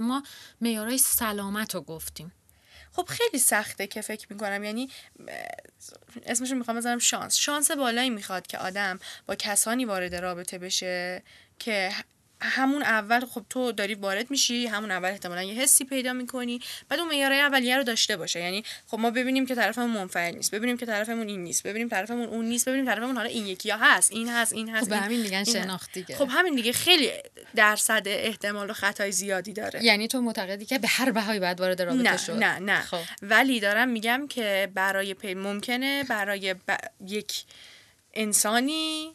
ما 0.00 0.22
معیارهای 0.60 0.98
سلامت 0.98 1.74
رو 1.74 1.80
گفتیم. 1.80 2.32
خب 2.92 3.04
خیلی 3.08 3.38
سخته 3.38 3.86
که 3.86 4.00
فکر 4.00 4.26
می‌کنم. 4.30 4.64
یعنی 4.64 4.90
اسمش 6.26 6.50
رو 6.50 6.58
می‌خوام 6.58 6.76
بذارم 6.76 6.98
شانس. 6.98 7.36
شانس 7.36 7.70
بالایی 7.70 8.10
می‌خواد 8.10 8.46
که 8.46 8.58
آدم 8.58 8.98
با 9.26 9.34
کسانی 9.34 9.84
وارد 9.84 10.14
رابطه 10.14 10.58
بشه 10.58 11.22
که 11.58 11.90
همون 12.42 12.82
اول 12.82 13.24
خب 13.26 13.44
تو 13.50 13.72
داری 13.72 13.94
وارد 13.94 14.30
میشی 14.30 14.66
همون 14.66 14.90
اول 14.90 15.08
احتمالا 15.08 15.42
یه 15.42 15.54
حسی 15.54 15.84
پیدا 15.84 16.12
می‌کنی. 16.12 16.60
بعد 16.88 17.00
اون 17.00 17.08
معیارهای 17.08 17.40
اولیه 17.40 17.76
رو 17.76 17.82
داشته 17.82 18.16
باشه. 18.16 18.40
یعنی 18.40 18.64
خب 18.86 18.98
ما 18.98 19.10
ببینیم 19.10 19.46
که 19.46 19.54
طرفمون 19.54 19.90
منفعل 19.90 20.34
نیست 20.34 20.54
ببینیم 20.54 20.76
که 20.76 20.86
طرفمون 20.86 21.28
این 21.28 21.44
نیست 21.44 21.62
ببینیم 21.62 21.88
طرفمون 21.88 22.28
اون 22.28 22.44
نیست 22.44 22.68
ببینیم 22.68 22.86
طرفمون 22.86 23.16
حالا 23.16 23.28
این 23.28 23.46
یکی 23.46 23.70
ها 23.70 23.78
هست 23.78 24.12
این 24.12 24.28
هست 24.28 24.52
این 24.52 24.68
هست 24.68 24.94
خب 24.94 25.02
همین 25.02 25.22
دیگه 25.22 25.44
شناخت 25.44 25.92
دیگه. 25.92 26.16
خب 26.16 26.28
همین 26.30 26.54
دیگه 26.54 26.72
خیلی 26.72 27.10
درصد 27.54 28.02
احتمال 28.06 28.70
و 28.70 28.72
خطای 28.72 29.12
زیادی 29.12 29.52
داره. 29.52 29.84
یعنی 29.84 30.08
تو 30.08 30.20
معتقدی 30.20 30.64
که 30.64 30.78
به 30.78 30.88
هر 30.88 31.10
بهایی 31.10 31.40
باید 31.40 31.60
وارد 31.60 31.82
رابطه 31.82 32.10
نه، 32.10 32.16
شد؟ 32.16 32.32
نه 32.32 32.58
نه. 32.58 32.80
خب. 32.80 33.00
ولی 33.22 33.60
دارم 33.60 33.88
میگم 33.88 34.26
که 34.28 34.70
برای 34.74 35.14
پی 35.14 35.34
ممکنه 35.34 36.04
برای 36.04 36.54
یک 37.06 37.44
انسانی 38.14 39.12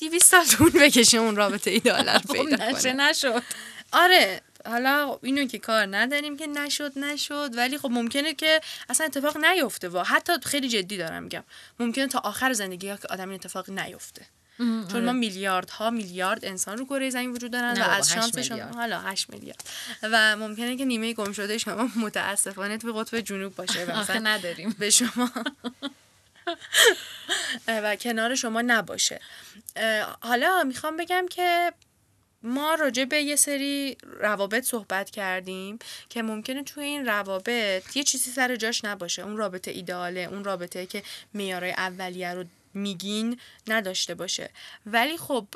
دیویست 0.00 0.24
سال 0.24 0.44
طول 0.44 0.70
بکشه 0.70 1.18
اون 1.18 1.36
رابطه 1.36 1.70
ایدال 1.70 2.08
رو 2.08 2.18
خب، 2.28 2.32
پیدا 2.32 2.70
نشه 2.70 2.92
نشد. 2.92 3.42
آره 3.92 4.40
حالا 4.66 5.18
اینو 5.22 5.46
که 5.46 5.58
کار 5.58 5.96
نداریم 5.96 6.36
که 6.36 6.46
نشد 6.46 6.98
نشد 6.98 7.50
ولی 7.56 7.78
خب 7.78 7.90
ممکنه 7.90 8.34
که 8.34 8.60
اصلا 8.88 9.06
اتفاق 9.06 9.36
نیفته. 9.36 9.88
و 9.88 9.98
حتی 9.98 10.32
خیلی 10.44 10.68
جدی 10.68 10.96
دارم 10.96 11.22
میگم. 11.22 11.44
ممکنه 11.80 12.06
تا 12.06 12.18
آخر 12.18 12.52
زندگی 12.52 12.88
ها 12.88 12.96
که 12.96 13.08
آدم 13.10 13.28
این 13.28 13.34
اتفاق 13.34 13.70
نیفته. 13.70 14.26
چون 14.92 15.04
ما 15.04 15.12
میلیاردها 15.12 15.90
میلیارد 15.90 16.44
انسان 16.44 16.78
رو 16.78 16.84
کره 16.84 17.10
زمین 17.10 17.30
وجود 17.30 17.52
دارن 17.52 17.82
و 17.82 17.84
از 17.84 18.12
شانس 18.12 18.38
شما 18.38 18.62
حالا 18.62 19.00
8 19.00 19.30
میلیارد. 19.30 19.68
و 20.02 20.36
ممکنه 20.36 20.76
که 20.76 20.84
نیمه 20.84 21.12
گم 21.12 21.32
شده 21.32 21.58
شما 21.58 21.88
متاسفانه 21.96 22.78
تو 22.78 22.92
قطب 22.92 23.20
جنوب 23.20 23.54
باشه 23.54 23.84
و 23.84 23.96
مثلا 24.00 24.18
نداریم. 24.18 24.76
به 24.78 24.90
شما 24.90 25.30
و 27.68 27.96
کنار 27.96 28.34
شما 28.34 28.62
نباشه. 28.62 29.20
حالا 30.20 30.64
می‌خوام 30.64 30.96
بگم 30.96 31.26
که 31.30 31.72
ما 32.42 32.74
راجع 32.74 33.04
به 33.04 33.16
یه 33.22 33.36
سری 33.36 33.96
روابط 34.02 34.64
صحبت 34.64 35.10
کردیم 35.10 35.78
که 36.08 36.22
ممکنه 36.22 36.62
توی 36.62 36.84
این 36.84 37.06
روابط 37.06 37.96
یه 37.96 38.04
چیزی 38.04 38.30
سر 38.30 38.56
جاش 38.56 38.84
نباشه. 38.84 39.22
اون 39.22 39.36
رابطه 39.36 39.70
ایداله 39.70 40.20
اون 40.20 40.44
رابطه 40.44 40.86
که 40.86 41.02
میارای 41.32 41.70
اولیه 41.70 42.34
رو 42.34 42.44
میگین 42.74 43.40
نداشته 43.68 44.14
باشه. 44.14 44.50
ولی 44.86 45.16
خب 45.16 45.46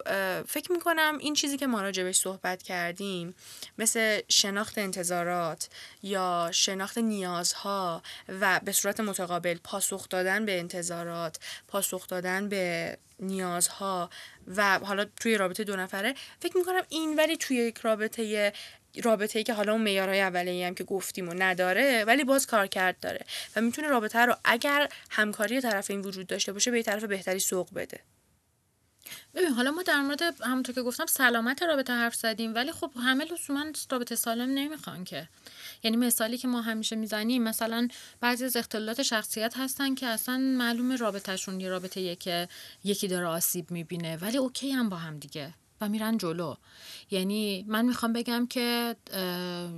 فکر 0.48 0.72
می‌کنم 0.72 1.18
این 1.20 1.34
چیزی 1.34 1.56
که 1.56 1.66
ما 1.66 1.82
راجبش 1.82 2.16
صحبت 2.16 2.62
کردیم 2.62 3.34
مثل 3.78 4.20
شناخت 4.28 4.78
انتظارات 4.78 5.68
یا 6.02 6.50
شناخت 6.52 6.98
نیازها 6.98 8.02
و 8.28 8.60
به 8.64 8.72
صورت 8.72 9.00
متقابل 9.00 9.58
پاسخ 9.64 10.08
دادن 10.08 10.44
به 10.44 10.58
انتظارات 10.58 11.38
پاسخ 11.68 12.06
دادن 12.06 12.48
به 12.48 12.98
نیازها 13.20 14.10
و 14.46 14.78
حالا 14.78 15.04
توی 15.04 15.36
رابطه 15.36 15.64
دو 15.64 15.76
نفره 15.76 16.14
فکر 16.40 16.56
می‌کنم 16.56 16.82
این 16.88 17.16
ولی 17.16 17.36
توی 17.36 17.56
یک 17.56 17.78
رابطه 17.78 18.52
رابطه 19.02 19.38
ای 19.38 19.44
که 19.44 19.54
حالا 19.54 19.72
اون 19.72 19.82
معیارهای 19.82 20.20
اولیه 20.20 20.66
هم 20.66 20.74
که 20.74 20.84
گفتیم 20.84 21.28
و 21.28 21.34
نداره 21.38 22.04
ولی 22.04 22.24
باز 22.24 22.46
کار 22.46 22.66
کرد 22.66 23.00
داره 23.00 23.26
و 23.56 23.60
می‌تونه 23.60 23.88
رابطه 23.88 24.18
رو 24.18 24.36
اگر 24.44 24.88
همکاری 25.10 25.60
طرف 25.60 25.90
این 25.90 26.00
وجود 26.00 26.26
داشته 26.26 26.52
باشه 26.52 26.70
به 26.70 26.82
طرف 26.82 27.04
بهتری 27.04 27.38
سوق 27.38 27.74
بده. 27.74 28.00
ببین 29.34 29.48
حالا 29.48 29.70
ما 29.70 29.82
در 29.82 30.00
مورد 30.00 30.22
همونطور 30.40 30.74
که 30.74 30.82
گفتم 30.82 31.06
سلامت 31.06 31.62
رابطه 31.62 31.92
حرف 31.92 32.14
زدیم 32.14 32.54
ولی 32.54 32.72
خب 32.72 32.90
همه 32.96 33.24
لزوما 33.24 33.64
رابطه 33.90 34.16
سالم 34.16 34.50
نمی‌خوان 34.50 35.04
که. 35.04 35.28
یعنی 35.82 35.96
مثالی 35.96 36.38
که 36.38 36.48
ما 36.48 36.60
همیشه 36.60 36.96
می‌زنیم 36.96 37.42
مثلا 37.42 37.88
بعضی 38.20 38.44
از 38.44 38.56
اختلالات 38.56 39.02
شخصیت 39.02 39.56
هستن 39.56 39.94
که 39.94 40.06
اصلا 40.06 40.38
معلوم 40.38 40.92
رابطهشون 40.96 41.60
یه 41.60 41.68
رابطه 41.68 42.16
که 42.16 42.48
یکی 42.84 43.08
داره 43.08 43.26
آسیب 43.26 43.70
می‌بینه 43.70 44.16
ولی 44.16 44.38
اوکی 44.38 44.70
هم 44.70 44.88
با 44.88 44.96
هم 44.96 45.18
دیگه. 45.18 45.54
و 45.80 45.88
میرن 45.88 46.18
جلو. 46.18 46.54
یعنی 47.10 47.64
من 47.68 47.84
می‌خوام 47.84 48.12
بگم 48.12 48.46
که 48.46 48.96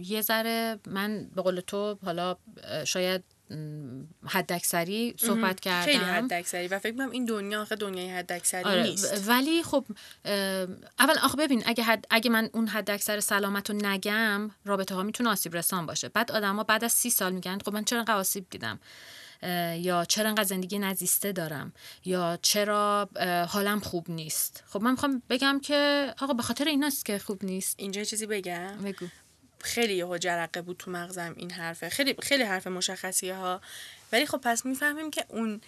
یه 0.00 0.20
ذره 0.22 0.78
من 0.86 1.30
به 1.36 1.42
قول 1.42 1.60
تو 1.60 1.98
حالا 2.04 2.36
شاید 2.84 3.24
حداکثری 4.24 5.14
صحبت 5.18 5.60
کردم. 5.60 5.86
خیلی 5.86 6.04
حداکثری 6.04 6.68
و 6.68 6.78
فکر 6.78 6.96
کنم 6.96 7.10
این 7.10 7.24
دنیا 7.24 7.62
آخه 7.62 7.76
دنیای 7.76 8.10
حداکثری 8.10 8.64
آره 8.64 8.82
نیست. 8.82 9.28
ولی 9.28 9.62
خب 9.62 9.84
اول 10.98 11.18
آخه 11.22 11.36
ببین 11.36 11.62
اگه 11.66 11.84
حد 11.84 12.06
اگه 12.10 12.30
من 12.30 12.50
اون 12.52 12.68
حداکثر 12.68 13.20
سلامت 13.20 13.70
رو 13.70 13.76
نگم 13.82 14.50
رابطه 14.64 14.94
ها 14.94 15.02
می‌تونه 15.02 15.30
آسیب 15.30 15.56
رسان 15.56 15.86
باشه. 15.86 16.08
بعد 16.08 16.32
آدما 16.32 16.64
بعد 16.64 16.84
از 16.84 16.92
سی 16.92 17.10
سال 17.10 17.32
میگن 17.32 17.58
خب 17.58 17.74
من 17.74 17.84
چرا 17.84 18.04
آسیب 18.08 18.46
دیدم؟ 18.50 18.80
یا 19.78 20.04
چرا 20.04 20.28
انقدر 20.28 20.44
زندگی 20.44 20.78
نزیسته 20.78 21.32
دارم؟ 21.32 21.72
یا 22.04 22.38
چرا 22.42 23.08
حالم 23.48 23.80
خوب 23.80 24.10
نیست؟ 24.10 24.64
خب 24.66 24.82
من 24.82 24.90
می‌خوام 24.90 25.22
بگم 25.30 25.60
که 25.62 26.14
آقا 26.20 26.32
به 26.32 26.42
خاطر 26.42 26.64
ایناست 26.64 27.04
که 27.04 27.18
خوب 27.18 27.44
نیست. 27.44 27.74
اینجا 27.78 28.04
چیزی 28.04 28.26
بگم. 28.26 28.76
بگو. 28.84 29.06
خیلی 29.60 29.94
یهو 29.94 30.18
جرقه 30.18 30.62
بود 30.62 30.76
تو 30.76 30.90
مغزم 30.90 31.34
این 31.36 31.50
حرفه. 31.50 31.88
خیلی 31.88 32.14
خیلی 32.22 32.42
حرف 32.42 32.66
مشخصیه 32.66 33.34
ها 33.34 33.60
ولی 34.12 34.26
خب 34.26 34.38
پس 34.38 34.66
می‌فهمیم 34.66 35.10
که 35.10 35.24
اون 35.28 35.60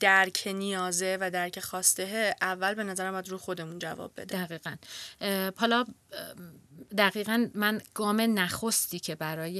درک 0.00 0.42
نیازه 0.46 1.18
و 1.20 1.30
درک 1.30 1.60
خواسته 1.60 2.36
اول 2.42 2.74
به 2.74 2.84
نظرم 2.84 3.12
باید 3.12 3.28
رو 3.28 3.38
خودمون 3.38 3.78
جواب 3.78 4.12
بده. 4.16 4.44
دقیقا. 4.44 4.76
حالا 5.56 5.84
دقیقا 6.98 7.48
من 7.54 7.80
گام 7.94 8.20
نخستی 8.20 8.98
که 8.98 9.14
برای 9.14 9.52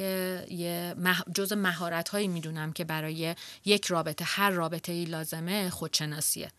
یه 0.50 0.94
جز 1.34 1.52
مهارت 1.52 2.08
هایی 2.08 2.28
می‌دونم 2.28 2.72
که 2.72 2.84
برای 2.84 3.34
یک 3.64 3.86
رابطه 3.86 4.24
هر 4.24 4.50
رابطه 4.50 4.92
ای 4.92 5.04
لازمه 5.04 5.70
خودشناسیه. 5.70 6.50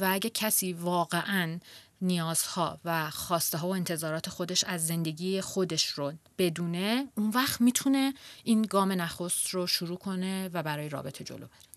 و 0.00 0.08
اگه 0.12 0.30
کسی 0.30 0.72
واقعا 0.72 1.58
نیازها 2.00 2.80
و 2.84 3.10
خواسته 3.10 3.58
ها 3.58 3.68
و 3.68 3.74
انتظارات 3.74 4.28
خودش 4.28 4.64
از 4.64 4.86
زندگی 4.86 5.40
خودش 5.40 5.86
رو 5.86 6.12
بدونه 6.38 7.08
اون 7.16 7.30
وقت 7.30 7.60
می‌تونه 7.60 8.14
این 8.44 8.62
گام 8.62 8.92
نخست 8.92 9.48
رو 9.48 9.66
شروع 9.66 9.98
کنه 9.98 10.50
و 10.52 10.62
برای 10.62 10.88
رابطه 10.88 11.24
جلو 11.24 11.46
بره. 11.46 11.67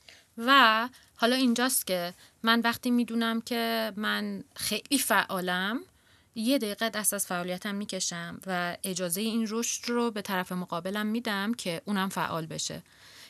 و 0.48 0.90
حالا 1.16 1.36
اینجاست 1.36 1.88
که 1.88 2.14
من 2.44 2.62
وقتی 2.62 2.92
می‌دونم 2.92 3.42
که 3.42 3.94
من 3.96 4.44
خیلی 4.56 4.98
فعالم 5.00 5.80
یه 6.36 6.58
دقیقه 6.58 6.90
دست 6.90 7.14
از 7.14 7.26
فعالیتم 7.26 7.76
می‌کشم 7.76 8.40
و 8.48 8.78
اجازه 8.84 9.22
این 9.22 9.48
رشد 9.50 9.90
رو 9.90 10.12
به 10.12 10.22
طرف 10.22 10.52
مقابلم 10.52 11.06
میدم 11.06 11.54
که 11.54 11.82
اونم 11.86 12.10
فعال 12.10 12.46
بشه. 12.46 12.84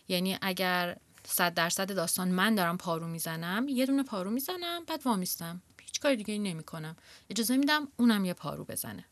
یعنی 0.07 0.38
اگر 0.41 0.97
صد 1.28 1.53
درصد 1.53 1.95
داستان 1.95 2.28
من 2.28 2.55
دارم 2.55 2.78
پارو 2.78 3.07
می‌زنم 3.07 3.68
یه 3.70 3.86
دونه 3.86 4.03
پارو 4.03 4.32
می‌زنم 4.32 4.84
بعد 4.88 5.01
وامیستم. 5.05 5.62
هیچ 5.82 5.99
کار 5.99 6.16
دیگه 6.16 6.38
نمی 6.38 6.64
کنم 6.64 6.95
اجازه 7.30 7.57
میدم 7.57 7.88
اونم 7.97 8.26
یه 8.26 8.34
پارو 8.34 8.64
بزنه. 8.66 9.05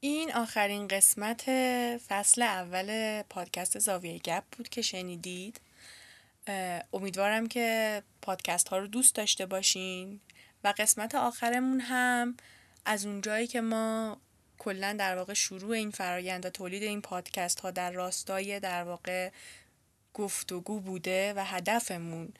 این 0.00 0.32
آخرین 0.32 0.88
قسمت 0.88 1.42
فصل 2.08 2.42
اول 2.42 3.22
پادکست 3.22 3.78
زاویه 3.78 4.18
گپ 4.18 4.42
بود 4.56 4.68
که 4.68 4.82
شنیدید. 4.82 5.60
امیدوارم 6.92 7.46
که 7.46 8.02
پادکست 8.22 8.68
ها 8.68 8.78
رو 8.78 8.86
دوست 8.86 9.14
داشته 9.14 9.46
باشین 9.46 10.20
و 10.64 10.74
قسمت 10.78 11.14
آخرمون 11.14 11.80
هم 11.80 12.36
از 12.84 13.06
اونجایی 13.06 13.46
که 13.46 13.60
ما 13.60 14.20
کلا 14.58 14.96
در 14.98 15.16
واقع 15.16 15.34
شروع 15.34 15.70
این 15.70 15.90
فرایند 15.90 16.46
و 16.46 16.50
تولید 16.50 16.82
این 16.82 17.02
پادکست 17.02 17.60
ها 17.60 17.70
در 17.70 17.90
راستای 17.90 18.60
در 18.60 18.84
واقع 18.84 19.30
گفتگو 20.14 20.80
بوده 20.80 21.34
و 21.36 21.44
هدفمون 21.44 22.32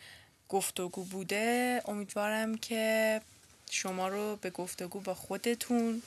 گفتگو 0.48 1.04
بوده 1.04 1.82
امیدوارم 1.84 2.59
که 2.59 3.20
شما 3.70 4.09
رو 4.09 4.36
به 4.36 4.50
گفتگو 4.50 5.00
با 5.00 5.14
خودتون 5.14 6.02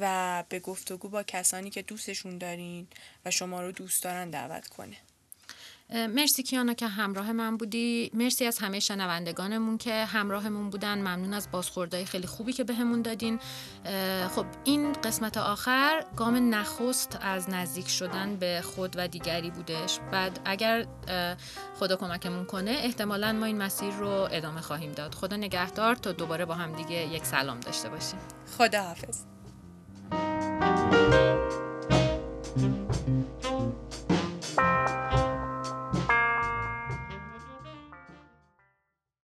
و 0.00 0.44
به 0.48 0.60
گفتگو 0.60 1.08
با 1.08 1.22
کسانی 1.22 1.70
که 1.70 1.82
دوستشون 1.82 2.38
دارین 2.38 2.86
و 3.24 3.30
شما 3.30 3.62
رو 3.62 3.72
دوست 3.72 4.04
دارن 4.04 4.30
دعوت 4.30 4.68
کنه. 4.68 4.96
مرسی 5.90 6.42
کیانا 6.42 6.74
که 6.74 6.86
همراه 6.86 7.32
من 7.32 7.56
بودی. 7.56 8.10
مرسی 8.14 8.46
از 8.46 8.58
همه 8.58 8.80
شنوندگانمون 8.80 9.78
که 9.78 10.04
همراهمون 10.04 10.70
بودن. 10.70 10.98
ممنون 10.98 11.34
از 11.34 11.50
بازخوردهای 11.50 12.04
خیلی 12.04 12.26
خوبی 12.26 12.52
که 12.52 12.64
بهمون 12.64 13.02
به 13.02 13.10
دادین 13.10 13.40
خب 14.28 14.46
این 14.64 14.92
قسمت 14.92 15.36
آخر 15.36 16.04
گام 16.16 16.54
نخست 16.54 17.18
از 17.20 17.50
نزدیک 17.50 17.88
شدن 17.88 18.36
به 18.36 18.60
خود 18.64 18.94
و 18.96 19.08
دیگری 19.08 19.50
بودش. 19.50 19.98
بعد 20.12 20.40
اگر 20.44 20.86
خدا 21.78 21.96
کمکمون 21.96 22.44
کنه 22.44 22.70
احتمالا 22.70 23.32
ما 23.32 23.46
این 23.46 23.58
مسیر 23.58 23.94
رو 23.94 24.28
ادامه 24.30 24.60
خواهیم 24.60 24.92
داد. 24.92 25.14
خدا 25.14 25.36
نگهدار. 25.36 25.94
تا 25.94 26.12
دوباره 26.12 26.44
با 26.44 26.54
هم 26.54 26.76
دیگه 26.76 27.14
یک 27.14 27.24
سلام 27.24 27.60
داشته 27.60 27.88
باشیم. 27.88 28.18
خدا 28.58 28.82
حافظ 28.82 29.33
Música 30.14 31.73